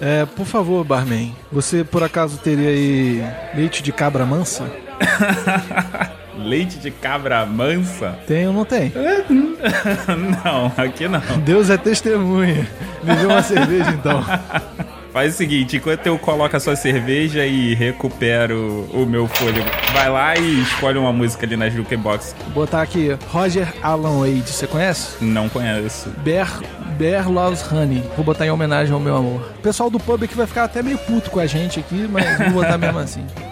É, 0.00 0.24
por 0.24 0.46
favor, 0.46 0.82
barman, 0.84 1.34
você 1.52 1.84
por 1.84 2.02
acaso 2.02 2.38
teria 2.38 2.70
aí 2.70 3.22
leite 3.54 3.82
de 3.82 3.92
cabra 3.92 4.24
mansa? 4.24 4.70
leite 6.38 6.78
de 6.78 6.90
cabra 6.90 7.44
mansa? 7.44 8.18
Tem 8.26 8.46
ou 8.46 8.52
não 8.52 8.64
tem? 8.64 8.92
não, 10.44 10.72
aqui 10.76 11.06
não. 11.06 11.20
Deus 11.44 11.68
é 11.68 11.76
testemunha. 11.76 12.66
Me 13.02 13.14
dê 13.14 13.26
uma 13.26 13.42
cerveja 13.42 13.90
então. 13.90 14.24
Faz 15.12 15.34
o 15.34 15.36
seguinte, 15.36 15.76
enquanto 15.76 16.06
eu 16.06 16.16
coloco 16.16 16.56
a 16.56 16.60
sua 16.60 16.76
cerveja 16.76 17.44
e 17.44 17.74
recupero 17.74 18.88
o 18.92 19.04
meu 19.04 19.26
fôlego, 19.26 19.68
vai 19.92 20.08
lá 20.08 20.36
e 20.36 20.62
escolhe 20.62 20.98
uma 20.98 21.12
música 21.12 21.44
ali 21.44 21.56
na 21.56 21.68
jukebox. 21.68 22.34
Vou 22.44 22.64
botar 22.64 22.80
aqui, 22.80 23.18
Roger 23.28 23.74
Alan 23.82 24.20
Wade, 24.20 24.48
você 24.48 24.68
conhece? 24.68 25.16
Não 25.20 25.48
conheço. 25.48 26.10
Bear, 26.18 26.60
Bear 27.00 27.32
Loves 27.32 27.62
Honey. 27.72 28.02
Vou 28.14 28.22
botar 28.22 28.44
em 28.44 28.50
homenagem 28.50 28.92
ao 28.92 29.00
meu 29.00 29.16
amor. 29.16 29.40
O 29.58 29.62
pessoal 29.62 29.88
do 29.88 29.98
pub 29.98 30.22
aqui 30.22 30.34
vai 30.34 30.46
ficar 30.46 30.64
até 30.64 30.82
meio 30.82 30.98
puto 30.98 31.30
com 31.30 31.40
a 31.40 31.46
gente 31.46 31.80
aqui, 31.80 32.06
mas 32.06 32.36
vou 32.36 32.62
botar 32.62 32.76
mesmo 32.76 32.98
assim. 32.98 33.24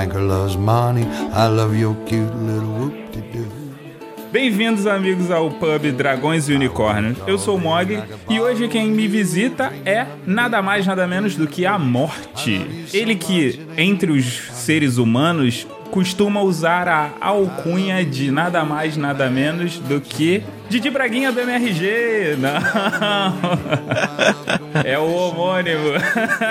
I 0.00 1.48
love 1.48 1.76
your 1.76 1.96
cute 2.06 2.32
little 2.46 2.92
Bem-vindos, 4.30 4.86
amigos, 4.86 5.30
ao 5.30 5.50
pub 5.50 5.90
Dragões 5.90 6.48
e 6.48 6.52
Unicórnios. 6.52 7.18
Eu 7.26 7.36
sou 7.36 7.56
o 7.56 7.60
Mog 7.60 8.00
e 8.28 8.38
hoje 8.38 8.68
quem 8.68 8.92
me 8.92 9.08
visita 9.08 9.72
é 9.84 10.06
nada 10.24 10.62
mais, 10.62 10.86
nada 10.86 11.04
menos 11.08 11.34
do 11.34 11.48
que 11.48 11.66
a 11.66 11.78
morte. 11.78 12.64
Ele 12.92 13.16
que, 13.16 13.66
entre 13.76 14.12
os 14.12 14.24
seres 14.52 14.98
humanos, 14.98 15.66
costuma 15.98 16.40
usar 16.40 16.86
a 16.86 17.10
alcunha 17.20 18.04
de 18.04 18.30
nada 18.30 18.64
mais, 18.64 18.96
nada 18.96 19.28
menos 19.28 19.80
do 19.80 20.00
que 20.00 20.44
Didi 20.68 20.90
Braguinha 20.90 21.32
do 21.32 21.40
MRG. 21.40 22.36
Não. 22.38 22.48
É 24.84 24.96
o 24.96 25.10
homônimo. 25.12 25.94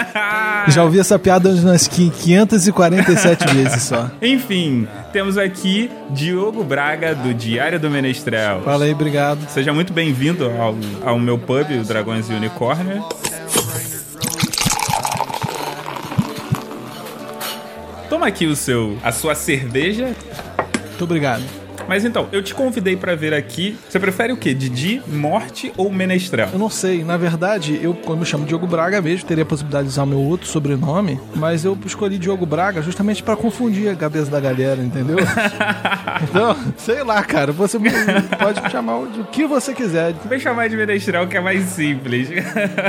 Já 0.67 0.83
ouvi 0.83 0.99
essa 0.99 1.17
piada 1.17 1.49
umas 1.49 1.87
547 1.87 3.47
vezes 3.55 3.83
só. 3.83 4.09
Enfim, 4.21 4.85
temos 5.13 5.37
aqui 5.37 5.89
Diogo 6.09 6.63
Braga 6.63 7.15
do 7.15 7.33
Diário 7.33 7.79
do 7.79 7.89
Menestrel. 7.89 8.61
Fala 8.63 8.83
aí, 8.83 8.91
obrigado. 8.91 9.47
Seja 9.49 9.71
muito 9.71 9.93
bem-vindo 9.93 10.51
ao, 10.59 10.75
ao 11.05 11.19
meu 11.19 11.37
pub, 11.37 11.71
o 11.79 11.83
Dragões 11.85 12.29
e 12.29 12.33
Unicórnio. 12.33 13.05
Toma 18.09 18.27
aqui 18.27 18.45
o 18.45 18.55
seu, 18.55 18.97
a 19.03 19.11
sua 19.11 19.35
cerveja. 19.35 20.15
Muito 20.87 21.03
obrigado. 21.03 21.43
Mas 21.87 22.03
então, 22.03 22.27
eu 22.31 22.43
te 22.43 22.53
convidei 22.53 22.97
para 22.97 23.15
ver 23.15 23.33
aqui. 23.33 23.77
Você 23.87 23.99
prefere 23.99 24.33
o 24.33 24.37
quê? 24.37 24.53
Didi, 24.53 25.01
Morte 25.07 25.71
ou 25.77 25.89
Menestrel? 25.89 26.49
Eu 26.51 26.59
não 26.59 26.69
sei. 26.69 27.03
Na 27.03 27.15
verdade, 27.15 27.79
eu, 27.81 27.93
quando 27.93 28.19
me 28.19 28.25
chamo 28.25 28.45
Diogo 28.45 28.67
Braga 28.67 29.01
mesmo, 29.01 29.25
teria 29.25 29.43
a 29.43 29.45
possibilidade 29.45 29.85
de 29.85 29.91
usar 29.91 30.05
meu 30.05 30.19
outro 30.19 30.47
sobrenome, 30.47 31.19
mas 31.35 31.63
eu 31.63 31.77
escolhi 31.85 32.17
Diogo 32.17 32.45
Braga 32.45 32.81
justamente 32.81 33.23
para 33.23 33.35
confundir 33.35 33.89
a 33.89 33.95
cabeça 33.95 34.29
da 34.29 34.39
galera, 34.39 34.81
entendeu? 34.81 35.17
então, 36.23 36.57
sei 36.77 37.03
lá, 37.03 37.23
cara. 37.23 37.51
Você 37.53 37.79
pode 38.37 38.61
me 38.61 38.69
chamar 38.69 39.05
de 39.07 39.21
o 39.21 39.25
que 39.25 39.45
você 39.45 39.73
quiser. 39.73 40.13
Vem 40.25 40.39
chamar 40.39 40.67
de 40.67 40.75
Menestrel, 40.75 41.27
que 41.27 41.37
é 41.37 41.41
mais 41.41 41.63
simples. 41.63 42.27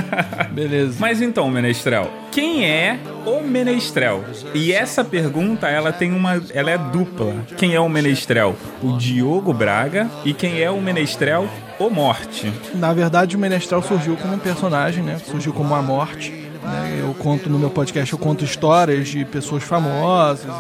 Beleza. 0.59 0.97
Mas 0.99 1.23
então, 1.23 1.49
Menestrel, 1.49 2.11
quem 2.33 2.67
é 2.69 2.99
o 3.25 3.41
Menestrel? 3.43 4.25
E 4.53 4.73
essa 4.73 5.05
pergunta, 5.05 5.69
ela 5.69 5.93
tem 5.93 6.13
uma. 6.13 6.43
Ela 6.53 6.73
é 6.73 6.79
dupla. 6.79 7.33
Quem 7.57 7.75
é 7.75 7.81
o 7.81 7.89
Menestrel? 7.89 8.57
o 8.83 8.97
Diogo 8.97 9.53
Braga 9.53 10.11
e 10.25 10.35
quem 10.35 10.61
é 10.61 10.69
o 10.69 10.81
Menestrel, 10.81 11.49
o 11.79 11.89
Morte. 11.89 12.53
Na 12.75 12.93
verdade, 12.93 13.37
o 13.37 13.39
Menestrel 13.39 13.81
surgiu 13.83 14.17
como 14.17 14.35
um 14.35 14.39
personagem, 14.39 15.05
né? 15.05 15.21
Surgiu 15.25 15.53
como 15.53 15.73
a 15.77 15.83
Morte. 15.83 16.33
Né? 16.61 17.03
Eu 17.03 17.15
conto 17.15 17.49
no 17.49 17.57
meu 17.57 17.71
podcast, 17.71 18.13
eu 18.13 18.19
conto 18.19 18.45
histórias 18.45 19.07
de 19.07 19.25
pessoas 19.25 19.63
famosas, 19.63 20.53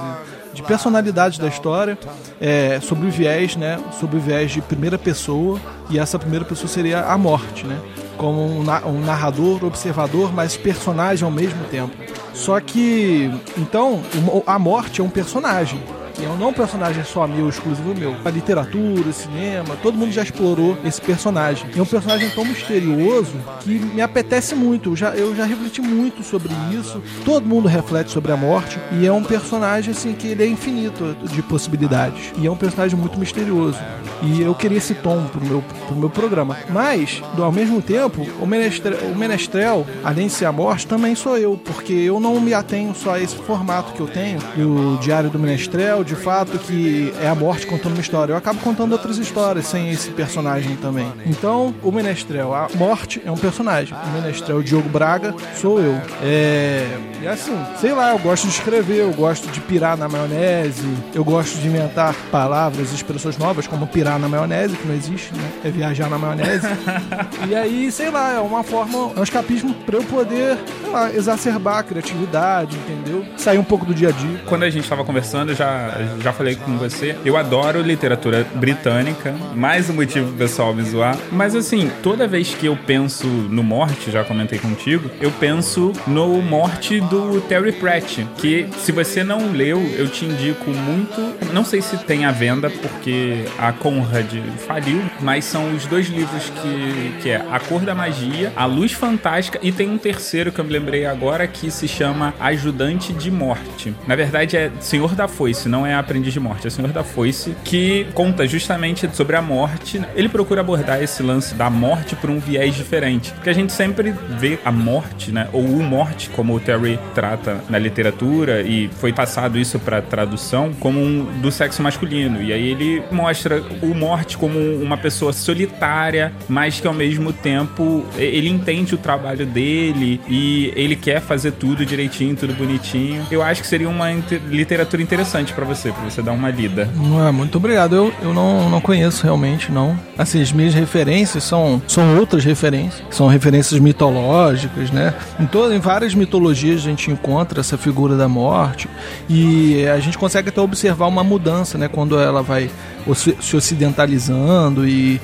de 0.54 0.62
personalidades 0.62 1.38
da 1.38 1.48
história, 1.48 1.98
é, 2.40 2.78
sobre 2.80 3.08
o 3.08 3.10
viés, 3.10 3.56
né? 3.56 3.80
Sobre 3.98 4.16
o 4.16 4.20
viés 4.20 4.52
de 4.52 4.60
primeira 4.60 4.96
pessoa 4.96 5.60
e 5.90 5.98
essa 5.98 6.20
primeira 6.20 6.44
pessoa 6.44 6.68
seria 6.68 7.00
a 7.00 7.18
Morte, 7.18 7.66
né? 7.66 7.80
Como 8.18 8.60
um, 8.60 9.00
narrador, 9.00 9.64
observador, 9.64 10.32
mas 10.34 10.56
personagem 10.56 11.24
ao 11.24 11.30
mesmo 11.30 11.64
tempo. 11.70 11.96
Só 12.34 12.60
que, 12.60 13.30
então, 13.56 14.02
a 14.46 14.58
Morte 14.58 15.00
é 15.00 15.04
um 15.04 15.08
personagem 15.08 15.80
é 16.24 16.36
não 16.36 16.48
um 16.48 16.52
personagem 16.52 17.04
só 17.04 17.26
meu, 17.26 17.48
exclusivo 17.48 17.94
meu. 17.94 18.16
A 18.24 18.30
literatura, 18.30 19.08
o 19.08 19.12
cinema, 19.12 19.76
todo 19.82 19.96
mundo 19.96 20.10
já 20.10 20.22
explorou 20.22 20.76
esse 20.84 21.00
personagem. 21.00 21.68
É 21.76 21.80
um 21.80 21.86
personagem 21.86 22.28
tão 22.30 22.44
misterioso 22.44 23.34
que 23.60 23.70
me 23.70 24.02
apetece 24.02 24.54
muito. 24.54 24.90
Eu 24.90 24.96
já, 24.96 25.10
eu 25.14 25.34
já 25.36 25.44
refleti 25.44 25.80
muito 25.80 26.22
sobre 26.24 26.52
isso. 26.72 27.00
Todo 27.24 27.46
mundo 27.46 27.68
reflete 27.68 28.10
sobre 28.10 28.32
a 28.32 28.36
morte. 28.36 28.78
E 28.92 29.06
é 29.06 29.12
um 29.12 29.22
personagem, 29.22 29.92
assim, 29.92 30.12
que 30.12 30.28
ele 30.28 30.42
é 30.42 30.46
infinito 30.46 31.16
de 31.22 31.42
possibilidades. 31.42 32.32
E 32.36 32.46
é 32.46 32.50
um 32.50 32.56
personagem 32.56 32.98
muito 32.98 33.18
misterioso. 33.18 33.78
E 34.22 34.42
eu 34.42 34.54
queria 34.54 34.78
esse 34.78 34.94
tom 34.94 35.24
pro 35.26 35.44
meu, 35.44 35.62
pro 35.86 35.96
meu 35.96 36.10
programa. 36.10 36.56
Mas, 36.70 37.22
ao 37.38 37.52
mesmo 37.52 37.80
tempo, 37.80 38.26
o 38.40 38.46
menestrel, 38.46 38.98
o 39.12 39.16
menestrel, 39.16 39.86
além 40.02 40.26
de 40.26 40.32
ser 40.32 40.46
a 40.46 40.52
morte, 40.52 40.86
também 40.86 41.14
sou 41.14 41.36
eu. 41.36 41.56
Porque 41.56 41.92
eu 41.92 42.18
não 42.18 42.40
me 42.40 42.54
atenho 42.54 42.94
só 42.94 43.14
a 43.14 43.20
esse 43.20 43.36
formato 43.36 43.92
que 43.92 44.00
eu 44.00 44.06
tenho. 44.06 44.38
O 44.56 44.98
Diário 44.98 45.30
do 45.30 45.38
Menestrel, 45.38 46.02
de 46.02 46.14
fato 46.14 46.58
que 46.58 47.12
é 47.20 47.28
a 47.28 47.34
morte 47.34 47.66
contando 47.66 47.92
uma 47.92 48.00
história. 48.00 48.32
Eu 48.32 48.36
acabo 48.36 48.60
contando 48.60 48.92
outras 48.92 49.18
histórias 49.18 49.66
sem 49.66 49.90
esse 49.90 50.10
personagem 50.10 50.76
também. 50.76 51.10
Então, 51.26 51.74
o 51.82 51.92
Menestrel, 51.92 52.54
a 52.54 52.68
morte 52.74 53.22
é 53.24 53.30
um 53.30 53.36
personagem. 53.36 53.94
O 53.94 54.20
Menestrel, 54.20 54.58
o 54.58 54.64
Diogo 54.64 54.88
Braga, 54.88 55.34
sou 55.54 55.80
eu. 55.80 56.00
É. 56.22 56.86
E 57.20 57.26
assim, 57.26 57.56
sei 57.80 57.92
lá, 57.92 58.12
eu 58.12 58.18
gosto 58.18 58.44
de 58.44 58.52
escrever, 58.52 59.00
eu 59.00 59.12
gosto 59.12 59.50
de 59.50 59.60
pirar 59.60 59.96
na 59.96 60.08
maionese, 60.08 60.86
eu 61.12 61.24
gosto 61.24 61.58
de 61.58 61.66
inventar 61.66 62.14
palavras 62.30 62.92
e 62.92 62.94
expressões 62.94 63.36
novas, 63.36 63.66
como 63.66 63.86
pirar 63.86 64.07
na 64.16 64.28
maionese, 64.28 64.76
que 64.76 64.86
não 64.86 64.94
existe, 64.94 65.34
né? 65.34 65.50
É 65.64 65.70
viajar 65.70 66.08
na 66.08 66.16
maionese. 66.16 66.68
e 67.48 67.54
aí, 67.54 67.90
sei 67.90 68.10
lá, 68.10 68.34
é 68.34 68.38
uma 68.38 68.62
forma, 68.62 69.12
é 69.16 69.18
um 69.18 69.22
escapismo 69.24 69.74
pra 69.74 69.96
eu 69.96 70.04
poder, 70.04 70.56
sei 70.80 70.90
lá, 70.90 71.12
exacerbar 71.12 71.78
a 71.78 71.82
criatividade, 71.82 72.76
entendeu? 72.76 73.24
Sair 73.36 73.58
um 73.58 73.64
pouco 73.64 73.84
do 73.84 73.92
dia 73.92 74.10
a 74.10 74.12
dia. 74.12 74.40
Quando 74.46 74.62
a 74.62 74.70
gente 74.70 74.88
tava 74.88 75.04
conversando, 75.04 75.52
já 75.54 75.88
já 76.20 76.32
falei 76.32 76.54
com 76.54 76.76
você, 76.76 77.16
eu 77.24 77.36
adoro 77.36 77.80
literatura 77.80 78.46
britânica, 78.54 79.34
mais 79.54 79.88
um 79.90 79.94
motivo 79.94 80.28
pro 80.28 80.36
pessoal 80.36 80.74
me 80.74 80.82
zoar. 80.82 81.16
Mas 81.32 81.54
assim, 81.54 81.90
toda 82.02 82.26
vez 82.26 82.54
que 82.54 82.66
eu 82.66 82.76
penso 82.76 83.26
no 83.26 83.62
Morte, 83.62 84.10
já 84.10 84.24
comentei 84.24 84.58
contigo, 84.58 85.10
eu 85.20 85.30
penso 85.32 85.92
no 86.06 86.40
Morte 86.42 87.00
do 87.00 87.40
Terry 87.42 87.72
Pratt, 87.72 88.20
que 88.36 88.68
se 88.78 88.92
você 88.92 89.24
não 89.24 89.52
leu, 89.52 89.80
eu 89.96 90.08
te 90.08 90.24
indico 90.24 90.70
muito. 90.70 91.52
Não 91.52 91.64
sei 91.64 91.80
se 91.80 91.96
tem 91.98 92.24
à 92.24 92.30
venda, 92.30 92.70
porque 92.70 93.44
a 93.58 93.72
Conrad 93.98 94.32
faliu, 94.66 95.02
mas 95.20 95.44
são 95.44 95.74
os 95.74 95.86
dois 95.86 96.06
livros 96.06 96.50
que, 96.50 97.22
que 97.22 97.30
é 97.30 97.44
A 97.50 97.58
Cor 97.58 97.80
da 97.80 97.94
Magia, 97.94 98.52
A 98.54 98.64
Luz 98.64 98.92
Fantástica 98.92 99.58
e 99.60 99.72
tem 99.72 99.90
um 99.90 99.98
terceiro 99.98 100.52
que 100.52 100.60
eu 100.60 100.64
me 100.64 100.72
lembrei 100.72 101.04
agora 101.04 101.46
que 101.48 101.70
se 101.70 101.88
chama 101.88 102.32
Ajudante 102.38 103.12
de 103.12 103.30
Morte. 103.30 103.92
Na 104.06 104.14
verdade 104.14 104.56
é 104.56 104.70
Senhor 104.80 105.14
da 105.14 105.26
Foice, 105.26 105.68
não 105.68 105.84
é 105.84 105.94
Aprendiz 105.94 106.32
de 106.32 106.38
Morte, 106.38 106.66
é 106.66 106.70
Senhor 106.70 106.92
da 106.92 107.02
Foice, 107.02 107.56
que 107.64 108.06
conta 108.14 108.46
justamente 108.46 109.08
sobre 109.14 109.36
a 109.36 109.42
morte. 109.42 110.00
Ele 110.14 110.28
procura 110.28 110.60
abordar 110.60 111.02
esse 111.02 111.22
lance 111.22 111.54
da 111.54 111.68
morte 111.68 112.14
por 112.14 112.30
um 112.30 112.38
viés 112.38 112.74
diferente, 112.74 113.32
porque 113.32 113.50
a 113.50 113.54
gente 113.54 113.72
sempre 113.72 114.14
vê 114.38 114.58
a 114.64 114.70
morte, 114.70 115.32
né, 115.32 115.48
ou 115.52 115.64
o 115.64 115.82
morte, 115.82 116.30
como 116.30 116.54
o 116.54 116.60
Terry 116.60 116.98
trata 117.14 117.62
na 117.68 117.78
literatura 117.78 118.62
e 118.62 118.88
foi 118.98 119.12
passado 119.12 119.58
isso 119.58 119.78
para 119.78 120.00
tradução 120.00 120.72
como 120.78 121.00
um 121.00 121.24
do 121.40 121.50
sexo 121.50 121.82
masculino. 121.82 122.40
E 122.42 122.52
aí 122.52 122.68
ele 122.68 123.02
mostra 123.10 123.62
o 123.82 123.87
morte 123.94 124.36
como 124.36 124.58
uma 124.58 124.96
pessoa 124.96 125.32
solitária, 125.32 126.32
mas 126.48 126.80
que 126.80 126.86
ao 126.86 126.94
mesmo 126.94 127.32
tempo 127.32 128.04
ele 128.16 128.48
entende 128.48 128.94
o 128.94 128.98
trabalho 128.98 129.46
dele 129.46 130.20
e 130.28 130.72
ele 130.74 130.96
quer 130.96 131.20
fazer 131.20 131.52
tudo 131.52 131.84
direitinho, 131.84 132.36
tudo 132.36 132.54
bonitinho. 132.54 133.26
Eu 133.30 133.42
acho 133.42 133.62
que 133.62 133.68
seria 133.68 133.88
uma 133.88 134.10
literatura 134.48 135.02
interessante 135.02 135.52
para 135.52 135.64
você 135.64 135.92
pra 135.92 136.04
você 136.04 136.22
dar 136.22 136.32
uma 136.32 136.50
lida. 136.50 136.88
Ah, 137.26 137.32
muito 137.32 137.58
obrigado. 137.58 137.94
Eu, 137.94 138.12
eu 138.22 138.34
não, 138.34 138.68
não 138.70 138.80
conheço 138.80 139.24
realmente, 139.24 139.70
não. 139.70 139.98
Assim, 140.16 140.40
as 140.40 140.52
minhas 140.52 140.74
referências 140.74 141.44
são, 141.44 141.80
são 141.86 142.18
outras 142.18 142.44
referências. 142.44 143.02
São 143.10 143.26
referências 143.26 143.80
mitológicas, 143.80 144.90
né? 144.90 145.14
Em, 145.38 145.74
em 145.74 145.78
várias 145.78 146.14
mitologias 146.14 146.80
a 146.80 146.84
gente 146.84 147.10
encontra 147.10 147.60
essa 147.60 147.76
figura 147.76 148.16
da 148.16 148.28
morte. 148.28 148.88
E 149.28 149.86
a 149.86 149.98
gente 149.98 150.18
consegue 150.18 150.48
até 150.48 150.60
observar 150.60 151.06
uma 151.06 151.24
mudança, 151.24 151.78
né? 151.78 151.88
Quando 151.88 152.18
ela 152.18 152.42
vai 152.42 152.70
se 153.14 153.56
ocidentalizando 153.56 154.86
e 154.86 155.20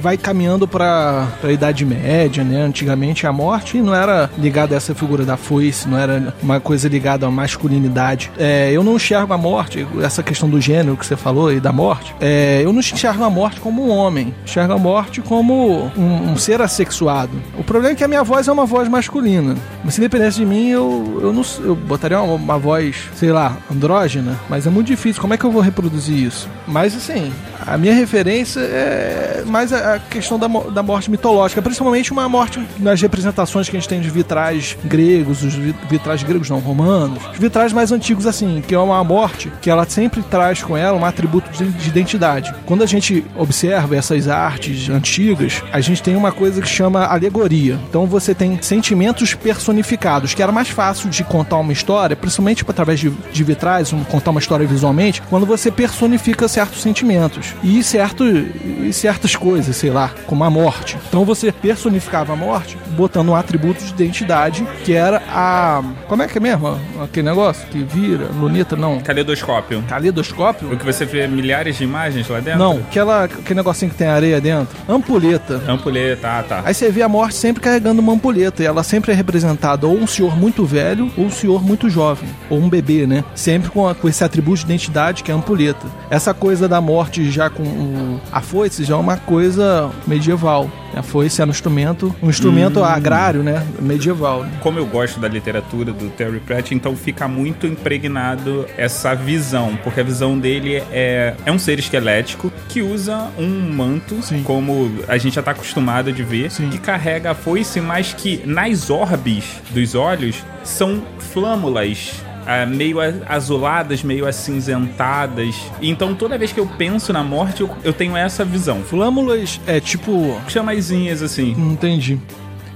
vai 0.00 0.16
caminhando 0.16 0.66
para 0.66 1.28
a 1.42 1.50
Idade 1.50 1.84
Média, 1.84 2.44
né? 2.44 2.62
Antigamente 2.62 3.26
a 3.26 3.32
morte 3.32 3.80
não 3.80 3.94
era 3.94 4.30
ligada 4.38 4.74
a 4.74 4.76
essa 4.76 4.94
figura 4.94 5.24
da 5.24 5.36
foice, 5.36 5.88
não 5.88 5.98
era 5.98 6.34
uma 6.42 6.60
coisa 6.60 6.88
ligada 6.88 7.26
à 7.26 7.30
masculinidade. 7.30 8.30
É, 8.38 8.70
eu 8.72 8.82
não 8.82 8.96
enxergo 8.96 9.32
a 9.32 9.38
morte, 9.38 9.86
essa 10.02 10.22
questão 10.22 10.48
do 10.48 10.60
gênero 10.60 10.96
que 10.96 11.06
você 11.06 11.16
falou 11.16 11.52
e 11.52 11.60
da 11.60 11.72
morte, 11.72 12.14
é, 12.20 12.62
eu 12.64 12.72
não 12.72 12.80
enxergo 12.80 13.24
a 13.24 13.30
morte 13.30 13.60
como 13.60 13.86
um 13.86 13.90
homem, 13.90 14.34
enxergo 14.44 14.72
a 14.72 14.78
morte 14.78 15.20
como 15.20 15.90
um, 15.96 16.32
um, 16.32 16.36
ser 16.36 16.60
assexuado. 16.60 17.32
O 17.58 17.64
problema 17.64 17.92
é 17.92 17.96
que 17.96 18.04
a 18.04 18.08
minha 18.08 18.22
voz 18.22 18.48
é 18.48 18.52
uma 18.52 18.66
voz 18.66 18.88
masculina. 18.88 19.56
Mas 19.84 19.94
se 19.94 20.00
dependesse 20.00 20.38
de 20.38 20.46
mim, 20.46 20.68
eu, 20.68 21.20
eu, 21.22 21.32
não, 21.32 21.42
eu 21.60 21.74
botaria 21.74 22.20
uma, 22.20 22.34
uma 22.34 22.58
voz, 22.58 22.96
sei 23.14 23.32
lá, 23.32 23.56
andrógena, 23.70 24.38
mas 24.48 24.66
é 24.66 24.70
muito 24.70 24.86
difícil. 24.86 25.20
Como 25.20 25.34
é 25.34 25.36
que 25.36 25.44
eu 25.44 25.50
vou 25.50 25.62
reproduzir 25.62 26.16
isso? 26.16 26.48
Mas 26.66 26.94
assim, 26.94 27.32
a 27.66 27.78
minha 27.78 27.94
referência 27.94 28.60
é 28.60 29.42
mais 29.46 29.72
a 29.72 29.98
questão 29.98 30.38
da, 30.38 30.46
da 30.46 30.82
morte 30.82 31.10
mitológica, 31.10 31.62
principalmente 31.62 32.12
uma 32.12 32.28
morte 32.28 32.60
nas 32.78 33.00
representações 33.00 33.68
que 33.68 33.76
a 33.76 33.80
gente 33.80 33.88
tem 33.88 34.00
de 34.00 34.10
vitrais 34.10 34.76
gregos, 34.84 35.42
os 35.42 35.54
vitrais 35.54 36.22
gregos 36.22 36.50
não, 36.50 36.58
romanos, 36.58 37.22
os 37.32 37.38
vitrais 37.38 37.72
mais 37.72 37.92
antigos 37.92 38.26
assim, 38.26 38.62
que 38.66 38.74
é 38.74 38.78
uma 38.78 39.02
morte 39.02 39.52
que 39.60 39.70
ela 39.70 39.86
sempre 39.88 40.22
traz 40.22 40.62
com 40.62 40.76
ela 40.76 40.98
um 40.98 41.04
atributo 41.04 41.50
de, 41.50 41.64
de 41.70 41.88
identidade. 41.88 42.54
Quando 42.66 42.82
a 42.82 42.86
gente 42.86 43.24
observa 43.36 43.96
essas 43.96 44.28
artes 44.28 44.88
antigas, 44.88 45.62
a 45.72 45.80
gente 45.80 46.02
tem 46.02 46.16
uma 46.16 46.32
coisa 46.32 46.60
que 46.60 46.68
chama 46.68 47.04
alegoria. 47.04 47.78
Então 47.88 48.06
você 48.06 48.34
tem 48.34 48.60
sentimentos 48.60 49.34
personificados, 49.34 50.34
que 50.34 50.42
era 50.42 50.52
mais 50.52 50.68
fácil 50.68 51.08
de 51.08 51.24
contar 51.24 51.58
uma 51.58 51.72
história, 51.72 52.16
principalmente 52.16 52.64
através 52.66 53.00
de, 53.00 53.10
de 53.10 53.44
vitrais, 53.44 53.92
um, 53.92 54.02
contar 54.04 54.30
uma 54.30 54.40
história 54.40 54.66
visualmente, 54.66 55.22
quando 55.30 55.46
você 55.46 55.70
personifica 55.70 56.48
certos 56.48 56.82
sentimentos 56.82 57.53
e, 57.62 57.82
certo, 57.82 58.24
e 58.24 58.92
certas 58.92 59.36
coisas, 59.36 59.76
sei 59.76 59.90
lá, 59.90 60.10
como 60.26 60.44
a 60.44 60.50
morte. 60.50 60.96
Então 61.08 61.24
você 61.24 61.52
personificava 61.52 62.32
a 62.32 62.36
morte 62.36 62.76
botando 62.94 63.30
um 63.30 63.34
atributo 63.34 63.84
de 63.84 63.90
identidade 63.90 64.66
que 64.84 64.92
era 64.92 65.22
a. 65.28 65.82
Como 66.06 66.22
é 66.22 66.28
que 66.28 66.38
é 66.38 66.40
mesmo? 66.40 66.78
Aquele 67.02 67.28
negócio 67.28 67.66
que 67.68 67.82
vira, 67.82 68.26
luneta, 68.26 68.76
não. 68.76 69.00
Caleidoscópio. 69.00 69.82
Caleidoscópio? 69.88 70.72
O 70.72 70.76
que 70.76 70.84
você 70.84 71.04
vê 71.04 71.26
milhares 71.26 71.76
de 71.76 71.84
imagens 71.84 72.28
lá 72.28 72.40
dentro? 72.40 72.58
Não, 72.58 72.78
aquela, 72.78 73.24
aquele 73.24 73.54
negocinho 73.54 73.90
que 73.90 73.96
tem 73.96 74.06
areia 74.06 74.40
dentro. 74.40 74.76
Ampulheta. 74.88 75.60
Ampulheta, 75.68 76.38
ah, 76.38 76.42
tá. 76.42 76.62
Aí 76.64 76.74
você 76.74 76.90
vê 76.90 77.02
a 77.02 77.08
morte 77.08 77.34
sempre 77.34 77.62
carregando 77.62 78.00
uma 78.00 78.12
ampulheta 78.12 78.62
e 78.62 78.66
ela 78.66 78.82
sempre 78.82 79.12
é 79.12 79.14
representada 79.14 79.86
ou 79.86 79.96
um 79.96 80.06
senhor 80.06 80.36
muito 80.36 80.64
velho 80.64 81.10
ou 81.16 81.26
um 81.26 81.30
senhor 81.30 81.62
muito 81.64 81.88
jovem. 81.88 82.28
Ou 82.48 82.58
um 82.58 82.68
bebê, 82.68 83.06
né? 83.06 83.24
Sempre 83.34 83.70
com, 83.70 83.88
a, 83.88 83.94
com 83.94 84.08
esse 84.08 84.22
atributo 84.22 84.58
de 84.58 84.64
identidade 84.64 85.22
que 85.22 85.30
é 85.30 85.34
a 85.34 85.36
ampulheta. 85.36 85.86
Essa 86.10 86.32
coisa 86.32 86.68
da 86.68 86.80
morte 86.80 87.30
já 87.30 87.43
com 87.50 87.62
o, 87.62 88.20
a 88.32 88.40
foice 88.40 88.84
já 88.84 88.94
é 88.94 88.98
uma 88.98 89.16
coisa 89.16 89.90
medieval. 90.06 90.70
A 90.94 91.02
foice 91.02 91.40
era 91.40 91.48
um 91.48 91.52
instrumento, 91.52 92.14
um 92.22 92.30
instrumento 92.30 92.80
hum. 92.80 92.84
agrário, 92.84 93.42
né? 93.42 93.66
Medieval. 93.80 94.46
Como 94.60 94.78
eu 94.78 94.86
gosto 94.86 95.18
da 95.18 95.26
literatura 95.26 95.92
do 95.92 96.08
Terry 96.10 96.38
Pratchett, 96.40 96.74
então 96.74 96.94
fica 96.94 97.26
muito 97.26 97.66
impregnado 97.66 98.66
essa 98.76 99.14
visão, 99.14 99.76
porque 99.82 100.00
a 100.00 100.04
visão 100.04 100.38
dele 100.38 100.82
é, 100.92 101.34
é 101.44 101.52
um 101.52 101.58
ser 101.58 101.78
esquelético 101.78 102.52
que 102.68 102.80
usa 102.80 103.28
um 103.38 103.72
manto, 103.72 104.22
Sim. 104.22 104.42
como 104.42 104.90
a 105.08 105.18
gente 105.18 105.34
já 105.34 105.40
está 105.40 105.50
acostumado 105.50 106.12
de 106.12 106.22
ver, 106.22 106.50
Sim. 106.50 106.70
que 106.70 106.78
carrega 106.78 107.32
a 107.32 107.34
foice, 107.34 107.80
mas 107.80 108.12
que 108.12 108.42
nas 108.46 108.88
orbes 108.88 109.44
dos 109.70 109.94
olhos 109.94 110.44
são 110.62 111.02
flâmulas 111.18 112.22
uh, 112.44 112.68
meio 112.68 112.98
azuladas, 113.26 114.02
meio 114.02 114.26
acinzentadas. 114.26 115.56
Então 115.80 116.14
toda 116.14 116.38
vez 116.38 116.52
que 116.52 116.60
eu 116.60 116.66
penso 116.66 117.12
na 117.12 117.22
morte, 117.22 117.62
eu, 117.62 117.70
eu 117.82 117.92
tenho 117.92 118.16
essa 118.16 118.44
visão. 118.44 118.82
Flâmulas 118.82 119.60
é 119.66 119.80
tipo. 119.80 120.40
Chamaisinhas 120.48 121.22
assim. 121.22 121.52
Entendi. 121.52 122.20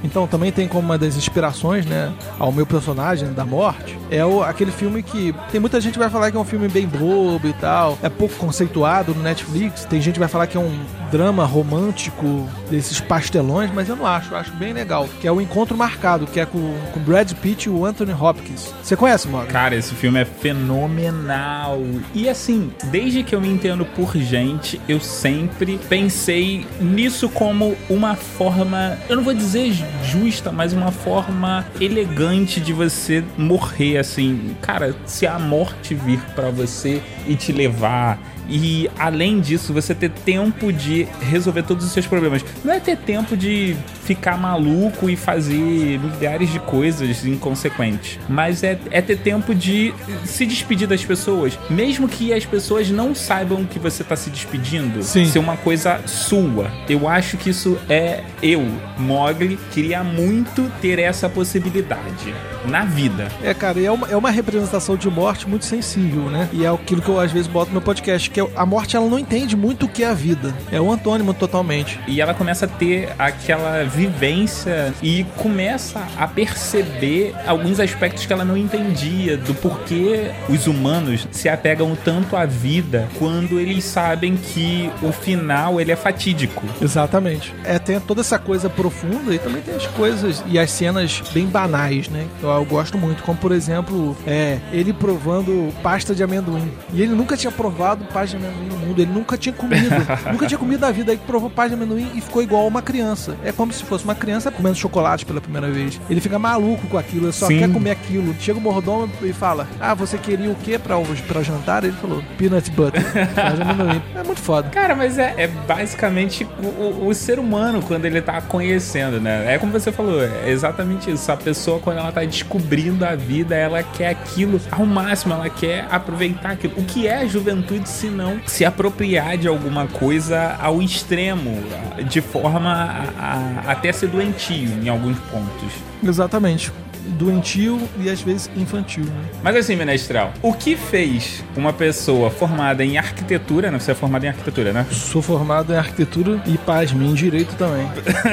Então 0.03 0.26
também 0.26 0.53
tem 0.53 0.69
como 0.69 0.87
uma 0.87 0.99
das 0.99 1.17
inspirações, 1.17 1.85
né, 1.85 2.12
ao 2.38 2.53
meu 2.53 2.65
personagem 2.65 3.32
da 3.32 3.44
morte, 3.44 3.99
é 4.11 4.25
o, 4.25 4.43
aquele 4.43 4.70
filme 4.70 5.03
que 5.03 5.35
tem 5.50 5.61
muita 5.61 5.81
gente 5.81 5.94
que 5.94 5.99
vai 5.99 6.11
falar 6.11 6.31
que 6.31 6.37
é 6.37 6.41
um 6.41 6.44
filme 6.44 6.69
bem 6.69 6.87
bobo 6.87 7.49
e 7.49 7.53
tal, 7.55 7.99
é 8.03 8.09
pouco 8.09 8.37
conceituado 8.37 9.14
no 9.14 9.23
Netflix, 9.23 9.85
tem 9.85 10.00
gente 10.00 10.14
que 10.14 10.21
vai 10.21 10.29
falar 10.29 10.47
que 10.47 10.56
é 10.56 10.61
um 10.61 10.79
drama 11.11 11.45
romântico 11.45 12.49
desses 12.71 13.01
pastelões, 13.01 13.71
mas 13.73 13.89
eu 13.89 13.97
não 13.97 14.07
acho, 14.07 14.33
eu 14.33 14.39
acho 14.39 14.53
bem 14.53 14.73
legal, 14.73 15.09
que 15.21 15.27
é 15.27 15.33
o 15.33 15.41
Encontro 15.41 15.77
Marcado, 15.77 16.27
que 16.27 16.41
é 16.41 16.47
com, 16.47 16.75
com 16.93 17.01
Brad 17.01 17.33
Pitt 17.35 17.69
e 17.69 17.71
o 17.71 17.85
Anthony 17.85 18.13
Hopkins. 18.13 18.73
Você 18.83 18.97
conhece, 18.97 19.29
Morgan? 19.29 19.53
Cara, 19.53 19.75
esse 19.75 19.95
filme 19.95 20.21
é 20.21 20.25
fenomenal. 20.25 21.81
E 22.15 22.29
assim, 22.29 22.73
desde 22.85 23.23
que 23.23 23.35
eu 23.35 23.41
me 23.41 23.49
entendo 23.49 23.85
por 23.85 24.17
gente, 24.17 24.81
eu 24.89 25.01
sempre 25.01 25.79
pensei 25.89 26.67
nisso 26.81 27.29
como 27.29 27.77
uma 27.89 28.15
forma, 28.15 28.99
eu 29.09 29.17
não 29.17 29.23
vou 29.23 29.35
dizer 29.35 29.73
justa, 30.05 30.53
mas 30.53 30.73
uma 30.73 30.93
forma 30.93 31.67
elegante 31.81 32.61
de 32.61 32.73
você 32.73 33.25
morrer 33.37 33.99
assim. 33.99 34.57
Cara, 34.63 34.95
se 35.07 35.27
a 35.27 35.39
morte 35.39 35.95
vir 35.95 36.21
para 36.35 36.51
você 36.51 37.03
e 37.29 37.37
te 37.37 37.53
levar 37.53 38.19
e 38.49 38.91
além 38.99 39.41
disso, 39.41 39.75
você 39.75 39.95
ter 39.95 40.11
tempo 40.11 40.73
de 40.73 41.07
resolver 41.21 41.63
todos 41.65 41.85
os 41.85 41.93
seus 41.93 42.07
problemas. 42.07 42.43
Não 42.65 42.73
é 42.73 42.81
ter 42.81 42.97
tempo 42.97 43.37
de 43.37 43.77
ficar 44.09 44.39
maluco 44.39 45.11
e 45.11 45.17
fazer 45.17 46.01
milhares 46.01 46.51
de 46.51 46.59
coisas 46.59 47.27
inconsequentes. 47.27 48.19
Mas 48.27 48.63
é, 48.63 48.79
é 48.91 49.03
ter 49.03 49.19
tempo 49.19 49.55
de 49.55 49.93
se 50.25 50.47
despedir 50.47 50.89
das 50.89 51.05
pessoas. 51.05 51.59
Mesmo 51.69 52.09
que 52.09 52.33
as 52.33 52.47
pessoas 52.47 52.91
não 52.91 53.15
saibam 53.15 53.67
que 53.67 53.79
você 53.79 54.03
tá 54.03 54.17
se 54.17 54.31
despedindo. 54.31 55.03
Sim. 55.03 55.27
Ser 55.27 55.41
uma 55.41 55.59
coisa 55.59 56.01
sua. 56.07 56.73
Eu 56.89 57.07
acho 57.07 57.37
que 57.37 57.51
isso 57.51 57.77
é 57.87 58.25
eu, 58.43 58.67
Mogli, 58.97 59.59
queria 59.73 60.03
muito 60.03 60.73
ter 60.81 60.99
essa 60.99 61.29
possibilidade 61.29 62.35
na 62.65 62.87
vida. 62.87 63.29
É, 63.43 63.53
cara, 63.53 63.79
é 63.79 63.91
uma, 63.91 64.09
é 64.09 64.17
uma 64.17 64.31
representação 64.31 64.97
de 64.97 65.11
morte 65.11 65.47
muito 65.47 65.67
sensível, 65.67 66.31
né? 66.31 66.49
E 66.51 66.65
é 66.65 66.69
aquilo 66.69 67.03
que 67.03 67.09
eu 67.09 67.21
às 67.21 67.31
vezes 67.31 67.47
boto 67.47 67.73
no 67.73 67.81
podcast, 67.81 68.31
que 68.31 68.41
é 68.41 68.49
a 68.57 68.65
morte 68.65 68.97
ela 68.97 69.07
não 69.07 69.19
entende 69.19 69.55
muito 69.55 69.85
o 69.85 69.88
que 69.88 70.03
é 70.03 70.09
a 70.09 70.15
vida. 70.15 70.55
É 70.73 70.81
o 70.81 70.91
antônimo 70.91 71.35
totalmente. 71.35 72.00
E 72.07 72.21
ela 72.23 72.33
começa 72.33 72.65
a 72.65 72.69
ter 72.69 73.11
aquela 73.19 73.85
vivência 73.99 74.95
e 75.02 75.25
começa 75.37 76.07
a 76.17 76.28
perceber 76.28 77.35
alguns 77.45 77.81
aspectos 77.81 78.25
que 78.26 78.33
ela 78.33 78.45
não 78.45 78.57
entendia 78.57 79.37
do 79.37 79.52
porquê 79.55 80.31
os 80.49 80.69
humanos 80.69 81.26
se 81.33 81.49
apegam 81.49 81.97
tanto 81.97 82.37
à 82.37 82.47
vida 82.47 83.09
quando 83.19 83.59
eles 83.59 83.83
sabem 83.83 84.37
que 84.37 84.88
o 85.02 85.11
final 85.11 85.81
ele 85.81 85.90
é 85.90 85.97
fatídico. 85.97 86.62
Exatamente. 86.81 87.52
É, 87.64 87.76
tem 87.78 87.99
toda 87.99 88.21
essa 88.21 88.38
coisa 88.38 88.71
profunda 88.71 89.35
e 89.35 89.38
também 89.38 89.62
tem 89.62 89.75
as 89.75 89.87
coisas 89.88 90.45
e 90.47 90.59
as 90.59 90.71
cenas 90.71 91.21
bem 91.33 91.47
banais, 91.47 92.09
né? 92.09 92.26
Eu, 92.40 92.50
eu 92.50 92.64
gosto 92.64 92.97
muito, 92.97 93.25
como 93.25 93.37
por 93.37 93.50
exemplo, 93.50 94.17
é, 94.26 94.59
ele 94.73 94.93
provando 94.93 95.73
pasta 95.83 96.14
de 96.14 96.23
amendoim. 96.23 96.71
E 96.93 97.02
ele 97.02 97.14
nunca 97.14 97.37
tinha 97.37 97.50
provado 97.50 98.05
pasta 98.12 98.38
de 98.38 98.47
amendoim 98.47 98.69
no 98.69 98.76
mundo, 98.76 99.02
ele 99.02 99.11
nunca 99.12 99.37
tinha 99.37 99.52
comido, 99.52 99.90
nunca 100.31 100.47
tinha 100.47 100.59
comido 100.59 100.81
na 100.81 100.93
vida, 100.93 101.11
aí 101.11 101.19
provou 101.19 101.50
pasta 101.50 101.76
de 101.76 101.83
amendoim 101.83 102.11
e 102.14 102.21
ficou 102.21 102.43
igual 102.43 102.67
uma 102.67 102.83
criança. 102.83 103.37
É 103.43 103.50
como 103.50 103.73
se 103.73 103.88
fosse 103.88 104.04
uma 104.04 104.14
criança 104.14 104.50
comendo 104.50 104.76
chocolate 104.76 105.25
pela 105.25 105.40
primeira 105.40 105.71
vez. 105.71 106.00
Ele 106.09 106.21
fica 106.21 106.38
maluco 106.38 106.87
com 106.87 106.99
aquilo, 106.99 107.26
ele 107.26 107.33
só 107.33 107.47
Sim. 107.47 107.59
quer 107.59 107.73
comer 107.73 107.90
aquilo. 107.90 108.35
Chega 108.38 108.59
o 108.59 108.62
mordomo 108.62 109.11
e 109.23 109.33
fala: 109.33 109.66
Ah, 109.80 109.95
você 109.95 110.18
queria 110.18 110.50
o 110.50 110.54
que 110.54 110.78
pra, 110.78 110.97
pra 111.26 111.42
jantar? 111.42 111.85
Ele 111.85 111.95
falou: 111.95 112.23
Peanut 112.37 112.71
butter. 112.71 113.02
é 114.14 114.23
muito 114.23 114.40
foda. 114.40 114.68
Cara, 114.71 114.95
mas 114.95 115.18
é, 115.18 115.35
é 115.37 115.47
basicamente 115.47 116.47
o, 116.62 116.66
o, 116.66 117.09
o, 117.09 117.14
ser 117.14 117.38
humano 117.38 117.83
quando 117.83 118.04
ele 118.04 118.21
tá 118.21 118.40
conhecendo, 118.40 119.21
né? 119.21 119.54
É 119.54 119.59
como 119.59 119.73
você 119.73 119.90
falou, 119.90 120.23
é 120.23 120.50
exatamente 120.50 121.11
isso. 121.11 121.30
A 121.30 121.37
pessoa, 121.37 121.80
quando 121.80 121.99
ela 121.99 122.12
tá 122.12 122.25
descobrindo 122.25 123.04
a 123.04 123.14
vida, 123.14 123.54
ela 123.54 123.83
quer 123.83 124.09
aquilo 124.09 124.61
ao 124.71 124.85
máximo, 124.85 125.35
ela 125.35 125.49
quer 125.49 125.87
aproveitar 125.90 126.52
aquilo. 126.52 126.75
O 126.76 126.85
que 126.85 127.07
é 127.07 127.18
a 127.18 127.26
juventude 127.26 127.88
se 127.88 128.09
não 128.09 128.40
se 128.47 128.64
apropriar 128.64 129.37
de 129.37 129.49
alguma 129.49 129.87
coisa 129.87 130.57
ao 130.61 130.83
extremo, 130.83 131.62
de 132.09 132.21
forma 132.21 132.73
a, 133.18 133.71
a 133.71 133.75
até 133.78 133.92
ser 133.92 134.08
doentio 134.08 134.70
em 134.82 134.88
alguns 134.88 135.18
pontos. 135.30 135.73
Exatamente. 136.02 136.73
Doentio 137.19 137.81
e 138.00 138.09
às 138.11 138.21
vezes 138.21 138.50
infantil. 138.57 139.05
Né? 139.05 139.25
Mas 139.43 139.57
assim, 139.57 139.76
Menestral, 139.76 140.33
o 140.43 140.52
que 140.52 140.76
fez 140.76 141.45
uma 141.57 141.73
pessoa 141.73 142.31
formada 142.31 142.85
em 142.85 142.99
arquitetura, 142.99 143.71
né? 143.71 143.78
Você 143.78 143.93
é 143.93 143.95
formado 143.95 144.25
em 144.25 144.28
arquitetura, 144.28 144.73
né? 144.73 144.87
Sou 144.93 145.23
formado 145.23 145.73
em 145.73 145.76
arquitetura 145.76 146.43
e, 146.47 146.57
pasme, 146.59 147.07
em 147.07 147.14
direito 147.14 147.55
também. 147.57 147.87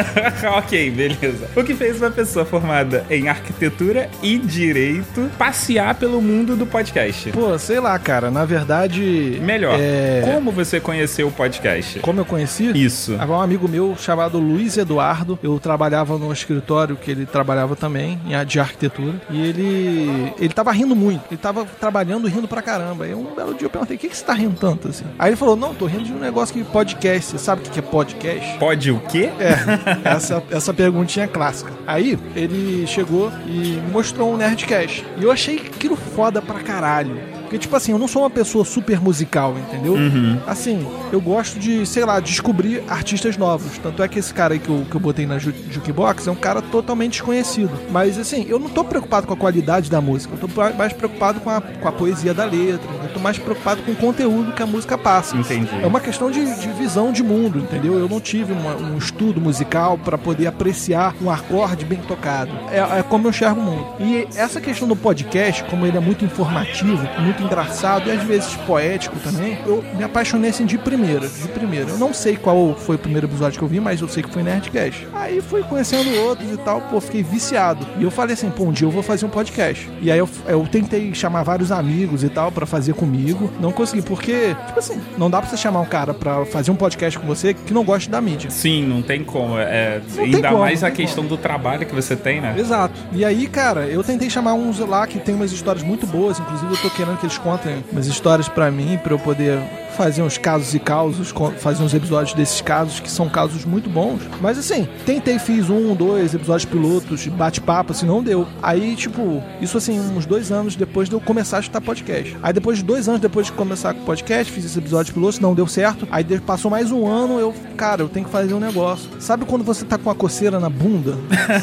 ok, 0.57 0.91
beleza. 0.91 1.49
O 1.55 1.63
que 1.63 1.73
fez 1.73 2.01
uma 2.01 2.11
pessoa 2.11 2.45
formada 2.45 3.05
em 3.09 3.27
arquitetura 3.27 4.09
e 4.21 4.37
direito 4.37 5.29
passear 5.37 5.95
pelo 5.95 6.21
mundo 6.21 6.55
do 6.55 6.65
podcast? 6.65 7.31
Pô, 7.31 7.57
sei 7.57 7.79
lá, 7.79 7.97
cara. 7.99 8.29
Na 8.29 8.45
verdade. 8.45 9.39
Melhor. 9.41 9.77
É... 9.79 10.21
Como 10.33 10.51
você 10.51 10.79
conheceu 10.79 11.27
o 11.27 11.31
podcast? 11.31 11.99
Como 11.99 12.19
eu 12.19 12.25
conheci? 12.25 12.71
Isso. 12.75 13.15
Havia 13.19 13.35
um 13.35 13.41
amigo 13.41 13.67
meu 13.67 13.95
chamado 13.97 14.39
Luiz 14.39 14.77
Eduardo. 14.77 15.37
Eu 15.41 15.59
trabalhava 15.59 16.17
no 16.17 16.31
escritório 16.31 16.95
que 16.95 17.11
ele 17.11 17.25
trabalhava 17.25 17.75
também, 17.75 18.19
de 18.47 18.59
arquitetura. 18.65 19.21
E 19.29 19.41
ele. 19.41 20.33
Ele 20.37 20.53
tava 20.53 20.71
rindo 20.71 20.95
muito. 20.95 21.23
Ele 21.29 21.37
tava 21.37 21.65
trabalhando 21.65 22.27
rindo 22.27 22.47
pra 22.47 22.61
caramba. 22.61 23.05
Aí 23.05 23.13
um 23.13 23.33
belo 23.35 23.53
dia 23.53 23.65
eu 23.65 23.69
perguntei: 23.69 23.95
o 23.95 23.99
que, 23.99 24.09
que 24.09 24.17
você 24.17 24.25
tá 24.25 24.33
rindo 24.33 24.55
tanto 24.59 24.87
assim? 24.89 25.05
Aí 25.17 25.29
ele 25.29 25.35
falou: 25.35 25.55
não, 25.55 25.73
tô 25.73 25.85
rindo 25.85 26.03
de 26.03 26.13
um 26.13 26.19
negócio 26.19 26.53
que 26.53 26.63
podcast. 26.63 27.31
Você 27.31 27.37
sabe 27.37 27.61
o 27.61 27.71
que 27.71 27.79
é 27.79 27.81
podcast? 27.81 28.57
Pode 28.57 28.91
o 28.91 28.99
quê? 29.01 29.29
É, 29.39 30.09
essa, 30.09 30.43
essa 30.51 30.73
perguntinha 30.73 31.25
é 31.25 31.27
clássica. 31.27 31.71
Aí 31.87 32.17
ele 32.35 32.85
chegou 32.87 33.31
e 33.47 33.79
mostrou 33.91 34.33
um 34.33 34.37
Nerdcast. 34.37 35.05
E 35.17 35.23
eu 35.23 35.31
achei 35.31 35.57
aquilo 35.57 35.95
foda 35.95 36.41
pra 36.41 36.59
caralho. 36.59 37.17
Porque, 37.55 37.59
tipo 37.59 37.75
assim, 37.75 37.93
eu 37.93 37.99
não 37.99 38.07
sou 38.07 38.23
uma 38.23 38.29
pessoa 38.29 38.65
super 38.65 38.99
musical, 38.99 39.55
entendeu? 39.57 39.93
Uhum. 39.93 40.37
Assim, 40.45 40.85
eu 41.11 41.21
gosto 41.21 41.57
de, 41.57 41.85
sei 41.85 42.03
lá, 42.03 42.19
descobrir 42.19 42.83
artistas 42.87 43.37
novos. 43.37 43.77
Tanto 43.77 44.03
é 44.03 44.09
que 44.09 44.19
esse 44.19 44.33
cara 44.33 44.55
aí 44.55 44.59
que 44.59 44.67
eu, 44.67 44.85
que 44.89 44.95
eu 44.95 44.99
botei 44.99 45.25
na 45.25 45.37
Jukebox 45.39 46.27
é 46.27 46.31
um 46.31 46.35
cara 46.35 46.61
totalmente 46.61 47.13
desconhecido. 47.13 47.71
Mas, 47.89 48.17
assim, 48.17 48.45
eu 48.49 48.59
não 48.59 48.67
tô 48.67 48.83
preocupado 48.83 49.25
com 49.25 49.33
a 49.33 49.37
qualidade 49.37 49.89
da 49.89 50.01
música. 50.01 50.33
Eu 50.35 50.47
tô 50.49 50.61
mais 50.77 50.91
preocupado 50.91 51.39
com 51.39 51.49
a, 51.49 51.61
com 51.61 51.87
a 51.87 51.91
poesia 51.93 52.33
da 52.33 52.43
letra. 52.43 52.89
Eu 53.03 53.13
tô 53.13 53.19
mais 53.21 53.39
preocupado 53.39 53.81
com 53.83 53.93
o 53.93 53.95
conteúdo 53.95 54.51
que 54.51 54.61
a 54.61 54.67
música 54.67 54.97
passa. 54.97 55.37
Entendi. 55.37 55.69
É 55.81 55.87
uma 55.87 56.01
questão 56.01 56.29
de, 56.29 56.59
de 56.59 56.67
visão 56.73 57.13
de 57.13 57.23
mundo, 57.23 57.59
entendeu? 57.59 57.97
Eu 57.97 58.09
não 58.09 58.19
tive 58.19 58.51
uma, 58.51 58.75
um 58.75 58.97
estudo 58.97 59.39
musical 59.39 59.97
para 59.97 60.17
poder 60.17 60.47
apreciar 60.47 61.15
um 61.21 61.31
acorde 61.31 61.85
bem 61.85 61.99
tocado. 61.99 62.51
É, 62.69 62.99
é 62.99 63.03
como 63.03 63.27
eu 63.27 63.29
enxergo 63.29 63.61
o 63.61 63.63
mundo. 63.63 63.85
E 64.01 64.27
essa 64.35 64.59
questão 64.59 64.89
do 64.89 64.95
podcast, 64.95 65.63
como 65.65 65.85
ele 65.85 65.95
é 65.95 66.01
muito 66.01 66.25
informativo, 66.25 67.07
muito 67.21 67.44
engraçado 67.45 68.09
e 68.09 68.11
às 68.11 68.23
vezes 68.23 68.53
poético 68.67 69.17
também, 69.19 69.57
eu 69.65 69.83
me 69.95 70.03
apaixonei 70.03 70.49
assim 70.49 70.65
de 70.65 70.77
primeira, 70.77 71.27
de 71.27 71.47
primeira. 71.49 71.89
Eu 71.89 71.97
não 71.97 72.13
sei 72.13 72.35
qual 72.35 72.75
foi 72.75 72.95
o 72.95 72.99
primeiro 72.99 73.27
episódio 73.27 73.57
que 73.57 73.63
eu 73.63 73.67
vi, 73.67 73.79
mas 73.79 74.01
eu 74.01 74.07
sei 74.07 74.23
que 74.23 74.29
foi 74.29 74.43
Nerdcast. 74.43 75.07
Aí 75.13 75.41
fui 75.41 75.63
conhecendo 75.63 76.13
outros 76.21 76.51
e 76.51 76.57
tal, 76.57 76.81
pô, 76.81 76.99
fiquei 76.99 77.23
viciado. 77.23 77.85
E 77.97 78.03
eu 78.03 78.11
falei 78.11 78.33
assim, 78.33 78.49
pô, 78.49 78.65
um 78.65 78.71
dia 78.71 78.87
eu 78.87 78.91
vou 78.91 79.03
fazer 79.03 79.25
um 79.25 79.29
podcast. 79.29 79.89
E 80.01 80.11
aí 80.11 80.19
eu, 80.19 80.29
eu 80.47 80.67
tentei 80.67 81.13
chamar 81.13 81.43
vários 81.43 81.71
amigos 81.71 82.23
e 82.23 82.29
tal 82.29 82.51
para 82.51 82.65
fazer 82.65 82.93
comigo. 82.93 83.51
Não 83.59 83.71
consegui, 83.71 84.01
porque, 84.01 84.55
tipo 84.67 84.79
assim, 84.79 85.01
não 85.17 85.29
dá 85.29 85.41
pra 85.41 85.49
você 85.49 85.57
chamar 85.57 85.81
um 85.81 85.85
cara 85.85 86.13
pra 86.13 86.45
fazer 86.45 86.71
um 86.71 86.75
podcast 86.75 87.19
com 87.19 87.27
você 87.27 87.53
que 87.53 87.73
não 87.73 87.83
gosta 87.83 88.09
da 88.09 88.21
mídia. 88.21 88.49
Sim, 88.49 88.85
não 88.85 89.01
tem 89.01 89.23
como. 89.23 89.57
É, 89.57 90.01
não 90.15 90.23
ainda 90.23 90.49
como, 90.49 90.61
mais 90.61 90.83
a 90.83 90.91
questão 90.91 91.23
como. 91.23 91.29
do 91.35 91.37
trabalho 91.37 91.85
que 91.85 91.93
você 91.93 92.15
tem, 92.15 92.41
né? 92.41 92.55
Exato. 92.57 92.93
E 93.11 93.23
aí, 93.23 93.47
cara, 93.47 93.87
eu 93.87 94.03
tentei 94.03 94.29
chamar 94.29 94.53
uns 94.53 94.79
lá 94.79 95.05
que 95.07 95.19
tem 95.19 95.35
umas 95.35 95.51
histórias 95.51 95.83
muito 95.83 96.05
boas, 96.07 96.39
inclusive 96.39 96.73
eu 96.73 96.77
tô 96.77 96.89
querendo 96.89 97.17
que 97.17 97.24
eles 97.25 97.37
contem 97.37 97.83
umas 97.91 98.07
histórias 98.07 98.47
para 98.47 98.69
mim, 98.71 98.97
para 98.97 99.13
eu 99.13 99.19
poder 99.19 99.59
fazer 99.95 100.21
uns 100.21 100.37
casos 100.37 100.73
e 100.73 100.79
causos, 100.79 101.33
fazer 101.57 101.83
uns 101.83 101.93
episódios 101.93 102.33
desses 102.33 102.61
casos, 102.61 102.99
que 102.99 103.09
são 103.09 103.29
casos 103.29 103.65
muito 103.65 103.89
bons. 103.89 104.21
Mas 104.41 104.57
assim, 104.57 104.87
tentei, 105.05 105.39
fiz 105.39 105.69
um, 105.69 105.95
dois 105.95 106.33
episódios 106.33 106.65
pilotos, 106.65 107.25
bate-papo, 107.27 107.91
assim, 107.91 108.05
não 108.05 108.21
deu. 108.21 108.47
Aí, 108.61 108.95
tipo, 108.95 109.41
isso 109.61 109.77
assim, 109.77 109.99
uns 109.99 110.25
dois 110.25 110.51
anos 110.51 110.75
depois 110.75 111.09
de 111.09 111.15
eu 111.15 111.21
começar 111.21 111.57
a 111.57 111.59
escutar 111.61 111.81
podcast. 111.81 112.37
Aí 112.43 112.53
depois 112.53 112.77
de 112.77 112.83
dois 112.83 113.07
anos 113.07 113.21
depois 113.21 113.47
de 113.47 113.53
começar 113.53 113.93
com 113.93 114.01
o 114.01 114.05
podcast, 114.05 114.51
fiz 114.51 114.65
esse 114.65 114.77
episódio 114.77 115.13
piloto, 115.13 115.41
não 115.41 115.53
deu 115.53 115.67
certo. 115.67 116.07
Aí 116.11 116.23
passou 116.39 116.69
mais 116.69 116.91
um 116.91 117.07
ano, 117.07 117.39
eu, 117.39 117.53
cara, 117.77 118.01
eu 118.01 118.09
tenho 118.09 118.25
que 118.25 118.31
fazer 118.31 118.53
um 118.53 118.59
negócio. 118.59 119.09
Sabe 119.19 119.45
quando 119.45 119.63
você 119.63 119.85
tá 119.85 119.97
com 119.97 120.09
a 120.09 120.15
coceira 120.15 120.59
na 120.59 120.69
bunda? 120.69 121.15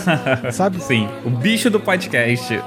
Sabe? 0.53 0.83
Sim, 0.83 1.09
o 1.25 1.31
bicho 1.31 1.69
do 1.69 1.79
podcast. 1.79 2.61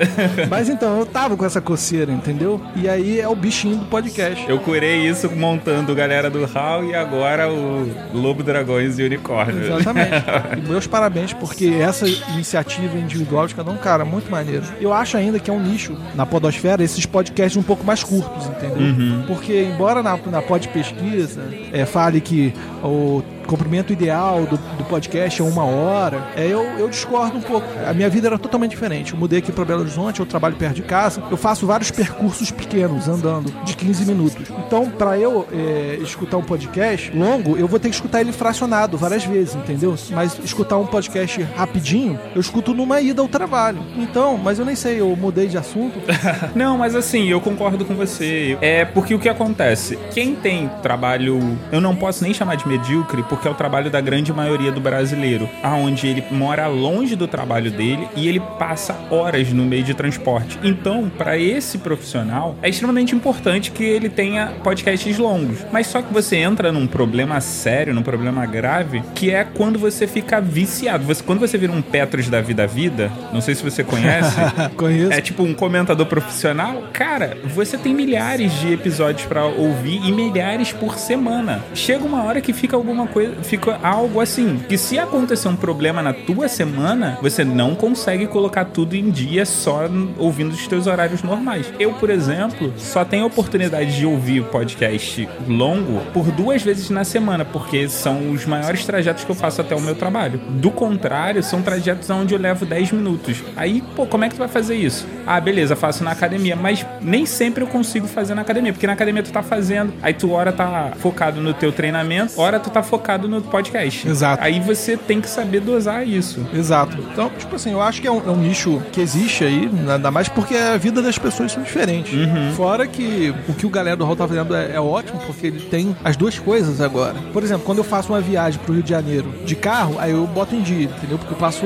Mas 0.50 0.70
então, 0.70 1.00
eu 1.00 1.06
tava 1.06 1.36
com 1.36 1.46
essa 1.46 1.62
coceira, 1.62 2.12
entendeu? 2.12 2.62
E 2.76 2.88
aí 2.88 3.20
é 3.20 3.28
o 3.28 3.36
bichinho 3.36 3.78
do 3.78 3.86
podcast. 3.86 4.48
Eu 4.48 4.60
curei 4.60 5.08
isso 5.08 5.28
com 5.30 5.55
montando 5.56 5.96
galera 5.96 6.30
do 6.30 6.44
HAL 6.44 6.84
e 6.84 6.94
agora 6.94 7.50
o 7.50 7.90
Lobo 8.14 8.44
Dragões 8.44 9.00
e 9.00 9.04
Unicórnio. 9.04 9.64
Exatamente. 9.64 10.24
e 10.58 10.70
meus 10.70 10.86
parabéns, 10.86 11.32
porque 11.34 11.68
essa 11.80 12.08
iniciativa 12.08 12.98
individual 12.98 13.48
de 13.48 13.56
cada 13.56 13.72
um, 13.72 13.78
cara, 13.78 14.04
muito 14.04 14.30
maneiro. 14.30 14.64
Eu 14.82 14.94
acho 14.94 15.16
ainda 15.16 15.40
que 15.40 15.50
é 15.50 15.54
um 15.54 15.60
nicho 15.60 15.98
na 16.14 16.26
podosfera 16.26 16.84
esses 16.84 17.06
podcasts 17.06 17.56
um 17.56 17.64
pouco 17.64 17.86
mais 17.86 18.04
curtos, 18.04 18.48
entendeu? 18.48 18.78
Uhum. 18.78 19.24
Porque 19.28 19.64
embora 19.64 20.04
na, 20.04 20.18
na 20.18 20.42
pod 20.42 20.68
pesquisa 20.68 21.42
é, 21.72 21.86
fale 21.86 22.20
que 22.20 22.54
o 22.84 23.24
comprimento 23.48 23.94
ideal 23.94 24.46
do, 24.46 24.58
do 24.58 24.84
podcast 24.86 25.42
é 25.42 25.46
uma 25.46 25.64
hora, 25.64 26.28
é, 26.36 26.46
eu, 26.48 26.64
eu 26.80 26.90
discordo 26.90 27.38
um 27.38 27.42
pouco. 27.42 27.68
A 27.86 27.94
minha 27.94 28.10
vida 28.10 28.28
era 28.28 28.38
totalmente 28.38 28.72
diferente. 28.72 29.14
Eu 29.14 29.20
mudei 29.20 29.40
aqui 29.40 29.52
para 29.52 29.66
Belo 29.66 29.82
Horizonte, 29.82 30.20
eu 30.20 30.26
trabalho 30.26 30.56
perto 30.56 30.76
de 30.76 30.82
casa, 30.82 31.22
eu 31.30 31.38
faço 31.38 31.66
vários 31.66 31.92
percursos 31.92 32.52
pequenos, 32.52 33.08
andando, 33.08 33.52
de 33.64 33.76
15 33.76 34.06
minutos. 34.06 34.48
Então, 34.66 34.90
para 34.90 35.18
eu 35.18 35.48
é, 35.52 35.98
escutar 36.02 36.38
um 36.38 36.44
podcast 36.44 37.12
longo, 37.16 37.58
eu 37.58 37.68
vou 37.68 37.80
ter 37.80 37.90
que 37.90 37.96
escutar 37.96 38.22
ele 38.22 38.32
fracionado 38.32 38.98
várias 38.98 39.26
vezes, 39.26 39.56
entendeu? 39.56 39.96
Mas 40.12 40.40
escutar 40.44 40.78
um 40.78 40.86
podcast 40.86 41.42
rapidinho, 41.56 42.20
eu 42.34 42.42
escuto 42.42 42.74
numa 42.74 43.00
ida 43.02 43.22
ao 43.22 43.28
trabalho. 43.28 43.84
Então, 43.98 44.38
mas 44.38 44.60
eu 44.60 44.66
nem 44.66 44.76
sei, 44.76 45.00
eu 45.00 45.16
mudei 45.16 45.48
de 45.48 45.58
assunto. 45.58 46.00
Não, 46.56 46.78
mas 46.78 46.96
assim, 46.96 47.28
eu 47.28 47.42
concordo 47.42 47.86
com 47.86 47.96
você. 47.96 48.58
É 48.62 48.86
porque 48.86 49.14
o 49.14 49.20
que 49.20 49.30
acontece? 49.30 49.98
Quem 50.14 50.36
tem 50.36 50.70
trabalho, 50.82 51.58
eu 51.72 51.82
não 51.82 51.96
posso 51.96 52.24
nem 52.24 52.34
chamar 52.34 52.56
de 52.56 52.68
medíocre, 52.68 53.24
porque 53.24 53.35
é 53.48 53.52
o 53.52 53.56
trabalho 53.56 53.90
da 53.90 54.02
grande 54.02 54.32
maioria 54.32 54.72
do 54.72 54.80
brasileiro, 54.80 55.50
aonde 55.62 56.08
ele 56.08 56.24
mora 56.32 56.68
longe 56.68 57.16
do 57.16 57.28
trabalho 57.28 57.72
dele 57.72 58.08
e 58.16 58.28
ele 58.28 58.40
passa 58.60 58.96
horas 59.10 59.52
no 59.52 59.66
meio 59.66 59.84
de 59.84 59.94
transporte. 59.94 60.60
Então, 60.64 61.10
para 61.10 61.38
esse 61.38 61.78
profissional, 61.80 62.56
é 62.62 62.70
extremamente 62.70 63.16
importante 63.16 63.72
que 63.72 63.84
ele 63.84 64.10
tenha 64.10 64.54
podcasts 64.64 65.18
longos. 65.18 65.60
Mas 65.72 65.88
só 65.88 66.02
que 66.02 66.14
você 66.14 66.38
entra 66.38 66.72
num 66.72 66.88
problema 66.88 67.40
sério, 67.42 67.94
num 67.94 68.04
problema 68.04 68.46
grave, 68.46 69.04
que 69.14 69.32
é 69.32 69.44
quando 69.44 69.80
você 69.80 70.08
fica 70.08 70.40
viciado. 70.40 71.06
Você, 71.06 71.24
quando 71.24 71.40
você 71.40 71.58
vira 71.58 71.72
um 71.72 71.82
Petros 71.82 72.30
da 72.30 72.42
vida 72.42 72.68
vida, 72.68 73.12
não 73.32 73.42
sei 73.42 73.56
se 73.56 73.64
você 73.64 73.84
conhece. 73.84 74.36
Conheço. 74.76 75.14
É 75.14 75.22
tipo 75.22 75.44
um 75.44 75.54
comentador 75.54 76.06
profissional. 76.06 76.84
Cara, 76.92 77.38
você 77.46 77.78
tem 77.78 77.94
milhares 77.94 78.52
de 78.60 78.74
episódios 78.74 79.26
para 79.28 79.46
ouvir 79.46 80.02
e 80.06 80.12
milhares 80.12 80.72
por 80.74 80.98
semana. 80.98 81.64
Chega 81.74 82.04
uma 82.04 82.24
hora 82.24 82.42
que 82.42 82.54
fica 82.54 82.76
alguma 82.76 83.08
coisa 83.08 83.25
fica 83.44 83.80
algo 83.82 84.20
assim, 84.20 84.60
que 84.68 84.78
se 84.78 84.98
acontecer 84.98 85.48
um 85.48 85.56
problema 85.56 86.02
na 86.02 86.14
tua 86.14 86.48
semana, 86.48 87.18
você 87.22 87.44
não 87.44 87.76
consegue 87.76 88.28
colocar 88.28 88.66
tudo 88.66 88.96
em 88.96 89.10
dia 89.10 89.46
só 89.46 89.90
ouvindo 90.18 90.54
os 90.54 90.68
teus 90.68 90.88
horários 90.88 91.24
normais. 91.24 91.72
Eu, 91.80 91.94
por 91.94 92.10
exemplo, 92.10 92.74
só 92.78 93.04
tenho 93.06 93.26
oportunidade 93.26 93.96
de 93.96 94.06
ouvir 94.06 94.44
podcast 94.46 95.28
longo 95.48 96.02
por 96.14 96.32
duas 96.32 96.62
vezes 96.62 96.90
na 96.90 97.04
semana, 97.04 97.46
porque 97.46 97.88
são 97.90 98.32
os 98.32 98.46
maiores 98.46 98.86
trajetos 98.86 99.24
que 99.24 99.32
eu 99.32 99.36
faço 99.36 99.62
até 99.62 99.76
o 99.76 99.82
meu 99.82 99.96
trabalho. 99.96 100.40
Do 100.50 100.72
contrário, 100.72 101.42
são 101.44 101.62
trajetos 101.62 102.10
onde 102.10 102.34
eu 102.34 102.40
levo 102.40 102.66
10 102.66 102.92
minutos. 102.92 103.44
Aí, 103.56 103.84
pô, 103.96 104.06
como 104.06 104.24
é 104.26 104.30
que 104.30 104.36
tu 104.36 104.40
vai 104.40 104.48
fazer 104.48 104.76
isso? 104.76 105.08
Ah, 105.26 105.40
beleza, 105.40 105.76
faço 105.76 106.04
na 106.04 106.12
academia, 106.12 106.56
mas 106.56 106.86
nem 107.02 107.26
sempre 107.26 107.64
eu 107.64 107.68
consigo 107.68 108.08
fazer 108.08 108.36
na 108.36 108.42
academia, 108.42 108.72
porque 108.72 108.88
na 108.88 108.94
academia 108.94 109.24
tu 109.24 109.32
tá 109.32 109.42
fazendo, 109.42 109.94
aí 110.02 110.14
tu 110.14 110.32
hora 110.32 110.52
tá 110.52 110.92
focado 110.98 111.42
no 111.42 111.54
teu 111.54 111.72
treinamento, 111.72 112.40
hora 112.40 112.60
tu 112.60 112.70
tá 112.70 112.84
focado 112.84 113.15
no 113.18 113.42
podcast. 113.42 114.08
Exato. 114.08 114.44
Aí 114.44 114.60
você 114.60 114.98
tem 114.98 115.22
que 115.22 115.30
saber 115.30 115.62
dosar 115.62 116.08
isso. 116.08 116.46
Exato. 116.54 116.98
Então, 117.12 117.30
tipo 117.38 117.56
assim, 117.56 117.72
eu 117.72 117.82
acho 117.82 118.02
que 118.02 118.08
é 118.08 118.12
um, 118.12 118.18
é 118.18 118.32
um 118.32 118.38
nicho 118.38 118.82
que 118.92 119.02
existe 119.02 119.44
aí, 119.44 119.70
ainda 119.90 120.12
mais 120.12 120.30
porque 120.30 120.56
a 120.56 120.78
vida 120.78 121.02
das 121.02 121.18
pessoas 121.18 121.52
são 121.52 121.64
diferentes. 121.64 122.14
Uhum. 122.14 122.54
Fora 122.54 122.88
que 122.88 123.34
o 123.48 123.54
que 123.54 123.66
o 123.66 123.70
galera 123.70 123.96
do 123.96 124.06
Hall 124.06 124.16
tá 124.16 124.28
fazendo 124.28 124.56
é, 124.56 124.74
é, 124.74 124.80
ótimo, 124.80 125.20
porque 125.26 125.48
ele 125.48 125.60
tem 125.60 125.96
as 126.04 126.16
duas 126.16 126.38
coisas 126.40 126.82
agora. 126.82 127.16
Por 127.34 127.44
exemplo, 127.44 127.66
quando 127.66 127.80
eu 127.80 127.84
faço 127.84 128.12
uma 128.12 128.22
viagem 128.22 128.60
pro 128.64 128.74
Rio 128.74 128.84
de 128.84 128.90
Janeiro 128.90 129.34
de 129.46 129.56
carro, 129.56 129.98
aí 130.00 130.12
eu 130.12 130.26
boto 130.28 130.56
em 130.56 130.62
dia, 130.62 130.86
entendeu? 130.86 131.18
Porque 131.18 131.34
eu 131.34 131.38
passo 131.38 131.66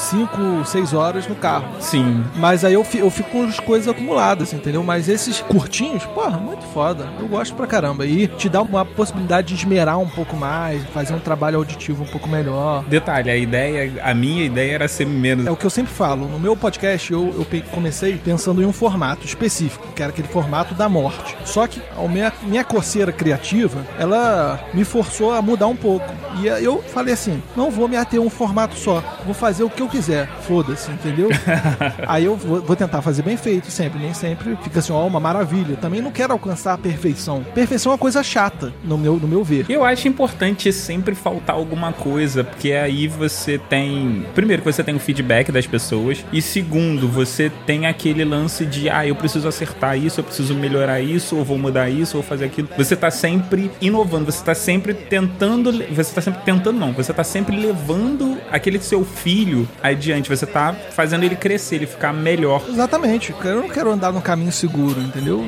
5, 0.00 0.64
6 0.64 0.94
horas 0.94 1.26
no 1.26 1.34
carro. 1.34 1.66
Sim. 1.80 2.24
Mas 2.36 2.64
aí 2.64 2.74
eu, 2.74 2.86
eu 2.94 3.10
fico 3.10 3.30
com 3.30 3.44
as 3.44 3.60
coisas 3.60 3.88
acumuladas, 3.88 4.52
entendeu? 4.52 4.82
Mas 4.82 5.08
esses 5.08 5.40
curtinhos, 5.40 6.04
porra, 6.06 6.38
muito 6.38 6.64
foda. 6.72 7.08
Eu 7.18 7.28
gosto 7.28 7.54
pra 7.54 7.66
caramba. 7.66 8.06
E 8.06 8.26
te 8.26 8.48
dá 8.48 8.62
uma 8.62 8.84
possibilidade 8.84 9.48
de 9.48 9.54
esmerar 9.54 9.98
um 9.98 10.08
pouco 10.08 10.36
mais, 10.36 10.82
fazer 10.86 11.14
um 11.14 11.18
trabalho 11.18 11.58
auditivo 11.58 12.02
um 12.02 12.06
pouco 12.06 12.28
melhor. 12.28 12.84
Detalhe, 12.84 13.30
a 13.30 13.36
ideia, 13.36 14.02
a 14.02 14.14
minha 14.14 14.44
ideia 14.44 14.74
era 14.74 14.88
ser 14.88 15.06
menos. 15.06 15.46
É 15.46 15.50
o 15.50 15.56
que 15.56 15.66
eu 15.66 15.70
sempre 15.70 15.92
falo. 15.92 16.26
No 16.26 16.38
meu 16.38 16.56
podcast, 16.56 17.12
eu, 17.12 17.34
eu 17.36 17.46
comecei 17.70 18.16
pensando 18.16 18.62
em 18.62 18.66
um 18.66 18.72
formato 18.72 19.26
específico, 19.26 19.86
que 19.94 20.02
era 20.02 20.10
aquele 20.10 20.28
formato 20.28 20.74
da 20.74 20.88
morte. 20.88 21.36
Só 21.44 21.66
que 21.66 21.80
a 21.96 22.08
minha, 22.08 22.32
minha 22.42 22.64
coceira 22.64 23.12
criativa, 23.12 23.84
ela 23.98 24.60
me 24.72 24.84
forçou 24.84 25.32
a 25.32 25.42
mudar 25.42 25.66
um 25.66 25.76
pouco. 25.76 26.06
E 26.40 26.46
eu 26.46 26.82
falei 26.82 27.14
assim: 27.14 27.42
não 27.56 27.70
vou 27.70 27.88
me 27.88 27.96
ater 27.96 28.20
a 28.20 28.22
um 28.22 28.30
formato 28.30 28.76
só. 28.76 29.02
Vou 29.24 29.34
fazer 29.34 29.62
o 29.62 29.70
que 29.70 29.82
eu 29.82 29.88
quiser. 29.90 30.28
Foda-se, 30.42 30.90
entendeu? 30.90 31.28
Aí 32.06 32.24
eu 32.24 32.36
vou, 32.36 32.60
vou 32.62 32.76
tentar 32.76 33.02
fazer 33.02 33.22
bem 33.22 33.36
feito 33.36 33.70
sempre. 33.70 33.98
Nem 33.98 34.14
sempre 34.14 34.56
fica 34.62 34.78
assim, 34.78 34.92
ó, 34.92 35.06
uma 35.06 35.20
maravilha. 35.20 35.76
Também 35.76 36.00
não 36.00 36.10
quero 36.10 36.32
alcançar 36.32 36.74
a 36.74 36.78
perfeição. 36.78 37.44
Perfeição 37.54 37.92
é 37.92 37.94
uma 37.94 37.98
coisa 37.98 38.22
chata, 38.22 38.72
no 38.84 38.96
meu, 38.96 39.16
no 39.16 39.28
meu 39.28 39.44
ver. 39.44 39.66
Eu 39.68 39.84
acho 39.84 40.08
importante 40.08 40.72
sempre 40.72 41.14
faltar 41.14 41.56
alguma 41.56 41.92
coisa, 41.92 42.44
porque 42.44 42.72
aí 42.72 43.08
você 43.08 43.58
tem. 43.58 44.24
Primeiro, 44.34 44.62
que 44.62 44.72
você 44.72 44.82
tem 44.82 44.94
o 44.94 45.00
feedback 45.00 45.50
das 45.50 45.66
pessoas. 45.66 46.24
E 46.32 46.40
segundo, 46.40 47.08
você 47.08 47.50
tem 47.66 47.86
aquele 47.86 48.24
lance 48.24 48.64
de, 48.64 48.88
ah, 48.88 49.06
eu 49.06 49.14
preciso 49.14 49.48
acertar 49.48 49.98
isso, 49.98 50.20
eu 50.20 50.24
preciso 50.24 50.54
melhorar 50.54 51.00
isso, 51.00 51.36
ou 51.36 51.44
vou 51.44 51.58
mudar 51.58 51.90
isso, 51.90 52.16
ou 52.16 52.22
fazer 52.22 52.46
aquilo. 52.46 52.68
Você 52.76 52.96
tá 52.96 53.10
sempre 53.10 53.70
inovando, 53.80 54.30
você 54.30 54.44
tá 54.44 54.54
sempre 54.54 54.94
tentando. 54.94 55.72
Você 55.94 56.14
tá 56.14 56.20
sempre 56.20 56.42
tentando, 56.44 56.78
não. 56.78 56.92
Você 56.92 57.12
tá 57.12 57.24
sempre 57.24 57.56
levando 57.56 58.38
aquele 58.50 58.80
seu 58.80 59.04
filho 59.04 59.68
adiante. 59.82 60.28
Você 60.28 60.46
tá 60.46 60.74
fazendo 60.90 61.24
ele 61.24 61.36
crescer, 61.36 61.76
ele 61.76 61.86
ficar 61.86 62.12
melhor. 62.12 62.62
Exatamente. 62.68 63.34
Eu 63.44 63.62
não 63.62 63.68
quero 63.68 63.90
andar 63.90 64.12
no 64.12 64.20
caminho 64.20 64.52
seguro, 64.52 65.00
entendeu? 65.00 65.42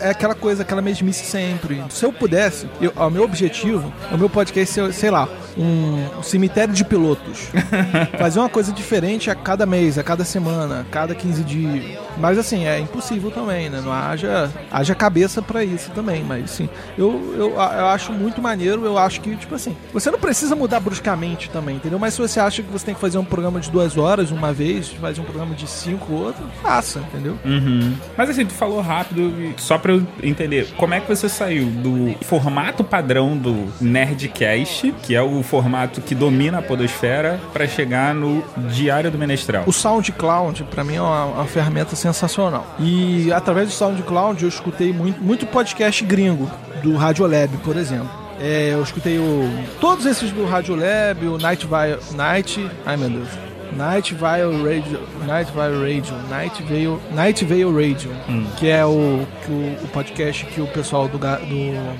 É 0.00 0.10
aquela 0.10 0.34
coisa, 0.34 0.62
aquela 0.62 0.82
mesmice 0.82 1.24
sempre. 1.24 1.82
Se 1.90 2.04
eu 2.04 2.12
pudesse, 2.12 2.68
eu, 2.80 2.92
o 2.96 3.10
meu 3.10 3.22
objetivo, 3.24 3.92
o 4.12 4.18
meu 4.18 4.28
podcast, 4.30 4.92
sei 4.92 5.10
lá, 5.10 5.28
um 5.56 6.22
cemitério 6.22 6.74
de 6.74 6.84
pilotos. 6.84 7.48
Fazer 8.18 8.38
uma 8.38 8.48
coisa 8.48 8.72
diferente 8.72 9.30
a 9.30 9.34
cada 9.34 9.66
mês, 9.66 9.98
a 9.98 10.02
cada 10.02 10.24
semana, 10.24 10.80
a 10.80 10.84
cada 10.84 11.14
15 11.14 11.44
dias. 11.44 11.98
Mas 12.16 12.38
assim, 12.38 12.66
é 12.66 12.78
impossível 12.78 13.30
também, 13.30 13.68
né? 13.68 13.80
Não 13.80 13.92
haja, 13.92 14.50
haja 14.70 14.94
cabeça 14.94 15.42
para 15.42 15.64
isso 15.64 15.90
também. 15.92 16.22
Mas 16.22 16.50
sim, 16.50 16.68
eu, 16.96 17.34
eu, 17.36 17.50
eu 17.50 17.86
acho 17.86 18.12
muito 18.12 18.40
maneiro. 18.40 18.84
Eu 18.84 18.98
acho 18.98 19.20
que, 19.20 19.36
tipo 19.36 19.54
assim, 19.54 19.76
você 19.92 20.10
não 20.10 20.18
precisa 20.18 20.54
mudar 20.54 20.80
bruscamente 20.80 21.50
também, 21.50 21.76
entendeu? 21.76 21.98
Mas 21.98 22.14
se 22.14 22.20
você 22.20 22.40
acha 22.40 22.62
que 22.62 22.70
você 22.70 22.86
tem 22.86 22.94
que 22.94 23.00
fazer 23.00 23.18
um 23.18 23.24
programa 23.24 23.60
de 23.60 23.70
duas 23.70 23.96
horas 23.96 24.30
uma 24.30 24.52
vez, 24.52 24.88
fazer 24.88 25.20
um 25.20 25.24
programa 25.24 25.54
de 25.54 25.66
cinco 25.66 26.12
outro, 26.12 26.44
faça, 26.62 27.00
entendeu? 27.00 27.38
Uhum. 27.44 27.94
Mas 28.16 28.30
assim, 28.30 28.44
tu 28.46 28.54
falou 28.54 28.80
rápido, 28.80 29.32
só 29.56 29.78
pra 29.78 29.92
eu 29.92 30.06
entender, 30.22 30.68
como 30.76 30.94
é 30.94 31.00
que 31.00 31.08
você 31.08 31.28
saiu 31.28 31.66
do 31.66 32.14
formato 32.22 32.84
padrão 32.84 33.36
do 33.36 33.68
Nerdcast, 33.80 34.94
que 35.02 35.14
é 35.14 35.22
o 35.22 35.42
formato 35.44 36.00
que 36.00 36.14
domina 36.14 36.58
a 36.58 36.62
podosfera, 36.62 37.40
para 37.52 37.68
chegar 37.68 38.14
no 38.14 38.42
Diário 38.72 39.10
do 39.10 39.18
Menestral? 39.18 39.64
O 39.66 39.72
SoundCloud, 39.72 40.64
para 40.64 40.82
mim, 40.82 40.96
é 40.96 41.00
uma, 41.00 41.24
uma 41.26 41.44
ferramenta 41.44 41.94
sensacional. 41.94 42.66
E 42.80 43.32
através 43.32 43.68
do 43.68 43.74
SoundCloud 43.74 44.42
eu 44.42 44.48
escutei 44.48 44.92
muito, 44.92 45.22
muito 45.22 45.46
podcast 45.46 46.04
gringo, 46.04 46.50
do 46.82 46.96
Radiolab, 46.96 47.56
por 47.58 47.76
exemplo. 47.76 48.10
É, 48.40 48.70
eu 48.72 48.82
escutei 48.82 49.18
o, 49.18 49.48
todos 49.80 50.04
esses 50.06 50.30
do 50.32 50.44
Radiolab, 50.44 51.26
o 51.26 51.38
Night 51.38 51.66
vai 51.66 51.96
Night. 52.12 52.70
Ai 52.84 52.96
meu 52.96 53.08
Deus. 53.08 53.43
Night 53.76 54.14
Vale 54.14 54.62
Radio, 54.62 55.00
Night 55.26 55.52
Vale 55.52 55.74
Radio, 55.74 56.14
Night 56.28 56.62
Vale, 56.62 56.98
Night 57.12 57.44
Vale 57.44 57.64
Radio, 57.64 58.10
hum. 58.28 58.46
que 58.56 58.68
é 58.68 58.84
o, 58.84 59.26
que 59.44 59.52
o, 59.52 59.84
o, 59.84 59.88
podcast 59.88 60.44
que 60.46 60.60
o 60.60 60.66
pessoal 60.66 61.08
do, 61.08 61.18
do 61.18 61.24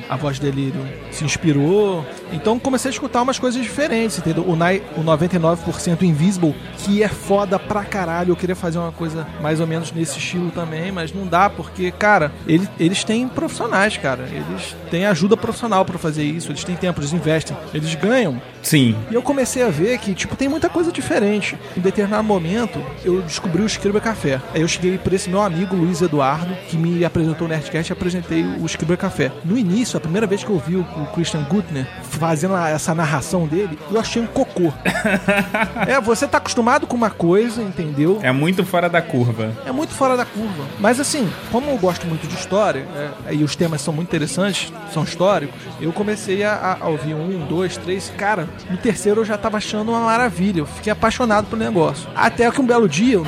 A 0.08 0.16
Voz 0.16 0.38
Delírio 0.38 0.80
se 1.10 1.24
inspirou. 1.24 2.04
Então 2.32 2.58
comecei 2.58 2.90
a 2.90 2.92
escutar 2.92 3.22
umas 3.22 3.38
coisas 3.38 3.62
diferentes, 3.62 4.18
entendeu? 4.18 4.44
O, 4.46 4.56
Night, 4.56 4.84
o 4.96 5.02
99% 5.02 6.02
Invisible, 6.02 6.54
que 6.78 7.02
é 7.02 7.08
foda 7.08 7.58
pra 7.58 7.84
caralho. 7.84 8.32
Eu 8.32 8.36
queria 8.36 8.56
fazer 8.56 8.78
uma 8.78 8.92
coisa 8.92 9.26
mais 9.40 9.60
ou 9.60 9.66
menos 9.66 9.92
nesse 9.92 10.18
estilo 10.18 10.50
também, 10.50 10.92
mas 10.92 11.12
não 11.12 11.26
dá 11.26 11.50
porque, 11.50 11.90
cara, 11.90 12.32
eles, 12.46 12.68
eles 12.78 13.04
têm 13.04 13.28
profissionais, 13.28 13.96
cara. 13.96 14.24
Eles 14.30 14.76
têm 14.90 15.06
ajuda 15.06 15.36
profissional 15.36 15.84
para 15.84 15.98
fazer 15.98 16.24
isso, 16.24 16.50
eles 16.50 16.64
têm 16.64 16.76
tempo, 16.76 17.00
eles 17.00 17.12
investem, 17.12 17.56
eles 17.72 17.94
ganham. 17.94 18.40
Sim. 18.64 18.96
E 19.10 19.14
eu 19.14 19.22
comecei 19.22 19.62
a 19.62 19.68
ver 19.68 19.98
que, 19.98 20.14
tipo, 20.14 20.34
tem 20.34 20.48
muita 20.48 20.68
coisa 20.68 20.90
diferente. 20.90 21.56
Em 21.76 21.80
determinado 21.80 22.24
momento, 22.24 22.82
eu 23.04 23.20
descobri 23.22 23.62
o 23.62 23.66
Escriba 23.66 24.00
Café. 24.00 24.40
Aí 24.52 24.62
eu 24.62 24.68
cheguei 24.68 24.98
para 24.98 25.14
esse 25.14 25.28
meu 25.28 25.42
amigo 25.42 25.76
Luiz 25.76 26.00
Eduardo, 26.00 26.54
que 26.68 26.76
me 26.76 27.04
apresentou 27.04 27.46
o 27.46 27.50
Nerdcast 27.50 27.92
e 27.92 27.92
apresentei 27.92 28.42
o 28.42 28.64
Escriba 28.64 28.96
Café. 28.96 29.30
No 29.44 29.56
início, 29.56 29.96
a 29.96 30.00
primeira 30.00 30.26
vez 30.26 30.42
que 30.42 30.50
eu 30.50 30.58
vi 30.58 30.76
o 30.76 30.84
Christian 31.14 31.42
Gutner 31.44 31.86
fazendo 32.02 32.56
essa 32.56 32.94
narração 32.94 33.46
dele, 33.46 33.78
eu 33.90 34.00
achei 34.00 34.22
um 34.22 34.26
cocô. 34.26 34.72
é, 35.86 36.00
você 36.00 36.26
tá 36.26 36.38
acostumado 36.38 36.86
com 36.86 36.96
uma 36.96 37.10
coisa, 37.10 37.62
entendeu? 37.62 38.18
É 38.22 38.32
muito 38.32 38.64
fora 38.64 38.88
da 38.88 39.02
curva. 39.02 39.52
É 39.66 39.72
muito 39.72 39.92
fora 39.92 40.16
da 40.16 40.24
curva. 40.24 40.64
Mas 40.78 40.98
assim, 40.98 41.30
como 41.52 41.70
eu 41.70 41.76
gosto 41.76 42.06
muito 42.06 42.26
de 42.26 42.34
história, 42.34 42.86
é, 43.26 43.34
e 43.34 43.44
os 43.44 43.54
temas 43.54 43.82
são 43.82 43.92
muito 43.92 44.08
interessantes, 44.08 44.72
são 44.92 45.04
históricos, 45.04 45.60
eu 45.80 45.92
comecei 45.92 46.42
a, 46.44 46.78
a 46.80 46.88
ouvir 46.88 47.14
um, 47.14 47.46
dois, 47.46 47.76
três. 47.76 48.12
Cara, 48.16 48.48
no 48.70 48.76
terceiro 48.76 49.20
eu 49.20 49.24
já 49.24 49.36
tava 49.36 49.56
achando 49.58 49.90
uma 49.90 50.00
maravilha. 50.00 50.60
Eu 50.60 50.66
fiquei 50.66 50.92
apaixonado 50.92 51.46
por 51.46 51.58
negócio. 51.58 52.08
Até 52.14 52.50
que 52.50 52.60
um 52.60 52.66
belo 52.66 52.88
dia, 52.88 53.20
um, 53.20 53.24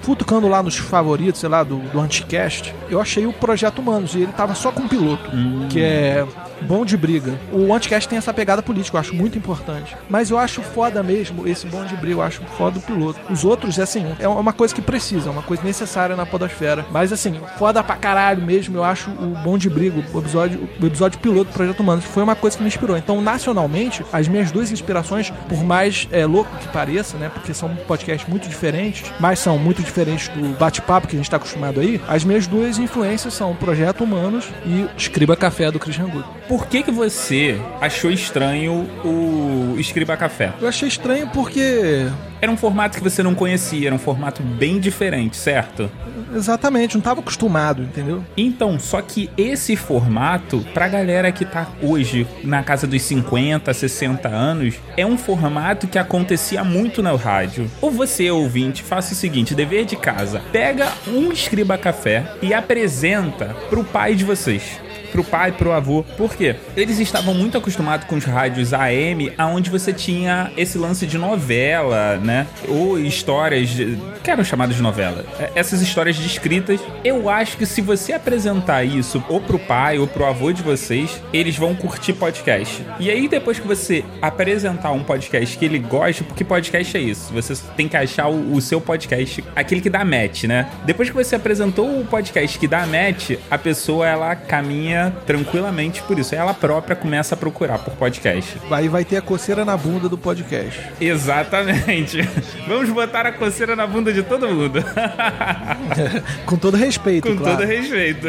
futucando 0.00 0.48
lá 0.48 0.62
nos 0.62 0.76
favoritos, 0.76 1.40
sei 1.40 1.48
lá, 1.48 1.62
do, 1.62 1.76
do 1.76 2.00
Anticast, 2.00 2.74
eu 2.90 3.00
achei 3.00 3.26
o 3.26 3.32
Projeto 3.32 3.78
Humanos 3.80 4.14
e 4.14 4.20
ele 4.22 4.32
tava 4.32 4.54
só 4.54 4.70
com 4.70 4.82
um 4.82 4.88
piloto, 4.88 5.30
hum. 5.34 5.66
que 5.68 5.80
é 5.80 6.26
bom 6.62 6.84
de 6.84 6.96
briga. 6.96 7.38
O 7.52 7.72
Anticast 7.72 8.08
tem 8.08 8.18
essa 8.18 8.32
pegada 8.32 8.62
política, 8.62 8.96
eu 8.96 9.00
acho 9.00 9.14
muito 9.14 9.36
importante. 9.36 9.96
Mas 10.08 10.30
eu 10.30 10.38
acho 10.38 10.62
foda 10.62 11.02
mesmo 11.02 11.46
esse 11.46 11.66
bom 11.66 11.84
de 11.84 11.96
briga, 11.96 12.14
eu 12.14 12.22
acho 12.22 12.42
foda 12.56 12.78
o 12.78 12.82
piloto. 12.82 13.20
Os 13.30 13.44
outros, 13.44 13.78
assim, 13.78 14.06
é 14.18 14.28
uma 14.28 14.52
coisa 14.52 14.74
que 14.74 14.82
precisa, 14.82 15.28
é 15.28 15.32
uma 15.32 15.42
coisa 15.42 15.62
necessária 15.62 16.16
na 16.16 16.24
podosfera. 16.24 16.86
Mas 16.90 17.12
assim, 17.12 17.40
foda 17.58 17.82
pra 17.82 17.96
caralho 17.96 18.42
mesmo, 18.42 18.78
eu 18.78 18.84
acho 18.84 19.10
o 19.10 19.34
bom 19.42 19.58
de 19.58 19.68
briga, 19.68 20.04
o 20.12 20.18
episódio, 20.18 20.68
o 20.80 20.86
episódio 20.86 21.18
piloto 21.18 21.50
do 21.50 21.54
Projeto 21.54 21.80
Humanos, 21.80 22.04
foi 22.04 22.22
uma 22.22 22.36
coisa 22.36 22.56
que 22.56 22.62
me 22.62 22.68
inspirou. 22.68 22.96
Então, 22.96 23.20
nacionalmente, 23.20 24.04
as 24.12 24.28
minhas 24.28 24.50
duas 24.50 24.70
inspirações, 24.70 25.30
por 25.48 25.62
mais 25.64 26.08
é, 26.10 26.24
louco 26.26 26.50
que 26.58 26.68
pareça, 26.68 27.16
né, 27.16 27.30
porque 27.32 27.52
são 27.52 27.74
podcasts 27.86 28.28
muito 28.28 28.48
diferentes, 28.48 29.10
mas 29.18 29.38
são 29.38 29.58
muito 29.58 29.82
diferentes 29.82 30.28
do 30.28 30.56
bate-papo 30.58 31.08
que 31.08 31.16
a 31.16 31.18
gente 31.18 31.30
tá 31.30 31.36
acostumado 31.36 31.80
aí, 31.80 32.00
as 32.08 32.24
minhas 32.24 32.46
duas 32.46 32.78
influências 32.78 33.34
são 33.34 33.52
o 33.52 33.54
Projeto 33.54 34.04
Humanos 34.04 34.46
e 34.64 34.86
Escriba 34.96 35.36
Café 35.36 35.70
do 35.70 35.78
Christian 35.78 36.06
Good. 36.06 36.26
Por 36.52 36.66
que, 36.66 36.82
que 36.82 36.90
você 36.90 37.58
achou 37.80 38.10
estranho 38.10 38.86
o 39.02 39.74
Escriba 39.78 40.18
Café? 40.18 40.52
Eu 40.60 40.68
achei 40.68 40.86
estranho 40.86 41.26
porque. 41.28 42.06
Era 42.42 42.52
um 42.52 42.58
formato 42.58 42.98
que 42.98 43.02
você 43.02 43.22
não 43.22 43.34
conhecia, 43.34 43.88
era 43.88 43.94
um 43.94 43.98
formato 43.98 44.42
bem 44.42 44.78
diferente, 44.78 45.34
certo? 45.34 45.90
Exatamente, 46.34 46.94
não 46.94 46.98
estava 46.98 47.20
acostumado, 47.20 47.82
entendeu? 47.82 48.22
Então, 48.36 48.78
só 48.78 49.00
que 49.00 49.30
esse 49.34 49.76
formato, 49.76 50.60
pra 50.74 50.88
galera 50.88 51.32
que 51.32 51.46
tá 51.46 51.68
hoje 51.80 52.26
na 52.44 52.62
casa 52.62 52.86
dos 52.86 53.00
50, 53.00 53.72
60 53.72 54.28
anos, 54.28 54.74
é 54.94 55.06
um 55.06 55.16
formato 55.16 55.86
que 55.86 55.98
acontecia 55.98 56.62
muito 56.62 57.02
no 57.02 57.16
rádio. 57.16 57.70
Ou 57.80 57.90
você, 57.90 58.30
ouvinte, 58.30 58.82
faça 58.82 59.14
o 59.14 59.16
seguinte: 59.16 59.54
dever 59.54 59.86
de 59.86 59.96
casa, 59.96 60.42
pega 60.52 60.92
um 61.06 61.32
escriba 61.32 61.78
café 61.78 62.26
e 62.42 62.52
apresenta 62.52 63.56
pro 63.70 63.82
pai 63.82 64.14
de 64.14 64.24
vocês 64.24 64.82
pro 65.12 65.22
pai, 65.22 65.52
pro 65.52 65.70
avô. 65.72 66.02
Por 66.16 66.34
quê? 66.34 66.56
Eles 66.74 66.98
estavam 66.98 67.34
muito 67.34 67.56
acostumados 67.58 68.06
com 68.06 68.16
os 68.16 68.24
rádios 68.24 68.72
AM, 68.72 69.32
aonde 69.36 69.70
você 69.70 69.92
tinha 69.92 70.50
esse 70.56 70.78
lance 70.78 71.06
de 71.06 71.18
novela, 71.18 72.16
né? 72.16 72.46
Ou 72.66 72.98
histórias 72.98 73.68
de... 73.68 73.98
que 74.24 74.30
eram 74.30 74.42
chamadas 74.42 74.74
de 74.74 74.82
novela. 74.82 75.24
É, 75.38 75.50
essas 75.54 75.82
histórias 75.82 76.16
descritas. 76.16 76.80
Eu 77.04 77.28
acho 77.28 77.56
que 77.56 77.66
se 77.66 77.82
você 77.82 78.14
apresentar 78.14 78.84
isso 78.84 79.22
ou 79.28 79.40
pro 79.40 79.58
pai 79.58 79.98
ou 79.98 80.06
pro 80.06 80.24
avô 80.24 80.50
de 80.50 80.62
vocês, 80.62 81.20
eles 81.32 81.56
vão 81.56 81.74
curtir 81.74 82.14
podcast. 82.14 82.84
E 82.98 83.10
aí 83.10 83.28
depois 83.28 83.58
que 83.58 83.66
você 83.66 84.04
apresentar 84.22 84.92
um 84.92 85.04
podcast 85.04 85.58
que 85.58 85.64
ele 85.64 85.78
gosta, 85.78 86.24
porque 86.24 86.44
podcast 86.44 86.96
é 86.96 87.00
isso, 87.00 87.32
você 87.32 87.54
tem 87.76 87.86
que 87.86 87.96
achar 87.96 88.28
o, 88.28 88.54
o 88.54 88.60
seu 88.60 88.80
podcast, 88.80 89.44
aquele 89.54 89.80
que 89.80 89.90
dá 89.90 90.04
match, 90.04 90.44
né? 90.44 90.70
Depois 90.84 91.10
que 91.10 91.14
você 91.14 91.36
apresentou 91.36 92.00
o 92.00 92.06
podcast 92.06 92.58
que 92.58 92.66
dá 92.66 92.86
match, 92.86 93.32
a 93.50 93.58
pessoa 93.58 94.08
ela 94.08 94.34
caminha 94.34 95.01
tranquilamente 95.10 96.02
por 96.02 96.18
isso. 96.18 96.34
Ela 96.34 96.54
própria 96.54 96.94
começa 96.96 97.34
a 97.34 97.38
procurar 97.38 97.78
por 97.78 97.94
podcast. 97.94 98.56
Aí 98.70 98.88
vai 98.88 99.04
ter 99.04 99.16
a 99.16 99.22
coceira 99.22 99.64
na 99.64 99.76
bunda 99.76 100.08
do 100.08 100.18
podcast. 100.18 100.80
Exatamente. 101.00 102.22
Vamos 102.68 102.90
botar 102.90 103.26
a 103.26 103.32
coceira 103.32 103.74
na 103.74 103.86
bunda 103.86 104.12
de 104.12 104.22
todo 104.22 104.48
mundo. 104.48 104.82
Com 106.46 106.56
todo 106.56 106.76
respeito, 106.76 107.28
Com 107.28 107.36
claro. 107.36 107.58
todo 107.58 107.66
respeito. 107.66 108.28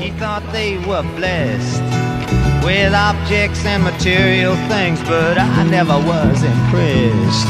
He 0.00 0.10
thought 0.18 0.42
they 0.52 0.78
were 0.86 1.02
blessed 1.16 1.82
with 2.64 2.94
objects 2.94 3.64
and 3.66 3.82
material 3.82 4.54
things, 4.68 5.00
but 5.02 5.38
I 5.38 5.64
never 5.70 5.94
was 5.94 6.42
impressed. 6.42 7.46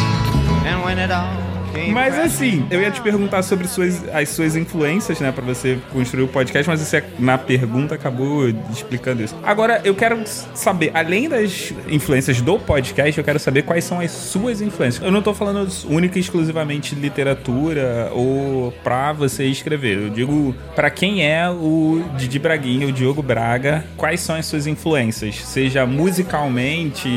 And 0.67 0.83
when 0.85 0.99
it 0.99 1.11
all 1.13 1.44
Mas 1.93 2.19
assim, 2.19 2.67
eu 2.71 2.81
ia 2.81 2.91
te 2.91 3.01
perguntar 3.01 3.43
sobre 3.43 3.67
suas, 3.69 4.03
as 4.13 4.29
suas 4.29 4.57
influências, 4.57 5.21
né, 5.21 5.33
pra 5.33 5.45
você 5.45 5.79
construir 5.93 6.23
o 6.23 6.29
podcast, 6.29 6.69
mas 6.69 6.81
você 6.81 7.03
na 7.19 7.39
pergunta 7.39 7.95
acabou 7.95 8.49
explicando 8.73 9.23
isso. 9.23 9.37
Agora, 9.43 9.81
eu 9.85 9.95
quero 9.95 10.23
saber, 10.55 10.91
além 10.95 11.29
das 11.29 11.73
influências 11.89 12.41
do 12.41 12.59
podcast, 12.59 13.17
eu 13.19 13.25
quero 13.25 13.39
saber 13.39 13.63
quais 13.63 13.85
são 13.85 14.01
as 14.01 14.11
suas 14.11 14.61
influências. 14.61 15.05
Eu 15.05 15.13
não 15.13 15.23
tô 15.23 15.35
falando 15.35 15.69
única 15.87 16.19
e 16.19 16.21
exclusivamente 16.21 16.95
de 16.95 17.01
literatura 17.01 18.11
ou 18.13 18.73
pra 18.83 19.13
você 19.13 19.45
escrever. 19.45 19.99
Eu 19.99 20.11
digo 20.11 20.55
para 20.75 20.91
quem 20.91 21.27
é 21.27 21.49
o 21.49 22.05
Didi 22.17 22.39
Braguinha, 22.39 22.87
o 22.87 22.93
Diogo 22.93 23.23
Braga, 23.23 23.85
quais 23.97 24.21
são 24.21 24.37
as 24.37 24.47
suas 24.47 24.67
influências? 24.67 25.37
Seja 25.45 25.87
musicalmente, 25.87 27.09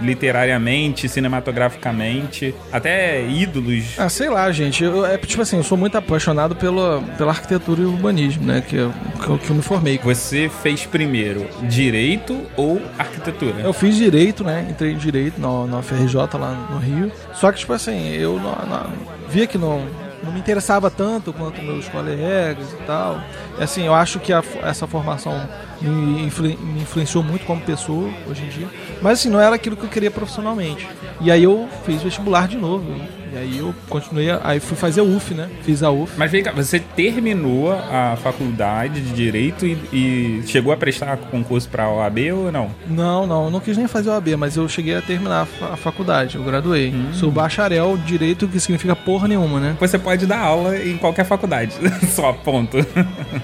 literariamente, 0.00 1.08
cinematograficamente, 1.08 2.54
até 2.72 3.24
ídolos. 3.26 3.98
Ah, 4.04 4.08
sei 4.10 4.28
lá, 4.28 4.52
gente. 4.52 4.84
Eu, 4.84 5.06
é 5.06 5.16
tipo 5.16 5.40
assim, 5.40 5.56
eu 5.56 5.62
sou 5.62 5.78
muito 5.78 5.96
apaixonado 5.96 6.54
pela, 6.54 7.00
pela 7.16 7.30
arquitetura 7.30 7.80
e 7.80 7.84
urbanismo, 7.86 8.44
né? 8.44 8.60
Que, 8.60 8.76
eu, 8.76 8.92
que, 9.18 9.38
que 9.38 9.50
eu 9.50 9.56
me 9.56 9.62
formei. 9.62 9.98
Você 10.04 10.50
fez 10.62 10.84
primeiro 10.84 11.48
direito 11.62 12.38
ou 12.54 12.82
arquitetura? 12.98 13.60
Eu 13.60 13.72
fiz 13.72 13.96
direito, 13.96 14.44
né? 14.44 14.66
Entrei 14.68 14.92
em 14.92 14.98
direito 14.98 15.40
na, 15.40 15.66
na 15.66 15.82
FRJ 15.82 16.16
lá 16.34 16.68
no 16.70 16.78
Rio. 16.78 17.10
Só 17.32 17.50
que, 17.50 17.60
tipo 17.60 17.72
assim, 17.72 18.10
eu 18.10 18.34
não, 18.38 18.52
não, 18.66 18.92
via 19.30 19.46
que 19.46 19.56
não, 19.56 19.86
não 20.22 20.32
me 20.32 20.38
interessava 20.38 20.90
tanto 20.90 21.32
quanto 21.32 21.62
meus 21.62 21.88
colegas 21.88 22.72
e 22.72 22.82
tal. 22.86 23.18
Assim, 23.58 23.86
eu 23.86 23.94
acho 23.94 24.20
que 24.20 24.34
a, 24.34 24.44
essa 24.64 24.86
formação 24.86 25.48
me, 25.80 26.26
influ, 26.26 26.44
me, 26.58 26.82
influenciou 26.82 27.24
muito 27.24 27.46
como 27.46 27.62
pessoa 27.62 28.10
hoje 28.28 28.44
em 28.44 28.48
dia. 28.48 28.68
Mas 29.00 29.20
assim, 29.20 29.30
não 29.30 29.40
era 29.40 29.56
aquilo 29.56 29.78
que 29.78 29.84
eu 29.84 29.90
queria 29.90 30.10
profissionalmente. 30.10 30.86
E 31.22 31.30
aí 31.30 31.42
eu 31.42 31.66
fiz 31.86 32.02
vestibular 32.02 32.46
de 32.46 32.58
novo. 32.58 33.23
E 33.34 33.36
aí 33.36 33.58
eu 33.58 33.74
continuei, 33.88 34.30
aí 34.44 34.60
fui 34.60 34.76
fazer 34.76 35.00
UF, 35.00 35.34
né? 35.34 35.50
Fiz 35.62 35.82
a 35.82 35.90
UF. 35.90 36.12
Mas 36.16 36.30
vem 36.30 36.40
cá, 36.40 36.52
você 36.52 36.78
terminou 36.78 37.72
a 37.72 38.16
faculdade 38.22 39.00
de 39.00 39.12
Direito 39.12 39.66
e, 39.66 39.72
e 39.92 40.42
chegou 40.46 40.72
a 40.72 40.76
prestar 40.76 41.16
concurso 41.16 41.68
para 41.68 41.84
a 41.84 41.92
OAB 41.92 42.18
ou 42.32 42.52
não? 42.52 42.70
Não, 42.86 43.26
não, 43.26 43.44
eu 43.46 43.50
não 43.50 43.58
quis 43.58 43.76
nem 43.76 43.88
fazer 43.88 44.10
OAB, 44.10 44.36
mas 44.38 44.56
eu 44.56 44.68
cheguei 44.68 44.94
a 44.94 45.02
terminar 45.02 45.48
a 45.60 45.76
faculdade, 45.76 46.36
eu 46.36 46.44
graduei. 46.44 46.92
Hum. 46.94 47.12
Sou 47.12 47.28
bacharel 47.28 47.96
de 47.96 48.04
Direito, 48.04 48.46
que 48.46 48.60
significa 48.60 48.94
porra 48.94 49.26
nenhuma, 49.26 49.58
né? 49.58 49.76
Você 49.80 49.98
pode 49.98 50.26
dar 50.26 50.38
aula 50.38 50.76
em 50.76 50.96
qualquer 50.96 51.24
faculdade, 51.24 51.72
só, 52.06 52.32
ponto. 52.32 52.78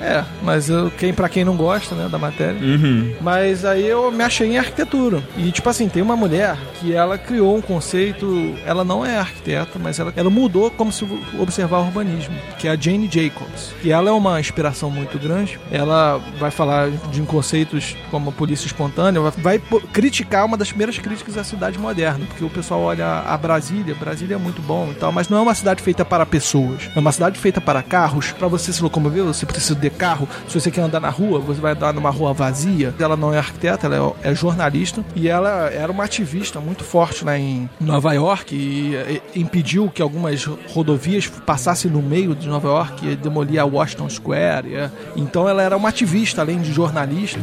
É, 0.00 0.22
mas 0.44 0.68
eu, 0.68 0.88
quem, 0.92 1.12
pra 1.12 1.28
quem 1.28 1.44
não 1.44 1.56
gosta, 1.56 1.96
né, 1.96 2.08
da 2.08 2.18
matéria. 2.18 2.60
Uhum. 2.60 3.12
Mas 3.20 3.64
aí 3.64 3.88
eu 3.88 4.12
me 4.12 4.22
achei 4.22 4.52
em 4.52 4.58
arquitetura. 4.58 5.20
E, 5.36 5.50
tipo 5.50 5.68
assim, 5.68 5.88
tem 5.88 6.00
uma 6.00 6.14
mulher 6.14 6.56
que 6.78 6.92
ela 6.92 7.18
criou 7.18 7.56
um 7.56 7.60
conceito, 7.60 8.54
ela 8.64 8.84
não 8.84 9.04
é 9.04 9.18
arquiteta, 9.18 9.79
mas 9.80 9.98
ela, 9.98 10.12
ela 10.16 10.30
mudou 10.30 10.70
como 10.70 10.92
se 10.92 11.06
observar 11.38 11.78
o 11.78 11.86
urbanismo, 11.86 12.34
que 12.58 12.68
é 12.68 12.72
a 12.72 12.76
Jane 12.76 13.08
Jacobs. 13.10 13.72
E 13.82 13.90
ela 13.90 14.10
é 14.10 14.12
uma 14.12 14.40
inspiração 14.40 14.90
muito 14.90 15.18
grande. 15.18 15.58
Ela 15.70 16.20
vai 16.38 16.50
falar 16.50 16.90
de 16.90 17.20
conceitos 17.22 17.96
como 18.10 18.32
polícia 18.32 18.66
espontânea, 18.66 19.20
vai, 19.20 19.58
vai 19.58 19.80
criticar 19.92 20.44
uma 20.44 20.56
das 20.56 20.68
primeiras 20.68 20.98
críticas 20.98 21.36
à 21.36 21.44
cidade 21.44 21.78
moderna, 21.78 22.26
porque 22.26 22.44
o 22.44 22.50
pessoal 22.50 22.80
olha 22.80 23.06
a 23.06 23.36
Brasília, 23.36 23.94
Brasília 23.94 24.34
é 24.34 24.38
muito 24.38 24.60
bom 24.62 24.88
e 24.90 24.94
tal, 24.94 25.12
mas 25.12 25.28
não 25.28 25.38
é 25.38 25.40
uma 25.40 25.54
cidade 25.54 25.82
feita 25.82 26.04
para 26.04 26.26
pessoas. 26.26 26.90
É 26.94 26.98
uma 26.98 27.12
cidade 27.12 27.38
feita 27.38 27.60
para 27.60 27.82
carros, 27.82 28.32
para 28.32 28.48
você 28.48 28.72
se 28.72 28.82
locomover, 28.82 29.24
você 29.24 29.46
precisa 29.46 29.74
de 29.74 29.90
carro. 29.90 30.28
Se 30.48 30.58
você 30.58 30.70
quer 30.70 30.82
andar 30.82 31.00
na 31.00 31.10
rua, 31.10 31.38
você 31.38 31.60
vai 31.60 31.72
andar 31.72 31.92
numa 31.92 32.10
rua 32.10 32.32
vazia. 32.32 32.94
Ela 32.98 33.16
não 33.16 33.32
é 33.32 33.38
arquiteta, 33.38 33.86
ela 33.86 34.16
é, 34.22 34.30
é 34.30 34.34
jornalista 34.34 35.04
e 35.14 35.28
ela 35.28 35.70
era 35.70 35.92
uma 35.92 36.04
ativista 36.04 36.60
muito 36.60 36.84
forte 36.84 37.24
lá 37.24 37.38
em 37.38 37.68
Nova 37.80 38.12
York 38.12 38.54
e, 38.54 39.20
e 39.34 39.40
impediu 39.40 39.69
impediu 39.70 39.88
que 39.88 40.02
algumas 40.02 40.44
rodovias 40.44 41.28
passassem 41.28 41.90
no 41.90 42.02
meio 42.02 42.34
de 42.34 42.48
Nova 42.48 42.68
York 42.68 43.06
e 43.06 43.14
demolir 43.14 43.60
a 43.60 43.64
Washington 43.64 44.08
Square. 44.08 44.68
E, 44.68 45.20
então 45.20 45.48
ela 45.48 45.62
era 45.62 45.76
uma 45.76 45.88
ativista, 45.88 46.40
além 46.40 46.60
de 46.60 46.72
jornalista, 46.72 47.40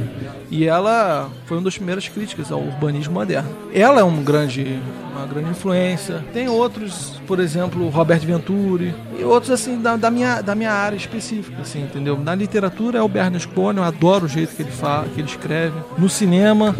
e 0.52 0.66
ela 0.66 1.30
foi 1.46 1.58
uma 1.58 1.64
das 1.64 1.78
primeiras 1.78 2.08
críticas 2.10 2.52
ao 2.52 2.60
urbanismo 2.60 3.14
moderno. 3.14 3.50
Ela 3.74 4.02
é 4.02 4.04
um 4.04 4.24
grande, 4.24 4.80
uma 5.16 5.26
grande 5.26 5.52
influência. 5.52 6.24
Tem 6.34 6.50
outros, 6.50 7.22
por 7.26 7.40
exemplo, 7.40 7.88
Robert 7.90 8.20
Venturi, 8.20 8.94
e 9.18 9.24
outros 9.24 9.52
assim 9.52 9.82
da, 9.82 9.96
da, 9.96 10.12
minha, 10.12 10.42
da 10.42 10.54
minha 10.54 10.72
área 10.72 10.98
específica, 10.98 11.62
assim, 11.62 11.84
entendeu? 11.84 12.18
Na 12.18 12.36
literatura 12.36 13.00
é 13.00 13.02
o 13.02 13.08
Bernasconi, 13.08 13.78
eu 13.78 13.84
adoro 13.84 14.26
o 14.26 14.30
jeito 14.30 14.54
que 14.56 14.64
ele 14.64 14.72
fala, 14.72 15.08
que 15.08 15.22
ele 15.22 15.30
escreve. 15.30 15.76
No 15.98 16.10
cinema, 16.10 16.76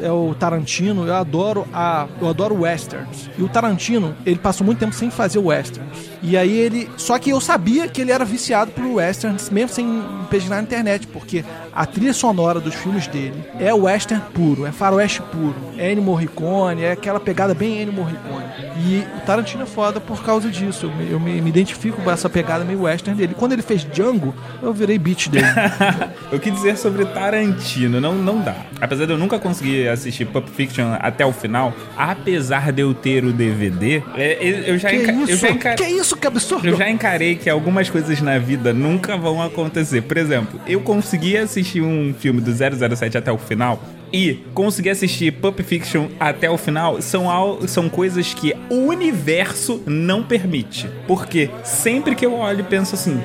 é 0.00 0.10
o 0.10 0.34
Tarantino. 0.34 1.06
Eu 1.06 1.14
adoro 1.14 1.66
a, 1.72 2.06
eu 2.20 2.28
adoro 2.28 2.62
westerns. 2.62 3.30
E 3.38 3.42
o 3.42 3.48
Tarantino, 3.48 4.14
ele 4.24 4.38
passou 4.38 4.64
muito 4.64 4.78
tempo 4.78 4.94
sem 4.94 5.10
fazer 5.10 5.38
westerns. 5.38 6.10
E 6.22 6.36
aí 6.36 6.56
ele, 6.56 6.88
só 6.96 7.18
que 7.18 7.30
eu 7.30 7.40
sabia 7.40 7.88
que 7.88 8.00
ele 8.00 8.12
era 8.12 8.24
viciado 8.24 8.70
por 8.72 8.84
westerns, 8.84 9.50
mesmo 9.50 9.70
sem 9.70 10.02
pesquisar 10.30 10.56
na 10.56 10.62
internet, 10.62 11.06
porque 11.06 11.44
a 11.78 11.86
trilha 11.86 12.12
sonora 12.12 12.58
dos 12.58 12.74
filmes 12.74 13.06
dele 13.06 13.40
é 13.60 13.72
western 13.72 14.20
puro, 14.34 14.66
é 14.66 14.72
faroeste 14.72 15.22
puro, 15.22 15.54
é 15.78 15.92
Ennio 15.92 16.02
Morricone, 16.02 16.82
é 16.82 16.90
aquela 16.90 17.20
pegada 17.20 17.54
bem 17.54 17.80
Ennio 17.80 17.92
Morricone. 17.92 18.46
E 18.84 19.04
o 19.16 19.20
Tarantino 19.20 19.62
é 19.62 19.66
foda 19.66 20.00
por 20.00 20.24
causa 20.24 20.48
disso. 20.48 20.86
Eu, 20.86 20.94
me, 20.94 21.12
eu 21.12 21.20
me, 21.20 21.40
me 21.40 21.48
identifico 21.48 22.02
com 22.02 22.10
essa 22.10 22.28
pegada 22.28 22.64
meio 22.64 22.82
western 22.82 23.16
dele. 23.16 23.34
Quando 23.36 23.52
ele 23.52 23.62
fez 23.62 23.84
Django, 23.84 24.34
eu 24.60 24.72
virei 24.72 24.98
beat 24.98 25.28
dele. 25.28 25.46
o 26.32 26.38
que 26.40 26.50
dizer 26.50 26.76
sobre 26.76 27.04
Tarantino? 27.04 28.00
Não, 28.00 28.12
não 28.12 28.40
dá. 28.40 28.56
Apesar 28.80 29.06
de 29.06 29.12
eu 29.12 29.18
nunca 29.18 29.38
conseguir 29.38 29.88
assistir 29.88 30.24
Pulp 30.26 30.48
Fiction 30.48 30.96
até 30.98 31.24
o 31.24 31.32
final, 31.32 31.72
apesar 31.96 32.72
de 32.72 32.82
eu 32.82 32.92
ter 32.92 33.24
o 33.24 33.32
DVD, 33.32 34.02
é, 34.16 34.38
eu 34.66 34.78
já, 34.78 34.90
que 34.90 34.96
enca 34.96 35.12
isso? 35.12 35.30
eu 35.30 35.36
já 35.36 35.50
encarei. 35.50 35.76
Que 35.76 35.92
isso, 35.92 36.16
que 36.16 36.26
absurdo! 36.26 36.66
Eu 36.66 36.76
já 36.76 36.90
encarei 36.90 37.36
que 37.36 37.48
algumas 37.48 37.88
coisas 37.88 38.20
na 38.20 38.38
vida 38.38 38.72
nunca 38.72 39.16
vão 39.16 39.40
acontecer. 39.40 40.02
Por 40.02 40.16
exemplo, 40.16 40.60
eu 40.66 40.80
consegui 40.80 41.36
assistir 41.36 41.67
um 41.76 42.14
filme 42.14 42.40
do 42.40 42.50
007 42.52 43.18
até 43.18 43.30
o 43.30 43.38
final 43.38 43.82
e 44.12 44.42
conseguir 44.54 44.90
assistir 44.90 45.32
Pulp 45.32 45.60
Fiction 45.60 46.08
até 46.18 46.50
o 46.50 46.56
final 46.56 47.00
são, 47.02 47.26
são 47.66 47.88
coisas 47.88 48.32
que 48.32 48.54
o 48.70 48.86
universo 48.86 49.82
não 49.86 50.22
permite. 50.22 50.88
Porque 51.06 51.50
sempre 51.62 52.14
que 52.14 52.24
eu 52.24 52.34
olho 52.34 52.64
penso 52.64 52.94
assim, 52.94 53.20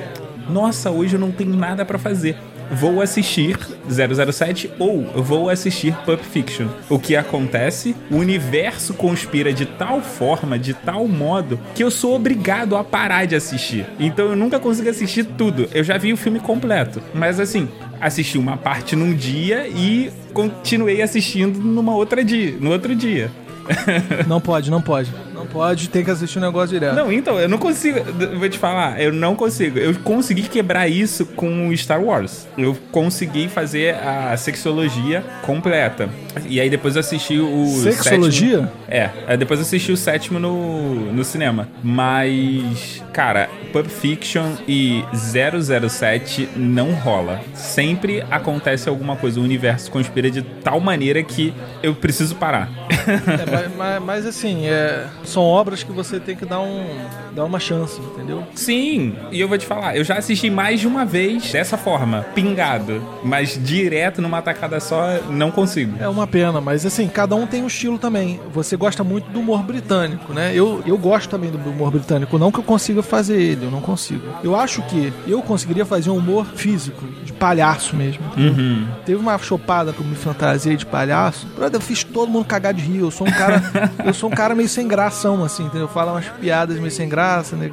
nossa, 0.49 0.91
hoje 0.91 1.13
eu 1.15 1.19
não 1.19 1.31
tenho 1.31 1.55
nada 1.55 1.85
para 1.85 1.97
fazer 1.97 2.37
vou 2.71 3.01
assistir 3.01 3.57
007 3.87 4.71
ou 4.79 5.03
vou 5.03 5.49
assistir 5.49 5.95
Pulp 6.05 6.21
Fiction. 6.21 6.67
O 6.89 6.99
que 6.99 7.15
acontece? 7.15 7.95
O 8.09 8.17
universo 8.17 8.93
conspira 8.93 9.53
de 9.53 9.65
tal 9.65 10.01
forma, 10.01 10.57
de 10.57 10.73
tal 10.73 11.07
modo, 11.07 11.59
que 11.75 11.83
eu 11.83 11.91
sou 11.91 12.15
obrigado 12.15 12.75
a 12.75 12.83
parar 12.83 13.25
de 13.25 13.35
assistir. 13.35 13.85
Então 13.99 14.29
eu 14.29 14.35
nunca 14.35 14.59
consigo 14.59 14.89
assistir 14.89 15.23
tudo. 15.23 15.67
Eu 15.73 15.83
já 15.83 15.97
vi 15.97 16.13
o 16.13 16.17
filme 16.17 16.39
completo, 16.39 17.01
mas 17.13 17.39
assim, 17.39 17.67
assisti 18.03 18.37
uma 18.37 18.57
parte 18.57 18.95
num 18.95 19.13
dia 19.13 19.67
e 19.67 20.11
continuei 20.33 21.01
assistindo 21.01 21.59
numa 21.59 21.95
outra 21.95 22.23
dia, 22.23 22.57
no 22.59 22.71
outro 22.71 22.95
dia. 22.95 23.31
Não 24.27 24.41
pode, 24.41 24.69
não 24.69 24.81
pode. 24.81 25.09
Pode, 25.53 25.87
tem 25.87 26.03
que 26.03 26.09
assistir 26.09 26.39
o 26.39 26.41
um 26.41 26.45
negócio 26.45 26.69
direto. 26.69 26.95
Não, 26.95 27.11
então, 27.11 27.39
eu 27.39 27.47
não 27.47 27.59
consigo. 27.59 27.99
Vou 28.37 28.49
te 28.49 28.57
falar, 28.57 28.99
eu 28.99 29.13
não 29.13 29.35
consigo. 29.35 29.77
Eu 29.77 29.93
consegui 29.99 30.43
quebrar 30.43 30.87
isso 30.87 31.25
com 31.27 31.71
Star 31.77 32.03
Wars. 32.03 32.47
Eu 32.57 32.75
consegui 32.91 33.47
fazer 33.47 33.95
a 33.95 34.35
sexologia 34.35 35.23
completa. 35.43 36.09
E 36.47 36.59
aí 36.59 36.69
depois 36.69 36.95
eu 36.95 37.01
assisti 37.01 37.37
o. 37.37 37.67
Sexologia? 37.67 38.61
Sétimo, 38.61 38.71
é, 38.87 39.37
depois 39.37 39.59
eu 39.59 39.65
assisti 39.65 39.91
o 39.91 39.97
sétimo 39.97 40.39
no, 40.39 41.13
no 41.13 41.23
cinema. 41.23 41.67
Mas, 41.83 43.03
cara, 43.13 43.49
Pulp 43.71 43.87
Fiction 43.87 44.53
e 44.67 45.03
007 45.13 46.49
não 46.55 46.93
rola. 46.93 47.39
Sempre 47.53 48.23
acontece 48.31 48.89
alguma 48.89 49.15
coisa. 49.15 49.39
O 49.39 49.43
universo 49.43 49.91
conspira 49.91 50.29
de 50.31 50.41
tal 50.41 50.79
maneira 50.79 51.21
que 51.23 51.53
eu 51.81 51.93
preciso 51.93 52.35
parar. 52.35 52.69
É, 52.89 53.51
mas, 53.51 53.75
mas, 53.75 54.03
mas, 54.03 54.25
assim, 54.25 54.65
é, 54.65 55.07
são 55.23 55.42
obras 55.43 55.83
que 55.83 55.91
você 55.91 56.19
tem 56.19 56.35
que 56.35 56.45
dar, 56.45 56.59
um, 56.59 56.85
dar 57.33 57.45
uma 57.45 57.59
chance, 57.59 57.99
entendeu? 57.99 58.43
Sim, 58.55 59.15
e 59.31 59.39
eu 59.39 59.47
vou 59.47 59.57
te 59.57 59.65
falar, 59.65 59.95
eu 59.95 60.03
já 60.03 60.15
assisti 60.15 60.49
mais 60.49 60.79
de 60.79 60.87
uma 60.87 61.05
vez 61.05 61.51
dessa 61.51 61.77
forma, 61.77 62.25
pingado, 62.35 63.01
mas 63.23 63.59
direto 63.61 64.21
numa 64.21 64.41
tacada 64.41 64.79
só, 64.79 65.19
não 65.29 65.51
consigo. 65.51 65.95
É 65.99 66.07
uma 66.07 66.27
pena, 66.27 66.59
mas 66.61 66.85
assim, 66.85 67.07
cada 67.07 67.35
um 67.35 67.45
tem 67.45 67.63
um 67.63 67.67
estilo 67.67 67.97
também. 67.97 68.39
Você 68.53 68.75
gosta 68.75 69.03
muito 69.03 69.29
do 69.29 69.39
humor 69.39 69.63
britânico, 69.63 70.33
né? 70.33 70.51
Eu, 70.53 70.81
eu 70.85 70.97
gosto 70.97 71.29
também 71.29 71.51
do 71.51 71.57
humor 71.57 71.91
britânico, 71.91 72.37
não 72.37 72.51
que 72.51 72.59
eu 72.59 72.63
consiga 72.63 73.01
fazer 73.01 73.41
ele, 73.41 73.65
eu 73.65 73.71
não 73.71 73.81
consigo. 73.81 74.23
Eu 74.43 74.55
acho 74.55 74.81
que 74.83 75.13
eu 75.27 75.41
conseguiria 75.41 75.85
fazer 75.85 76.09
um 76.09 76.17
humor 76.17 76.45
físico, 76.55 77.05
de 77.23 77.33
palhaço 77.33 77.95
mesmo. 77.95 78.23
Uhum. 78.37 78.87
Teve 79.05 79.19
uma 79.19 79.37
chopada 79.37 79.93
que 79.93 79.99
eu 79.99 80.05
me 80.05 80.15
fantasiei 80.15 80.75
de 80.75 80.85
palhaço, 80.85 81.47
eu 81.57 81.81
fiz 81.81 82.03
todo 82.03 82.29
mundo 82.29 82.45
cagar 82.45 82.73
de 82.73 82.81
rir, 82.81 82.99
eu 82.99 83.11
sou 83.11 83.27
um 83.27 83.31
cara, 83.31 83.61
eu 84.05 84.13
sou 84.13 84.29
um 84.29 84.33
cara 84.33 84.55
meio 84.55 84.69
sem 84.69 84.87
graça 84.87 85.29
assim, 85.41 85.63
entendeu? 85.63 85.87
Fala 85.87 86.11
umas 86.11 86.27
piadas 86.27 86.77
meio 86.77 86.91
sem 86.91 87.07
graça, 87.07 87.55
né? 87.55 87.71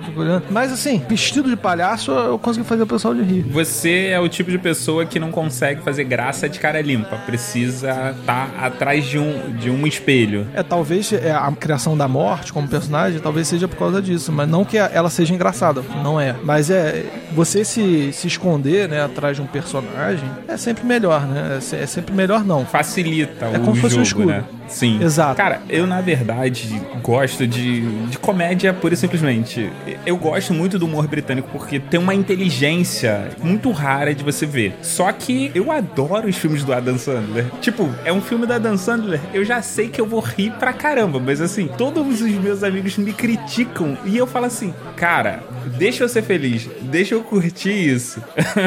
Mas 0.48 0.72
assim, 0.72 1.02
vestido 1.08 1.50
de 1.50 1.56
palhaço, 1.56 2.12
eu 2.12 2.38
consegui 2.38 2.64
fazer 2.64 2.84
o 2.84 2.86
pessoal 2.86 3.12
de 3.12 3.22
rir. 3.22 3.42
Você 3.50 4.06
é 4.06 4.20
o 4.20 4.28
tipo 4.28 4.50
de 4.52 4.58
pessoa 4.58 5.04
que 5.04 5.18
não 5.18 5.32
consegue 5.32 5.82
fazer 5.82 6.04
graça 6.04 6.48
de 6.48 6.60
cara 6.60 6.80
limpa. 6.80 7.16
Precisa 7.26 8.14
estar 8.20 8.48
tá 8.48 8.66
atrás 8.66 9.04
de 9.04 9.18
um, 9.18 9.52
de 9.56 9.70
um 9.70 9.86
espelho. 9.86 10.46
É, 10.54 10.62
talvez 10.62 11.12
é, 11.12 11.32
a 11.32 11.50
criação 11.52 11.96
da 11.96 12.06
morte 12.06 12.52
como 12.52 12.68
personagem, 12.68 13.18
talvez 13.20 13.48
seja 13.48 13.66
por 13.66 13.76
causa 13.76 14.00
disso. 14.00 14.30
Mas 14.30 14.48
não 14.48 14.64
que 14.64 14.78
ela 14.78 15.10
seja 15.10 15.34
engraçada, 15.34 15.82
não 16.02 16.20
é. 16.20 16.36
Mas 16.44 16.70
é. 16.70 17.04
Você 17.32 17.64
se, 17.64 18.12
se 18.12 18.26
esconder, 18.26 18.88
né, 18.88 19.02
atrás 19.02 19.36
de 19.36 19.42
um 19.42 19.46
personagem 19.46 20.28
é 20.48 20.56
sempre 20.56 20.84
melhor, 20.84 21.26
né? 21.26 21.58
É, 21.72 21.82
é 21.82 21.86
sempre 21.86 22.14
melhor 22.14 22.44
não. 22.44 22.64
Facilita 22.64 23.46
é 23.46 23.58
o 23.58 23.60
como 23.60 23.76
jogo, 23.76 23.88
fosse 23.88 24.16
um 24.16 24.26
né? 24.26 24.44
Sim. 24.68 25.02
Exato. 25.02 25.36
Cara, 25.36 25.60
eu 25.68 25.86
na 25.86 26.00
verdade 26.00 26.80
gosto 27.02 27.46
de, 27.50 28.06
de 28.06 28.18
comédia 28.18 28.72
pura 28.72 28.94
e 28.94 28.96
simplesmente. 28.96 29.70
Eu 30.06 30.16
gosto 30.16 30.54
muito 30.54 30.78
do 30.78 30.86
humor 30.86 31.06
britânico 31.06 31.48
porque 31.52 31.78
tem 31.78 31.98
uma 31.98 32.14
inteligência 32.14 33.30
muito 33.42 33.70
rara 33.70 34.14
de 34.14 34.24
você 34.24 34.46
ver. 34.46 34.74
Só 34.82 35.10
que 35.12 35.50
eu 35.54 35.70
adoro 35.70 36.28
os 36.28 36.36
filmes 36.36 36.64
do 36.64 36.72
Adam 36.72 36.96
Sandler. 36.96 37.46
Tipo, 37.60 37.88
é 38.04 38.12
um 38.12 38.20
filme 38.20 38.46
do 38.46 38.52
Adam 38.52 38.76
Sandler, 38.76 39.20
eu 39.34 39.44
já 39.44 39.60
sei 39.60 39.88
que 39.88 40.00
eu 40.00 40.06
vou 40.06 40.20
rir 40.20 40.52
pra 40.52 40.72
caramba, 40.72 41.18
mas 41.18 41.40
assim, 41.40 41.66
todos 41.66 42.22
os 42.22 42.30
meus 42.32 42.62
amigos 42.62 42.96
me 42.96 43.12
criticam 43.12 43.98
e 44.04 44.16
eu 44.16 44.26
falo 44.26 44.46
assim, 44.46 44.72
cara, 44.96 45.42
deixa 45.66 46.04
eu 46.04 46.08
ser 46.08 46.22
feliz, 46.22 46.68
deixa 46.82 47.14
eu 47.14 47.22
curtir 47.22 47.72
isso. 47.72 48.22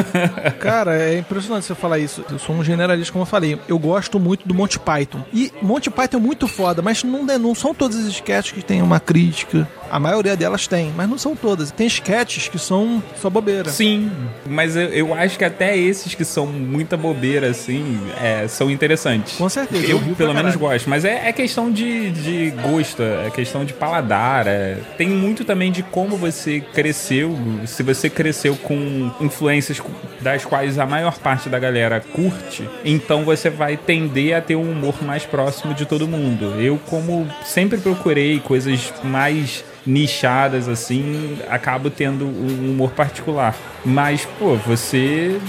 cara, 0.59 0.95
é 0.95 1.17
impressionante 1.17 1.65
você 1.65 1.75
falar 1.75 1.99
isso. 1.99 2.23
Eu 2.29 2.39
sou 2.39 2.55
um 2.55 2.63
generalista, 2.63 3.11
como 3.11 3.23
eu 3.23 3.27
falei. 3.27 3.59
Eu 3.67 3.79
gosto 3.79 4.19
muito 4.19 4.47
do 4.47 4.53
Monty 4.53 4.79
Python. 4.79 5.23
E 5.33 5.51
Monty 5.61 5.89
Python 5.89 6.17
é 6.17 6.19
muito 6.19 6.47
foda, 6.47 6.81
mas 6.81 7.03
não, 7.03 7.23
não 7.23 7.55
são 7.55 7.73
todas 7.73 7.97
as 7.97 8.05
sketches 8.05 8.53
que 8.53 8.63
tem 8.63 8.81
uma 8.81 8.99
crítica. 8.99 9.67
A 9.93 9.99
maioria 9.99 10.35
delas 10.35 10.65
tem, 10.65 10.91
mas 10.97 11.07
não 11.07 11.19
são 11.19 11.35
todas. 11.35 11.69
Tem 11.69 11.85
sketches 11.85 12.47
que 12.47 12.57
são 12.57 13.01
só 13.21 13.29
bobeira. 13.29 13.69
Sim, 13.69 14.11
mas 14.43 14.75
eu, 14.75 14.89
eu 14.89 15.13
acho 15.13 15.37
que 15.37 15.45
até 15.45 15.77
esses 15.77 16.15
que 16.15 16.25
são 16.25 16.47
muita 16.47 16.97
bobeira, 16.97 17.51
assim, 17.51 17.99
é, 18.19 18.47
são 18.47 18.71
interessantes. 18.71 19.35
Com 19.35 19.47
certeza. 19.47 19.85
Eu, 19.85 20.01
eu 20.01 20.15
pelo 20.15 20.33
menos, 20.33 20.55
gosto. 20.55 20.89
Mas 20.89 21.05
é, 21.05 21.29
é, 21.29 21.31
questão 21.31 21.71
de, 21.71 22.09
de 22.09 22.49
gosto, 22.63 23.03
é 23.03 23.29
questão 23.29 23.63
de 23.63 23.71
paladar. 23.71 24.47
É. 24.47 24.79
Tem 24.97 25.07
muito 25.07 25.45
também 25.45 25.71
de 25.71 25.83
como 25.83 26.17
você 26.17 26.59
cresceu. 26.59 27.37
Se 27.67 27.83
você 27.83 28.09
cresceu 28.09 28.55
com 28.55 29.11
influências 29.21 29.79
das 30.21 30.43
quais 30.43 30.79
a 30.79 30.87
maior 30.87 31.19
parte 31.19 31.49
da 31.49 31.59
galera 31.59 31.99
curte, 31.99 32.67
então 32.83 33.23
você 33.23 33.47
vai 33.47 33.77
tender 33.77 34.35
a 34.35 34.41
ter 34.41 34.55
um 34.55 34.71
humor 34.71 35.03
mais 35.03 35.23
próximo 35.23 35.71
de 35.75 35.85
todo 35.85 36.07
mundo. 36.07 36.59
Eu, 36.59 36.79
como 36.87 37.29
sempre 37.45 37.77
procurei 37.77 38.39
coisas 38.39 38.91
mais 39.03 39.63
nichadas 39.85 40.67
assim, 40.67 41.37
acabo 41.49 41.89
tendo 41.89 42.25
um 42.25 42.71
humor 42.71 42.91
particular. 42.91 43.55
Mas, 43.85 44.25
pô, 44.39 44.55
você 44.55 45.39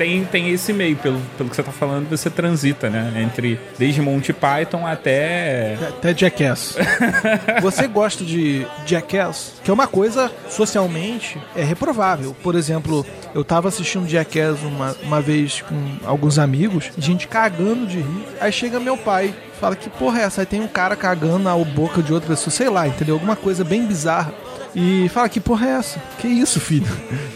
tem, 0.00 0.24
tem 0.24 0.48
esse 0.48 0.72
meio, 0.72 0.96
pelo, 0.96 1.20
pelo 1.36 1.50
que 1.50 1.56
você 1.56 1.62
tá 1.62 1.70
falando, 1.70 2.08
você 2.08 2.30
transita, 2.30 2.88
né? 2.88 3.12
Entre 3.22 3.60
desde 3.78 4.00
Monty 4.00 4.32
Python 4.32 4.86
até. 4.86 5.76
Até 5.88 6.16
Jackass. 6.16 6.74
você 7.60 7.86
gosta 7.86 8.24
de 8.24 8.66
Jackass, 8.86 9.60
que 9.62 9.70
é 9.70 9.74
uma 9.74 9.86
coisa 9.86 10.32
socialmente 10.48 11.38
é 11.54 11.62
reprovável. 11.62 12.34
Por 12.42 12.54
exemplo, 12.54 13.04
eu 13.34 13.44
tava 13.44 13.68
assistindo 13.68 14.08
Jackass 14.08 14.62
uma, 14.62 14.96
uma 15.02 15.20
vez 15.20 15.60
com 15.60 15.76
alguns 16.06 16.38
amigos, 16.38 16.90
gente 16.96 17.28
cagando 17.28 17.86
de 17.86 17.98
rir. 17.98 18.26
Aí 18.40 18.50
chega 18.50 18.80
meu 18.80 18.96
pai 18.96 19.34
fala 19.60 19.76
que 19.76 19.90
porra 19.90 20.20
é 20.20 20.22
essa? 20.22 20.40
Aí 20.40 20.46
tem 20.46 20.62
um 20.62 20.66
cara 20.66 20.96
cagando 20.96 21.40
na 21.40 21.54
boca 21.58 22.02
de 22.02 22.10
outra 22.10 22.30
pessoa, 22.30 22.50
sei 22.50 22.70
lá, 22.70 22.88
entendeu? 22.88 23.16
Alguma 23.16 23.36
coisa 23.36 23.62
bem 23.62 23.84
bizarra. 23.84 24.32
E 24.74 25.10
fala 25.10 25.28
que 25.28 25.40
porra 25.40 25.66
é 25.66 25.70
essa? 25.72 26.00
Que 26.18 26.26
isso, 26.26 26.58
filho? 26.58 26.86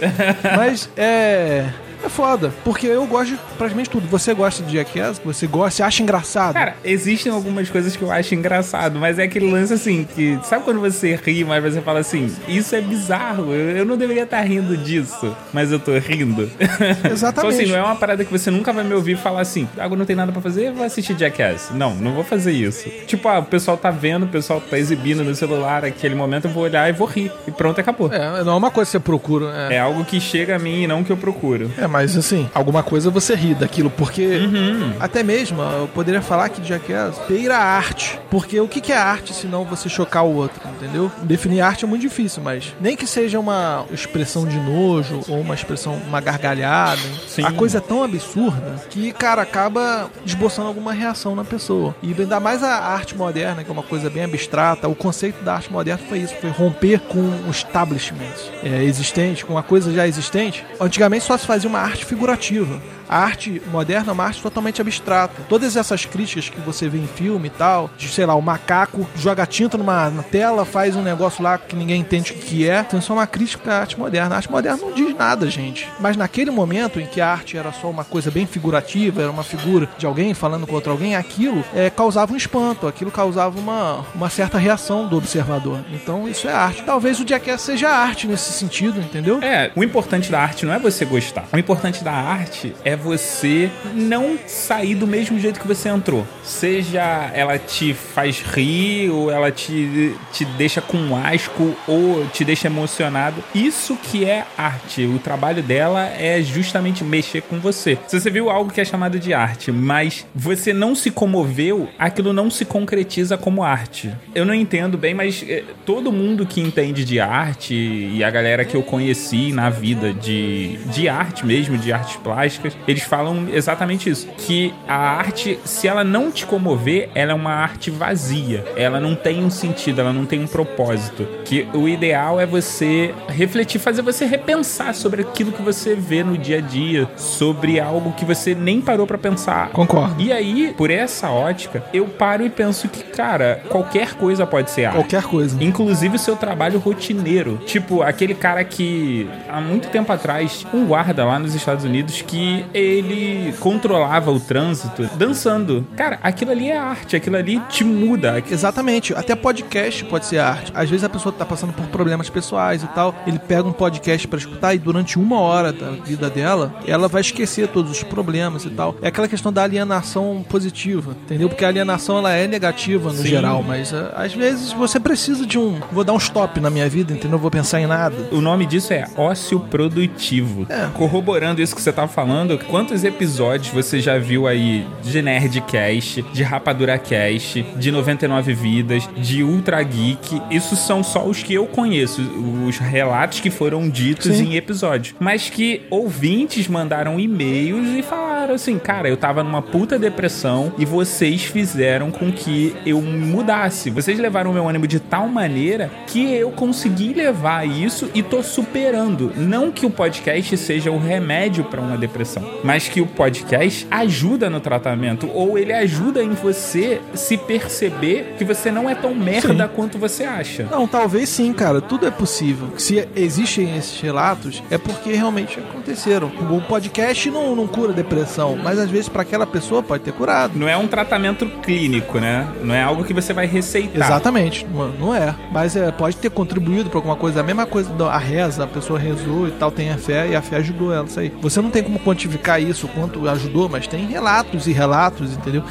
Mas 0.56 0.88
é 0.96 1.68
é 2.04 2.08
foda. 2.08 2.52
Porque 2.64 2.86
eu 2.86 3.06
gosto 3.06 3.32
de 3.32 3.40
praticamente 3.56 3.90
tudo. 3.90 4.06
Você 4.08 4.34
gosta 4.34 4.62
de 4.62 4.76
Jackass? 4.76 5.20
Você 5.24 5.46
gosta? 5.46 5.76
Você 5.76 5.82
acha 5.82 6.02
engraçado? 6.02 6.54
Cara, 6.54 6.76
existem 6.84 7.32
algumas 7.32 7.68
coisas 7.70 7.96
que 7.96 8.02
eu 8.02 8.10
acho 8.10 8.34
engraçado, 8.34 8.98
mas 8.98 9.18
é 9.18 9.24
aquele 9.24 9.50
lance 9.50 9.72
assim 9.72 10.06
que. 10.14 10.38
Sabe 10.44 10.64
quando 10.64 10.80
você 10.80 11.16
ri, 11.16 11.44
mas 11.44 11.62
você 11.62 11.80
fala 11.80 12.00
assim, 12.00 12.34
isso 12.46 12.74
é 12.74 12.80
bizarro, 12.80 13.52
eu, 13.52 13.78
eu 13.78 13.84
não 13.84 13.96
deveria 13.96 14.24
estar 14.24 14.40
rindo 14.42 14.76
disso, 14.76 15.34
mas 15.52 15.72
eu 15.72 15.78
tô 15.78 15.92
rindo. 15.98 16.50
Exatamente. 17.10 17.24
então, 17.24 17.48
assim, 17.48 17.66
não 17.66 17.76
é 17.76 17.82
uma 17.82 17.96
parada 17.96 18.24
que 18.24 18.30
você 18.30 18.50
nunca 18.50 18.72
vai 18.72 18.84
me 18.84 18.94
ouvir 18.94 19.16
falar 19.16 19.40
assim, 19.40 19.68
agora 19.78 19.98
não 19.98 20.06
tem 20.06 20.16
nada 20.16 20.32
para 20.32 20.42
fazer, 20.42 20.72
vou 20.72 20.84
assistir 20.84 21.16
Jackass. 21.16 21.70
Não, 21.74 21.94
não 21.94 22.12
vou 22.12 22.24
fazer 22.24 22.52
isso. 22.52 22.88
Tipo, 23.06 23.28
ah, 23.28 23.38
o 23.38 23.44
pessoal 23.44 23.76
tá 23.76 23.90
vendo, 23.90 24.24
o 24.24 24.28
pessoal 24.28 24.60
tá 24.60 24.78
exibindo 24.78 25.24
no 25.24 25.34
celular 25.34 25.84
aquele 25.84 26.14
momento, 26.14 26.46
eu 26.46 26.50
vou 26.50 26.64
olhar 26.64 26.88
e 26.88 26.92
vou 26.92 27.06
rir. 27.06 27.32
E 27.46 27.50
pronto, 27.50 27.80
acabou. 27.80 28.12
É, 28.12 28.44
não 28.44 28.52
é 28.52 28.56
uma 28.56 28.70
coisa 28.70 28.88
que 28.88 28.92
você 28.92 29.00
procura. 29.00 29.68
É, 29.70 29.76
é 29.76 29.80
algo 29.80 30.04
que 30.04 30.20
chega 30.20 30.56
a 30.56 30.58
mim 30.58 30.82
e 30.82 30.86
não 30.86 31.02
que 31.02 31.10
eu 31.10 31.16
procuro. 31.16 31.70
É, 31.78 31.86
mas 31.94 32.16
assim, 32.16 32.50
alguma 32.52 32.82
coisa 32.82 33.08
você 33.08 33.36
ri 33.36 33.54
daquilo, 33.54 33.88
porque 33.88 34.38
uhum. 34.38 34.94
até 34.98 35.22
mesmo 35.22 35.62
eu 35.62 35.86
poderia 35.86 36.20
falar 36.20 36.48
que 36.48 36.60
Jackass 36.60 37.20
beira 37.28 37.56
a 37.56 37.62
arte, 37.62 38.18
porque 38.28 38.58
o 38.58 38.66
que 38.66 38.90
é 38.90 38.98
arte 38.98 39.32
se 39.32 39.46
não 39.46 39.64
você 39.64 39.88
chocar 39.88 40.24
o 40.24 40.34
outro, 40.34 40.60
entendeu? 40.70 41.08
Definir 41.22 41.60
arte 41.60 41.84
é 41.84 41.86
muito 41.86 42.02
difícil, 42.02 42.42
mas 42.42 42.74
nem 42.80 42.96
que 42.96 43.06
seja 43.06 43.38
uma 43.38 43.86
expressão 43.92 44.44
de 44.44 44.58
nojo 44.58 45.20
ou 45.28 45.40
uma 45.40 45.54
expressão, 45.54 45.94
uma 45.94 46.20
gargalhada, 46.20 47.00
Sim. 47.28 47.44
a 47.44 47.52
coisa 47.52 47.78
é 47.78 47.80
tão 47.80 48.02
absurda 48.02 48.74
que, 48.90 49.12
cara, 49.12 49.42
acaba 49.42 50.10
esboçando 50.26 50.66
alguma 50.66 50.92
reação 50.92 51.36
na 51.36 51.44
pessoa. 51.44 51.94
E 52.02 52.12
ainda 52.18 52.40
mais 52.40 52.64
a 52.64 52.74
arte 52.74 53.16
moderna, 53.16 53.62
que 53.62 53.70
é 53.70 53.72
uma 53.72 53.84
coisa 53.84 54.10
bem 54.10 54.24
abstrata, 54.24 54.88
o 54.88 54.96
conceito 54.96 55.44
da 55.44 55.54
arte 55.54 55.72
moderna 55.72 56.02
foi 56.08 56.18
isso, 56.18 56.34
foi 56.40 56.50
romper 56.50 56.98
com 56.98 57.20
o 57.20 57.50
establishment 57.52 58.34
é, 58.64 58.82
existente, 58.82 59.44
com 59.44 59.56
a 59.56 59.62
coisa 59.62 59.92
já 59.92 60.08
existente. 60.08 60.66
Antigamente 60.80 61.24
só 61.24 61.38
se 61.38 61.46
fazia 61.46 61.70
uma 61.70 61.83
arte 61.84 62.04
figurativa. 62.04 62.80
A 63.08 63.18
arte 63.18 63.60
moderna 63.70 64.10
é 64.10 64.12
uma 64.12 64.24
arte 64.24 64.42
totalmente 64.42 64.80
abstrata. 64.80 65.42
Todas 65.48 65.76
essas 65.76 66.04
críticas 66.04 66.48
que 66.48 66.60
você 66.60 66.88
vê 66.88 66.98
em 66.98 67.06
filme 67.06 67.48
e 67.48 67.50
tal, 67.50 67.90
de 67.96 68.08
sei 68.08 68.26
lá, 68.26 68.34
o 68.34 68.42
macaco 68.42 69.06
joga 69.16 69.46
tinta 69.46 69.76
numa 69.76 70.10
na 70.10 70.22
tela, 70.22 70.64
faz 70.64 70.96
um 70.96 71.02
negócio 71.02 71.42
lá 71.42 71.58
que 71.58 71.76
ninguém 71.76 72.00
entende 72.00 72.32
o 72.32 72.34
que 72.34 72.68
é. 72.68 72.80
Então 72.80 72.98
isso 72.98 73.12
é 73.12 73.14
uma 73.14 73.26
crítica 73.26 73.72
à 73.72 73.80
arte 73.80 73.98
moderna. 73.98 74.34
A 74.34 74.38
arte 74.38 74.50
moderna 74.50 74.78
não 74.80 74.92
diz 74.92 75.14
nada, 75.16 75.48
gente. 75.50 75.88
Mas 76.00 76.16
naquele 76.16 76.50
momento 76.50 77.00
em 77.00 77.06
que 77.06 77.20
a 77.20 77.30
arte 77.30 77.56
era 77.56 77.72
só 77.72 77.90
uma 77.90 78.04
coisa 78.04 78.30
bem 78.30 78.46
figurativa, 78.46 79.22
era 79.22 79.30
uma 79.30 79.44
figura 79.44 79.88
de 79.98 80.06
alguém 80.06 80.34
falando 80.34 80.66
com 80.66 80.74
outro 80.74 80.92
alguém, 80.92 81.16
aquilo 81.16 81.64
é, 81.74 81.90
causava 81.90 82.32
um 82.32 82.36
espanto, 82.36 82.86
aquilo 82.86 83.10
causava 83.10 83.58
uma, 83.58 84.04
uma 84.14 84.30
certa 84.30 84.58
reação 84.58 85.06
do 85.06 85.16
observador. 85.16 85.80
Então 85.92 86.28
isso 86.28 86.48
é 86.48 86.52
arte. 86.52 86.82
Talvez 86.82 87.20
o 87.20 87.26
Jackass 87.26 87.62
seja 87.62 87.88
arte 87.88 88.26
nesse 88.26 88.52
sentido, 88.52 89.00
entendeu? 89.00 89.38
É, 89.42 89.70
o 89.74 89.82
importante 89.82 90.30
da 90.30 90.40
arte 90.40 90.66
não 90.66 90.74
é 90.74 90.78
você 90.78 91.04
gostar. 91.04 91.44
O 91.52 91.58
importante 91.58 92.02
da 92.02 92.12
arte 92.12 92.74
é 92.84 92.93
você 92.96 93.70
não 93.94 94.38
sair 94.46 94.94
do 94.94 95.06
mesmo 95.06 95.38
jeito 95.38 95.60
que 95.60 95.66
você 95.66 95.88
entrou. 95.88 96.26
Seja 96.42 97.30
ela 97.32 97.58
te 97.58 97.94
faz 97.94 98.40
rir, 98.40 99.10
ou 99.10 99.30
ela 99.30 99.50
te, 99.50 100.14
te 100.32 100.44
deixa 100.44 100.80
com 100.80 101.16
asco, 101.16 101.74
ou 101.86 102.26
te 102.32 102.44
deixa 102.44 102.68
emocionado. 102.68 103.42
Isso 103.54 103.96
que 103.96 104.24
é 104.24 104.44
arte. 104.56 105.04
O 105.04 105.18
trabalho 105.18 105.62
dela 105.62 106.06
é 106.06 106.40
justamente 106.42 107.04
mexer 107.04 107.42
com 107.42 107.58
você. 107.58 107.98
Se 108.06 108.18
você 108.18 108.30
viu 108.30 108.50
algo 108.50 108.72
que 108.72 108.80
é 108.80 108.84
chamado 108.84 109.18
de 109.18 109.32
arte, 109.32 109.72
mas 109.72 110.26
você 110.34 110.72
não 110.72 110.94
se 110.94 111.10
comoveu, 111.10 111.88
aquilo 111.98 112.32
não 112.32 112.50
se 112.50 112.64
concretiza 112.64 113.36
como 113.36 113.62
arte. 113.62 114.12
Eu 114.34 114.44
não 114.44 114.54
entendo 114.54 114.96
bem, 114.96 115.14
mas 115.14 115.44
eh, 115.46 115.64
todo 115.84 116.12
mundo 116.12 116.46
que 116.46 116.60
entende 116.60 117.04
de 117.04 117.20
arte 117.20 117.74
e 117.74 118.22
a 118.22 118.30
galera 118.30 118.64
que 118.64 118.76
eu 118.76 118.82
conheci 118.82 119.52
na 119.52 119.70
vida 119.70 120.12
de, 120.12 120.76
de 120.86 121.08
arte 121.08 121.44
mesmo, 121.46 121.76
de 121.78 121.92
artes 121.92 122.16
plásticas, 122.16 122.76
eles 122.86 123.02
falam 123.02 123.48
exatamente 123.52 124.10
isso. 124.10 124.28
Que 124.38 124.74
a 124.86 124.96
arte, 124.96 125.58
se 125.64 125.88
ela 125.88 126.04
não 126.04 126.30
te 126.30 126.46
comover, 126.46 127.10
ela 127.14 127.32
é 127.32 127.34
uma 127.34 127.52
arte 127.52 127.90
vazia. 127.90 128.64
Ela 128.76 129.00
não 129.00 129.14
tem 129.14 129.44
um 129.44 129.50
sentido, 129.50 130.00
ela 130.00 130.12
não 130.12 130.26
tem 130.26 130.40
um 130.40 130.46
propósito. 130.46 131.26
Que 131.44 131.66
o 131.72 131.88
ideal 131.88 132.40
é 132.40 132.46
você 132.46 133.14
refletir, 133.28 133.78
fazer 133.78 134.02
você 134.02 134.24
repensar 134.24 134.94
sobre 134.94 135.22
aquilo 135.22 135.52
que 135.52 135.62
você 135.62 135.94
vê 135.94 136.22
no 136.22 136.36
dia 136.36 136.58
a 136.58 136.60
dia, 136.60 137.08
sobre 137.16 137.80
algo 137.80 138.12
que 138.12 138.24
você 138.24 138.54
nem 138.54 138.80
parou 138.80 139.06
para 139.06 139.18
pensar. 139.18 139.70
Concordo. 139.70 140.20
E 140.20 140.32
aí, 140.32 140.74
por 140.76 140.90
essa 140.90 141.30
ótica, 141.30 141.84
eu 141.92 142.06
paro 142.06 142.44
e 142.44 142.50
penso 142.50 142.88
que, 142.88 143.02
cara, 143.02 143.62
qualquer 143.68 144.14
coisa 144.14 144.46
pode 144.46 144.70
ser 144.70 144.86
arte. 144.86 144.96
Qualquer 144.96 145.22
coisa. 145.24 145.62
Inclusive 145.62 146.16
o 146.16 146.18
seu 146.18 146.36
trabalho 146.36 146.78
rotineiro. 146.78 147.58
Tipo, 147.66 148.02
aquele 148.02 148.34
cara 148.34 148.64
que 148.64 149.28
há 149.48 149.60
muito 149.60 149.88
tempo 149.88 150.12
atrás, 150.12 150.66
um 150.72 150.84
guarda 150.86 151.24
lá 151.24 151.38
nos 151.38 151.54
Estados 151.54 151.84
Unidos 151.84 152.22
que 152.22 152.64
ele 152.74 153.54
controlava 153.60 154.30
o 154.30 154.40
trânsito 154.40 155.08
dançando. 155.16 155.86
Cara, 155.96 156.18
aquilo 156.22 156.50
ali 156.50 156.70
é 156.70 156.76
arte, 156.76 157.14
aquilo 157.14 157.36
ali 157.36 157.60
te 157.68 157.84
muda. 157.84 158.42
Exatamente. 158.50 159.14
Até 159.14 159.34
podcast 159.36 160.04
pode 160.04 160.26
ser 160.26 160.38
arte. 160.38 160.72
Às 160.74 160.90
vezes 160.90 161.04
a 161.04 161.08
pessoa 161.08 161.32
tá 161.32 161.46
passando 161.46 161.72
por 161.72 161.86
problemas 161.86 162.28
pessoais 162.28 162.82
e 162.82 162.86
tal, 162.88 163.14
ele 163.26 163.38
pega 163.38 163.68
um 163.68 163.72
podcast 163.72 164.26
para 164.26 164.38
escutar 164.38 164.74
e 164.74 164.78
durante 164.78 165.18
uma 165.18 165.38
hora 165.40 165.72
da 165.72 165.90
vida 165.90 166.28
dela, 166.28 166.74
ela 166.86 167.06
vai 167.06 167.20
esquecer 167.20 167.68
todos 167.68 167.90
os 167.92 168.02
problemas 168.02 168.64
e 168.64 168.70
tal. 168.70 168.96
É 169.00 169.08
aquela 169.08 169.28
questão 169.28 169.52
da 169.52 169.62
alienação 169.62 170.44
positiva, 170.48 171.16
entendeu? 171.24 171.48
Porque 171.48 171.64
a 171.64 171.68
alienação 171.68 172.18
ela 172.18 172.32
é 172.32 172.46
negativa 172.48 173.10
no 173.10 173.18
Sim. 173.18 173.28
geral, 173.28 173.62
mas 173.62 173.92
uh, 173.92 174.10
às 174.16 174.34
vezes 174.34 174.72
você 174.72 174.98
precisa 174.98 175.46
de 175.46 175.58
um, 175.58 175.80
vou 175.92 176.02
dar 176.02 176.12
um 176.12 176.18
stop 176.18 176.58
na 176.60 176.70
minha 176.70 176.88
vida, 176.88 177.12
entendeu? 177.12 177.32
Não 177.32 177.38
vou 177.38 177.50
pensar 177.50 177.80
em 177.80 177.86
nada. 177.86 178.16
O 178.32 178.40
nome 178.40 178.66
disso 178.66 178.92
é 178.92 179.06
ócio 179.16 179.60
produtivo. 179.60 180.66
É. 180.68 180.88
Corroborando 180.94 181.60
isso 181.60 181.74
que 181.74 181.82
você 181.82 181.92
tá 181.92 182.08
falando, 182.08 182.58
quantos 182.68 183.04
episódios 183.04 183.72
você 183.72 184.00
já 184.00 184.18
viu 184.18 184.46
aí 184.46 184.86
de 185.02 185.22
Nerdcast, 185.22 186.22
de 186.32 186.42
Rapadura 186.42 186.98
Cast, 186.98 187.62
de 187.76 187.90
99 187.90 188.54
Vidas, 188.54 189.08
de 189.16 189.42
Ultra 189.42 189.82
Geek? 189.82 190.40
Isso 190.50 190.76
são 190.76 191.02
só 191.02 191.24
os 191.24 191.42
que 191.42 191.54
eu 191.54 191.66
conheço, 191.66 192.22
os 192.66 192.78
relatos 192.78 193.40
que 193.40 193.50
foram 193.50 193.88
ditos 193.88 194.36
Sim. 194.36 194.50
em 194.50 194.56
episódios. 194.56 195.14
Mas 195.18 195.48
que 195.48 195.82
ouvintes 195.90 196.68
mandaram 196.68 197.18
e-mails 197.20 197.88
e 197.96 198.02
falaram 198.02 198.54
assim: 198.54 198.78
cara, 198.78 199.08
eu 199.08 199.16
tava 199.16 199.42
numa 199.42 199.62
puta 199.62 199.98
depressão 199.98 200.72
e 200.78 200.84
vocês 200.84 201.44
fizeram 201.44 202.10
com 202.10 202.32
que 202.32 202.74
eu 202.84 203.00
mudasse. 203.00 203.90
Vocês 203.90 204.18
levaram 204.18 204.50
o 204.50 204.54
meu 204.54 204.68
ânimo 204.68 204.86
de 204.86 205.00
tal 205.00 205.28
maneira 205.28 205.90
que 206.06 206.32
eu 206.32 206.50
consegui 206.50 207.12
levar 207.12 207.66
isso 207.66 208.10
e 208.14 208.22
tô 208.22 208.42
superando. 208.42 209.32
Não 209.36 209.70
que 209.70 209.86
o 209.86 209.90
podcast 209.90 210.56
seja 210.56 210.90
o 210.90 210.98
remédio 210.98 211.64
para 211.64 211.80
uma 211.80 211.96
depressão, 211.96 212.42
mas 212.62 212.88
que 212.88 213.00
o 213.00 213.06
podcast 213.06 213.86
ajuda 213.90 214.48
no 214.48 214.60
tratamento 214.60 215.28
ou 215.32 215.58
ele 215.58 215.72
ajuda 215.72 216.22
em 216.22 216.30
você 216.30 217.00
se 217.14 217.36
perceber 217.36 218.34
que 218.38 218.44
você 218.44 218.70
não 218.70 218.88
é 218.88 218.94
tão 218.94 219.14
merda 219.14 219.66
sim. 219.66 219.70
quanto 219.74 219.98
você 219.98 220.24
acha. 220.24 220.66
Não, 220.70 220.86
talvez 220.86 221.28
sim, 221.28 221.52
cara. 221.52 221.80
Tudo 221.80 222.06
é 222.06 222.10
possível. 222.10 222.68
Se 222.76 223.06
existem 223.14 223.76
esses 223.76 224.00
relatos, 224.00 224.62
é 224.70 224.78
porque 224.78 225.12
realmente 225.12 225.58
aconteceram. 225.58 226.30
O 226.50 226.60
podcast 226.62 227.30
não, 227.30 227.54
não 227.54 227.66
cura 227.66 227.92
depressão, 227.92 228.56
mas 228.56 228.78
às 228.78 228.90
vezes 228.90 229.08
para 229.08 229.22
aquela 229.22 229.46
pessoa 229.46 229.82
pode 229.82 230.02
ter 230.02 230.12
curado. 230.12 230.58
Não 230.58 230.68
é 230.68 230.76
um 230.76 230.86
tratamento 230.86 231.46
clínico, 231.62 232.18
né? 232.18 232.46
Não 232.62 232.74
é 232.74 232.82
algo 232.82 233.04
que 233.04 233.12
você 233.12 233.32
vai 233.32 233.46
receitar. 233.46 234.06
Exatamente, 234.06 234.66
não 234.98 235.14
é. 235.14 235.34
Mas 235.50 235.76
é, 235.76 235.90
pode 235.90 236.16
ter 236.16 236.30
contribuído 236.30 236.90
para 236.90 236.98
alguma 236.98 237.16
coisa. 237.16 237.40
A 237.40 237.42
mesma 237.42 237.66
coisa 237.66 237.90
da 237.90 238.16
reza, 238.16 238.64
a 238.64 238.66
pessoa 238.66 238.98
rezou 238.98 239.48
e 239.48 239.50
tal, 239.52 239.70
tem 239.70 239.90
a 239.90 239.98
fé 239.98 240.28
e 240.28 240.36
a 240.36 240.42
fé 240.42 240.56
ajudou 240.56 240.92
ela. 240.92 241.06
Isso 241.06 241.20
aí. 241.20 241.32
Você 241.40 241.60
não 241.60 241.70
tem 241.70 241.82
como 241.82 241.98
quantificar 241.98 242.43
isso, 242.58 242.88
quanto 242.88 243.28
ajudou, 243.28 243.68
mas 243.68 243.86
tem 243.86 244.06
relatos 244.06 244.66
e 244.66 244.72
relatos, 244.72 245.32
entendeu? 245.32 245.64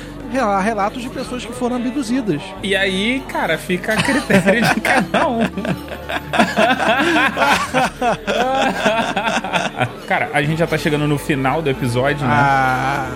relatos 0.62 1.02
de 1.02 1.10
pessoas 1.10 1.46
que 1.46 1.54
foram 1.54 1.76
abduzidas. 1.76 2.42
E 2.64 2.76
aí, 2.76 3.24
cara, 3.28 3.56
fica 3.58 3.94
a 3.94 3.98
critério 3.98 4.64
de 4.74 4.82
cada 4.82 5.28
um. 5.28 5.42
cara, 10.08 10.32
a 10.34 10.42
gente 10.42 10.58
já 10.58 10.66
tá 10.66 10.76
chegando 10.78 11.08
no 11.08 11.20
final 11.20 11.62
do 11.62 11.70
episódio, 11.70 12.26
né? 12.26 12.34
Ah. 12.34 13.08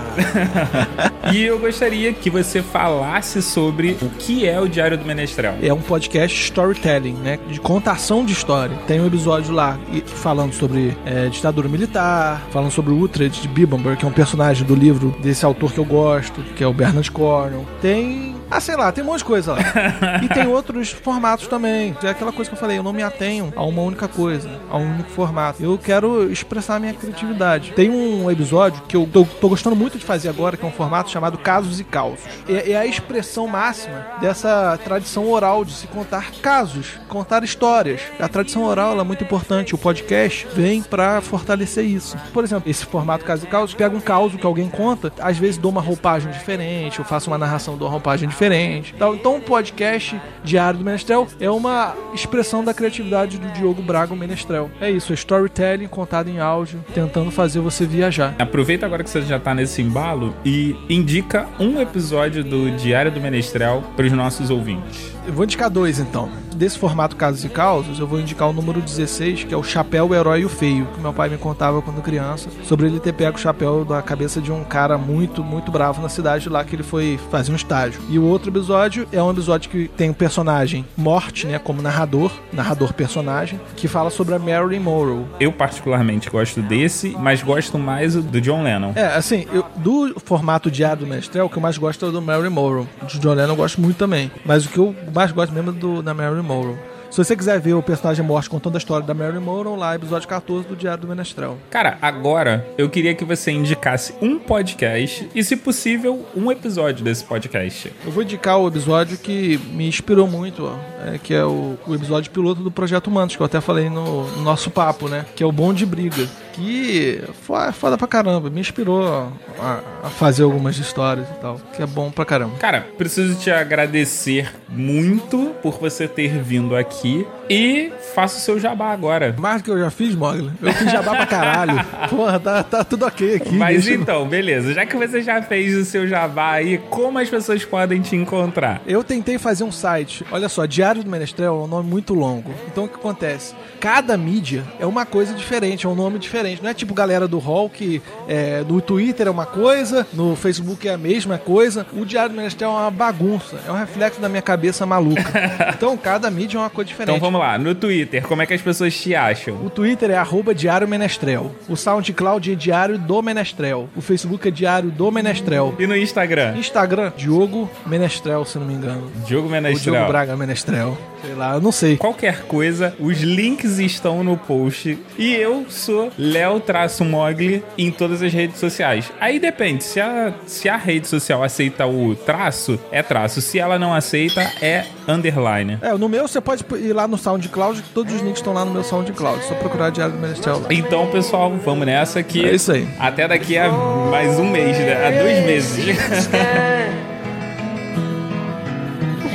E 1.33 1.43
eu 1.43 1.59
gostaria 1.59 2.13
que 2.13 2.29
você 2.29 2.61
falasse 2.61 3.41
sobre 3.41 3.97
o 4.01 4.09
que 4.09 4.47
é 4.47 4.59
o 4.59 4.67
Diário 4.67 4.97
do 4.97 5.05
Menestrel. 5.05 5.55
É 5.61 5.73
um 5.73 5.81
podcast 5.81 6.39
storytelling, 6.45 7.13
né? 7.13 7.39
De 7.49 7.59
contação 7.59 8.25
de 8.25 8.33
história. 8.33 8.75
Tem 8.87 8.99
um 8.99 9.07
episódio 9.07 9.53
lá 9.53 9.77
falando 10.05 10.53
sobre 10.53 10.95
é, 11.05 11.27
ditadura 11.27 11.67
militar, 11.67 12.41
falando 12.51 12.71
sobre 12.71 12.93
o 12.93 12.99
Uhtred 12.99 13.41
de 13.41 13.47
Bibamber, 13.47 13.97
que 13.97 14.05
é 14.05 14.07
um 14.07 14.11
personagem 14.11 14.65
do 14.65 14.75
livro 14.75 15.15
desse 15.21 15.45
autor 15.45 15.71
que 15.71 15.79
eu 15.79 15.85
gosto, 15.85 16.41
que 16.55 16.63
é 16.63 16.67
o 16.67 16.73
Bernard 16.73 17.11
Cornwell. 17.11 17.65
Tem 17.81 18.37
ah, 18.49 18.60
sei 18.62 18.75
lá, 18.77 18.91
tem 18.91 19.03
um 19.03 19.07
monte 19.07 19.19
de 19.19 19.25
coisa 19.25 19.53
lá. 19.53 19.60
e 20.23 20.29
tem 20.29 20.47
outros 20.47 20.91
formatos 20.91 21.47
também. 21.47 21.95
É 22.01 22.10
aquela 22.10 22.31
coisa 22.31 22.49
que 22.49 22.55
eu 22.55 22.60
falei, 22.60 22.77
eu 22.77 22.83
não 22.83 22.93
me 22.93 23.03
atenho 23.03 23.51
a 23.55 23.63
uma 23.63 23.81
única 23.81 24.07
coisa, 24.07 24.49
a 24.69 24.77
um 24.77 24.93
único 24.93 25.10
formato. 25.10 25.62
Eu 25.62 25.77
quero 25.77 26.31
expressar 26.31 26.75
a 26.75 26.79
minha 26.79 26.93
criatividade. 26.93 27.73
Tem 27.73 27.89
um 27.89 28.31
episódio 28.31 28.81
que 28.88 28.95
eu 28.95 29.07
tô, 29.12 29.25
tô 29.25 29.49
gostando 29.49 29.75
muito 29.75 29.97
de 29.97 30.05
fazer 30.05 30.29
agora, 30.29 30.55
que 30.55 30.65
é 30.65 30.67
um 30.67 30.71
formato 30.71 31.10
chamado 31.10 31.38
Casos 31.38 31.79
e 31.79 31.83
Causos. 31.83 32.23
É, 32.47 32.71
é 32.71 32.77
a 32.77 32.86
expressão 32.86 33.47
máxima 33.47 34.05
dessa 34.21 34.79
tradição 34.83 35.29
oral 35.29 35.65
de 35.65 35.73
se 35.73 35.88
contar 35.88 36.31
casos, 36.41 36.97
contar 37.10 37.43
histórias. 37.43 38.01
A 38.19 38.29
tradição 38.29 38.63
oral 38.63 38.97
é 38.99 39.03
muito 39.03 39.23
importante. 39.23 39.75
O 39.75 39.77
podcast 39.77 40.47
vem 40.55 40.81
para 40.81 41.19
fortalecer 41.19 41.86
isso. 41.86 42.17
Por 42.33 42.43
exemplo, 42.43 42.69
esse 42.69 42.86
formato 42.86 43.25
Casos 43.25 43.45
e 43.45 43.47
Causos, 43.47 43.75
pega 43.75 43.95
um 43.95 43.99
caos 43.99 44.33
que 44.36 44.45
alguém 44.45 44.69
conta, 44.69 45.12
às 45.19 45.38
vezes 45.38 45.57
dou 45.57 45.71
uma 45.71 45.81
roupagem 45.81 46.31
diferente, 46.31 46.99
eu 46.99 47.05
faço 47.05 47.29
uma 47.29 47.38
narração 47.38 47.75
de 47.75 47.83
uma 47.83 47.89
roupagem 47.89 48.27
diferente 48.27 48.37
diferente. 48.38 48.93
Então, 48.95 49.36
o 49.36 49.41
podcast 49.41 50.21
Diário 50.43 50.78
do 50.78 50.86
Menestrel 50.86 51.28
é 51.39 51.50
uma 51.50 51.95
expressão 52.13 52.63
da 52.63 52.71
criatividade 52.71 53.39
do 53.39 53.47
Diogo 53.50 53.82
Braga 53.82 54.15
Menestrel. 54.15 54.69
É 54.80 54.91
isso, 54.91 55.12
é 55.12 55.15
storytelling 55.15 55.88
contado 55.88 56.30
em 56.30 56.39
áudio, 56.39 56.84
tentando 56.93 57.32
fazer 57.32 57.60
você 57.60 57.86
viajar. 57.86 58.36
Aproveita 58.38 58.86
agora 58.86 59.04
que 59.04 59.10
você 59.10 59.23
já 59.23 59.39
tá 59.39 59.56
nesse 59.56 59.82
embalo 59.82 60.36
e 60.45 60.76
indica 60.88 61.47
um 61.60 61.82
episódio 61.82 62.43
do 62.43 62.69
Diário 62.71 63.12
do 63.12 63.19
Menestrel 63.19 63.84
para 63.95 64.06
os 64.06 64.12
nossos 64.12 64.52
ouvintes. 64.52 65.17
Eu 65.26 65.34
vou 65.34 65.43
indicar 65.43 65.69
dois 65.69 66.00
então. 66.00 66.30
Desse 66.56 66.80
formato 66.80 67.15
Casos 67.15 67.43
e 67.43 67.50
Causos, 67.50 68.00
eu 68.00 68.08
vou 68.08 68.19
indicar 68.19 68.50
o 68.50 68.54
número 68.54 68.82
16, 68.82 69.43
que 69.43 69.54
é 69.54 69.58
o 69.58 69.62
Chapéu, 69.62 70.08
o 70.08 70.15
Herói 70.15 70.41
e 70.41 70.45
o 70.45 70.50
Feio, 70.50 70.88
que 70.95 71.02
meu 71.02 71.12
pai 71.12 71.28
me 71.28 71.38
contava 71.38 71.82
quando 71.82 72.02
criança, 72.02 72.50
sobre 72.63 72.88
ele 72.88 73.00
ter 73.00 73.13
pego 73.13 73.38
o 73.38 73.39
chapéu 73.39 73.84
da 73.84 74.02
cabeça 74.02 74.39
de 74.39 74.52
um 74.52 74.63
cara 74.63 74.97
muito, 74.97 75.43
muito 75.43 75.69
bravo 75.69 76.02
na 76.02 76.08
cidade 76.08 76.47
lá 76.47 76.63
que 76.63 76.76
ele 76.76 76.84
foi 76.84 77.19
fazer 77.30 77.52
um 77.52 77.56
estágio. 77.56 78.02
E 78.10 78.17
o 78.17 78.26
outro 78.27 78.49
episódio 78.49 79.07
é 79.11 79.21
um 79.21 79.31
episódio 79.31 79.69
que 79.69 79.87
tem 79.89 80.09
o 80.09 80.11
um 80.11 80.13
personagem 80.13 80.85
Morte, 80.95 81.47
né, 81.47 81.59
como 81.59 81.81
narrador, 81.81 82.31
narrador 82.51 82.93
personagem, 82.93 83.59
que 83.75 83.87
fala 83.87 84.09
sobre 84.09 84.35
a 84.35 84.39
Marilyn 84.39 84.79
Monroe. 84.79 85.25
Eu 85.39 85.51
particularmente 85.51 86.29
gosto 86.29 86.61
desse, 86.61 87.15
mas 87.19 87.41
gosto 87.41 87.77
mais 87.77 88.15
do 88.15 88.41
John 88.41 88.63
Lennon. 88.63 88.93
É, 88.95 89.05
assim, 89.07 89.45
eu, 89.51 89.65
do 89.77 90.19
formato 90.19 90.71
diário 90.71 91.05
do 91.05 91.07
Mestre, 91.07 91.39
o 91.41 91.49
que 91.49 91.57
eu 91.57 91.61
mais 91.61 91.77
gosto 91.77 92.05
é 92.05 92.11
do 92.11 92.21
Marilyn 92.21 92.49
Monroe. 92.49 92.87
Do 93.01 93.19
John 93.19 93.33
Lennon 93.33 93.53
eu 93.53 93.55
gosto 93.55 93.81
muito 93.81 93.97
também. 93.97 94.31
Mas 94.45 94.65
o 94.65 94.69
que 94.69 94.77
eu 94.77 94.95
mais 95.13 95.31
gosto 95.31 95.53
mesmo 95.53 95.71
é 95.71 95.73
do, 95.73 96.01
da 96.01 96.13
Marilyn 96.13 96.43
Monroe. 96.43 96.77
Se 97.09 97.17
você 97.17 97.35
quiser 97.35 97.59
ver 97.59 97.73
o 97.73 97.81
personagem 97.81 98.23
morto 98.23 98.49
contando 98.49 98.75
a 98.75 98.77
história 98.77 99.05
da 99.05 99.13
Marilyn 99.13 99.39
Monroe, 99.39 99.77
lá, 99.77 99.95
episódio 99.95 100.27
14 100.27 100.67
do 100.67 100.75
Diário 100.75 101.01
do 101.01 101.07
Menestrel. 101.07 101.57
Cara, 101.69 101.97
agora 102.01 102.67
eu 102.77 102.89
queria 102.89 103.15
que 103.15 103.23
você 103.23 103.51
indicasse 103.51 104.13
um 104.21 104.37
podcast 104.37 105.29
e, 105.33 105.43
se 105.43 105.55
possível, 105.55 106.25
um 106.35 106.51
episódio 106.51 107.03
desse 107.03 107.23
podcast. 107.23 107.91
Eu 108.05 108.11
vou 108.11 108.23
indicar 108.23 108.59
o 108.59 108.67
episódio 108.67 109.17
que 109.17 109.57
me 109.71 109.87
inspirou 109.87 110.27
muito, 110.27 110.65
ó, 110.65 110.75
é, 111.07 111.17
que 111.17 111.33
é 111.33 111.43
o, 111.43 111.77
o, 111.87 111.95
episódio 111.95 112.31
piloto 112.31 112.61
do 112.61 112.71
Projeto 112.71 113.07
Humanos, 113.07 113.35
que 113.35 113.41
eu 113.41 113.45
até 113.45 113.61
falei 113.61 113.89
no, 113.89 114.27
no 114.31 114.41
nosso 114.41 114.69
papo, 114.69 115.07
né? 115.07 115.25
Que 115.35 115.43
é 115.43 115.45
o 115.45 115.51
Bom 115.51 115.73
de 115.73 115.85
Briga 115.85 116.27
que 116.57 117.21
foi 117.43 117.71
foda 117.71 117.97
pra 117.97 118.07
caramba. 118.07 118.49
Me 118.49 118.59
inspirou 118.59 119.31
a, 119.59 119.81
a, 120.03 120.09
fazer 120.09 120.41
algumas 120.41 120.77
histórias 120.77 121.27
e 121.29 121.33
tal. 121.39 121.61
Que 121.75 121.83
é 121.83 121.85
bom 121.85 122.09
pra 122.09 122.25
caramba. 122.25 122.57
Cara, 122.57 122.87
preciso 122.97 123.35
te 123.35 123.51
agradecer 123.51 124.51
muito 124.67 125.55
por 125.61 125.77
você 125.79 126.07
ter 126.07 126.41
vindo 126.41 126.75
aqui. 126.75 126.96
他 126.99 127.37
E 127.49 127.91
faça 128.13 128.38
o 128.38 128.41
seu 128.41 128.60
jabá 128.60 128.91
agora. 128.91 129.36
Mais 129.38 129.62
do 129.62 129.65
que 129.65 129.71
eu 129.71 129.79
já 129.79 129.89
fiz, 129.89 130.15
Mogli. 130.15 130.51
Eu 130.62 130.73
fiz 130.73 130.91
jabá 130.91 131.15
pra 131.15 131.25
caralho. 131.25 131.86
Porra, 132.10 132.39
tá, 132.39 132.63
tá 132.63 132.83
tudo 132.83 133.05
ok 133.05 133.36
aqui. 133.36 133.55
Mas 133.55 133.88
então, 133.88 134.27
beleza. 134.27 134.73
Já 134.73 134.86
que 134.86 134.95
você 134.97 135.21
já 135.21 135.41
fez 135.41 135.75
o 135.75 135.86
seu 135.86 136.07
jabá 136.07 136.53
aí, 136.53 136.77
como 136.89 137.19
as 137.19 137.29
pessoas 137.29 137.63
podem 137.63 138.01
te 138.01 138.15
encontrar? 138.15 138.81
Eu 138.86 139.03
tentei 139.03 139.38
fazer 139.38 139.63
um 139.63 139.71
site. 139.71 140.25
Olha 140.31 140.49
só, 140.49 140.65
Diário 140.65 141.03
do 141.03 141.10
Menestrel 141.10 141.62
é 141.62 141.63
um 141.63 141.67
nome 141.67 141.89
muito 141.89 142.13
longo. 142.13 142.51
Então 142.67 142.86
o 142.86 142.88
que 142.88 142.95
acontece? 142.95 143.53
Cada 143.79 144.17
mídia 144.17 144.63
é 144.79 144.86
uma 144.86 145.05
coisa 145.05 145.33
diferente, 145.33 145.86
é 145.86 145.89
um 145.89 145.95
nome 145.95 146.19
diferente. 146.19 146.62
Não 146.62 146.69
é 146.69 146.73
tipo 146.73 146.93
galera 146.93 147.27
do 147.27 147.38
Hall 147.38 147.69
que 147.69 148.01
é, 148.27 148.63
no 148.67 148.81
Twitter 148.81 149.27
é 149.27 149.31
uma 149.31 149.45
coisa, 149.45 150.05
no 150.13 150.36
Facebook 150.36 150.88
é 150.88 150.93
a 150.93 150.97
mesma 150.97 151.38
coisa. 151.38 151.86
O 151.93 152.05
Diário 152.05 152.31
do 152.31 152.38
Menestrel 152.38 152.71
é 152.71 152.73
uma 152.73 152.91
bagunça. 152.91 153.60
É 153.65 153.71
um 153.71 153.75
reflexo 153.75 154.19
da 154.19 154.27
minha 154.27 154.41
cabeça 154.41 154.86
maluca. 154.86 155.23
Então 155.77 155.95
cada 155.95 156.31
mídia 156.31 156.57
é 156.57 156.62
uma 156.62 156.69
coisa 156.69 156.88
diferente. 156.88 157.15
Então 157.15 157.19
vamos 157.19 157.37
lá, 157.38 157.58
no 157.58 157.73
Twitter, 157.76 158.23
como 158.23 158.41
é 158.41 158.45
que 158.45 158.54
as 158.54 158.62
pessoas 158.62 158.95
te 158.95 159.15
acham? 159.15 159.56
O 159.65 159.69
Twitter 159.69 160.12
é 160.12 160.17
arroba 160.17 160.54
Diário 160.54 160.88
Menestrel. 160.88 161.52
O 161.67 161.76
SoundCloud 161.76 162.52
é 162.52 162.56
Diário 162.56 162.97
do 162.97 163.21
Menestrel. 163.21 163.89
O 163.95 164.02
Facebook 164.02 164.47
é 164.47 164.52
Diário 164.52 164.89
do 164.89 165.12
Menestrel. 165.12 165.76
E 165.80 165.88
no 165.88 165.95
Instagram? 165.95 166.56
Instagram, 166.58 167.12
Diogo 167.15 167.69
Menestrel, 167.86 168.45
se 168.45 168.58
não 168.58 168.65
me 168.65 168.73
engano. 168.73 169.12
Diogo 169.26 169.50
Menestrel. 169.50 169.93
O 169.93 169.97
Diogo 169.97 170.12
Braga 170.12 170.36
Menestrel. 170.36 170.97
Sei 171.21 171.34
lá, 171.34 171.56
eu 171.56 171.62
não 171.62 171.71
sei. 171.71 171.97
Qualquer 171.97 172.43
coisa, 172.43 172.95
os 173.00 173.21
links 173.21 173.80
estão 173.80 174.23
no 174.23 174.38
post. 174.38 174.97
E 175.17 175.34
eu 175.34 175.65
sou 175.69 176.12
Léo-Mogli 176.17 177.63
em 177.78 177.91
todas 177.91 178.21
as 178.21 178.32
redes 178.32 178.60
sociais. 178.60 179.12
Aí 179.19 179.39
depende, 179.39 179.84
se 179.84 180.00
a, 180.00 180.34
se 180.45 180.69
a 180.69 180.78
rede 180.78 181.08
social 181.08 181.43
aceita 181.43 181.86
o 181.86 182.15
traço, 182.15 182.80
é 182.91 183.02
traço. 183.02 183.41
Se 183.41 183.60
ela 183.60 183.80
não 183.80 183.93
aceita, 183.93 184.41
é 184.62 184.86
underline. 185.08 185.80
É, 185.82 185.93
no 185.93 186.08
meu 186.08 186.28
você 186.28 186.39
pode 186.39 186.63
ir 186.76 186.93
lá 186.93 187.08
no 187.08 187.17
SoundCloud, 187.27 187.83
todos 187.93 188.13
os 188.13 188.21
links 188.21 188.39
estão 188.39 188.53
lá 188.53 188.63
no 188.63 188.71
meu 188.71 188.85
SoundCloud. 188.85 189.43
Só 189.43 189.53
procurar 189.55 189.89
Diário 189.89 190.13
do 190.13 190.19
Menestrel 190.21 190.59
lá. 190.59 190.67
Então, 190.71 191.07
pessoal, 191.07 191.51
vamos 191.65 191.85
nessa 191.85 192.23
que 192.23 192.45
É 192.45 192.55
isso 192.55 192.71
aí. 192.71 192.87
até 192.97 193.27
daqui 193.27 193.57
a 193.57 193.69
mais 193.69 194.39
um 194.39 194.49
mês, 194.49 194.77
né? 194.79 194.93
A 195.05 195.11
dois 195.21 195.45
meses. 195.45 195.85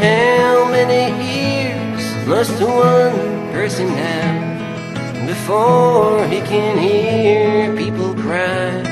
How 0.00 0.64
many 0.70 1.12
years 1.22 2.26
must 2.26 2.62
one 2.62 3.52
person 3.52 3.88
have 3.88 5.26
before 5.26 6.24
he 6.28 6.40
can 6.40 6.78
hear 6.78 7.76
people 7.76 8.14
cry? 8.14 8.83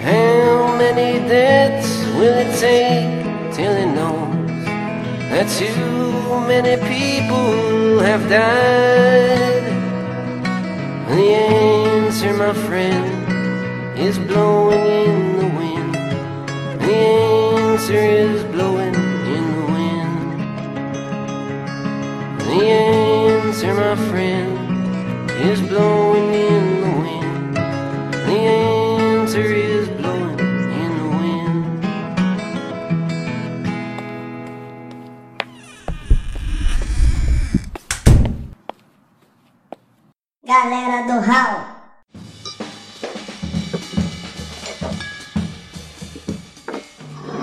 How 0.00 0.74
many 0.78 1.20
deaths 1.28 2.04
will 2.18 2.38
it 2.38 2.58
take 2.58 3.22
till 3.54 3.74
he 3.76 3.84
knows 3.84 4.33
that 5.34 5.50
too 5.50 6.46
many 6.46 6.76
people 6.86 7.98
have 7.98 8.22
died? 8.28 9.64
The 11.08 11.26
answer, 11.34 12.32
my 12.34 12.52
friend, 12.52 13.98
is 13.98 14.16
blowing 14.16 14.86
in 15.08 15.38
the 15.40 15.48
wind. 15.58 15.94
The 16.86 16.94
answer 16.94 18.04
is 18.22 18.44
blowing 18.54 18.94
in 19.36 19.44
the 19.58 19.66
wind. 19.74 20.40
The 22.48 22.62
answer, 22.70 23.74
my 23.74 23.96
friend, 24.10 24.50
is 25.50 25.60
blowing 25.62 26.28
in 26.32 26.64
the 26.84 26.92
wind. 27.02 27.56
The 28.28 28.38
answer 28.70 29.63
Galera 40.54 41.02
do 41.02 41.18
Hall. 41.20 41.66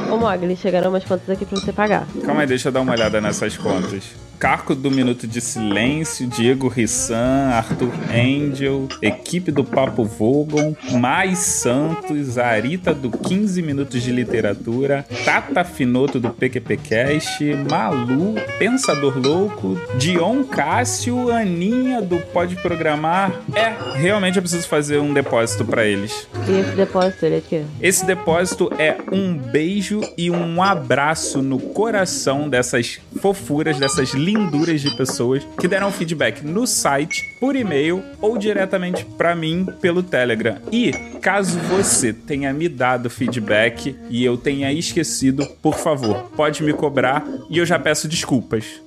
Ô 0.10 0.18
Mogli, 0.18 0.56
chegaram 0.56 0.92
umas 0.92 1.04
contas 1.04 1.30
aqui 1.30 1.46
pra 1.46 1.60
você 1.60 1.74
pagar. 1.74 2.08
Calma 2.26 2.40
aí, 2.42 2.48
deixa 2.48 2.70
eu 2.70 2.72
dar 2.72 2.80
uma 2.80 2.94
olhada 2.94 3.20
nessas 3.20 3.58
contas. 3.58 4.16
Carco 4.42 4.74
do 4.74 4.90
Minuto 4.90 5.28
de 5.28 5.40
Silêncio, 5.40 6.26
Diego 6.26 6.68
Rissan, 6.68 7.52
Arthur 7.54 7.92
Angel, 8.12 8.88
equipe 9.00 9.52
do 9.52 9.64
Papo 9.64 10.04
Vogon, 10.04 10.76
Mais 10.94 11.38
Santos, 11.38 12.40
Arita 12.40 12.92
do 12.92 13.12
15 13.12 13.62
Minutos 13.62 14.02
de 14.02 14.12
Literatura, 14.12 15.06
Tata 15.24 15.64
Finoto 15.64 16.20
do 16.20 16.32
PQPcast, 16.32 17.44
Malu, 17.70 18.34
Pensador 18.58 19.16
Louco, 19.20 19.80
Dion 20.00 20.44
Cássio, 20.44 21.32
Aninha 21.32 22.02
do 22.02 22.18
Pode 22.18 22.56
Programar. 22.56 23.44
É, 23.54 23.76
realmente 23.94 24.38
eu 24.38 24.42
preciso 24.42 24.68
fazer 24.68 24.98
um 24.98 25.14
depósito 25.14 25.64
pra 25.64 25.86
eles. 25.86 26.28
E 26.50 26.60
esse 26.60 26.72
depósito, 26.72 27.28
ele 27.28 27.36
é 27.36 27.42
quê? 27.48 27.64
Esse 27.80 28.04
depósito 28.08 28.72
é 28.80 28.98
um 29.12 29.38
beijo 29.38 30.02
e 30.18 30.32
um 30.32 30.64
abraço 30.64 31.44
no 31.44 31.60
coração 31.60 32.50
dessas 32.50 33.00
fofuras, 33.22 33.78
dessas 33.78 34.16
linduras 34.32 34.82
de 34.82 34.96
pessoas 34.96 35.46
que 35.60 35.68
deram 35.68 35.92
feedback 35.92 36.44
no 36.44 36.66
site, 36.66 37.24
por 37.40 37.56
e-mail 37.56 38.04
ou 38.20 38.38
diretamente 38.38 39.06
pra 39.06 39.36
mim 39.36 39.66
pelo 39.80 40.04
Telegram. 40.04 40.58
E 40.72 40.92
caso 41.22 41.60
você 41.60 42.14
tenha 42.14 42.54
me 42.54 42.68
dado 42.68 43.10
feedback 43.10 43.96
e 44.10 44.24
eu 44.24 44.38
tenha 44.38 44.72
esquecido, 44.72 45.46
por 45.62 45.78
favor, 45.78 46.32
pode 46.36 46.64
me 46.64 46.74
cobrar 46.74 47.26
e 47.50 47.58
eu 47.58 47.66
já 47.66 47.78
peço 47.78 48.08
desculpas. 48.08 48.82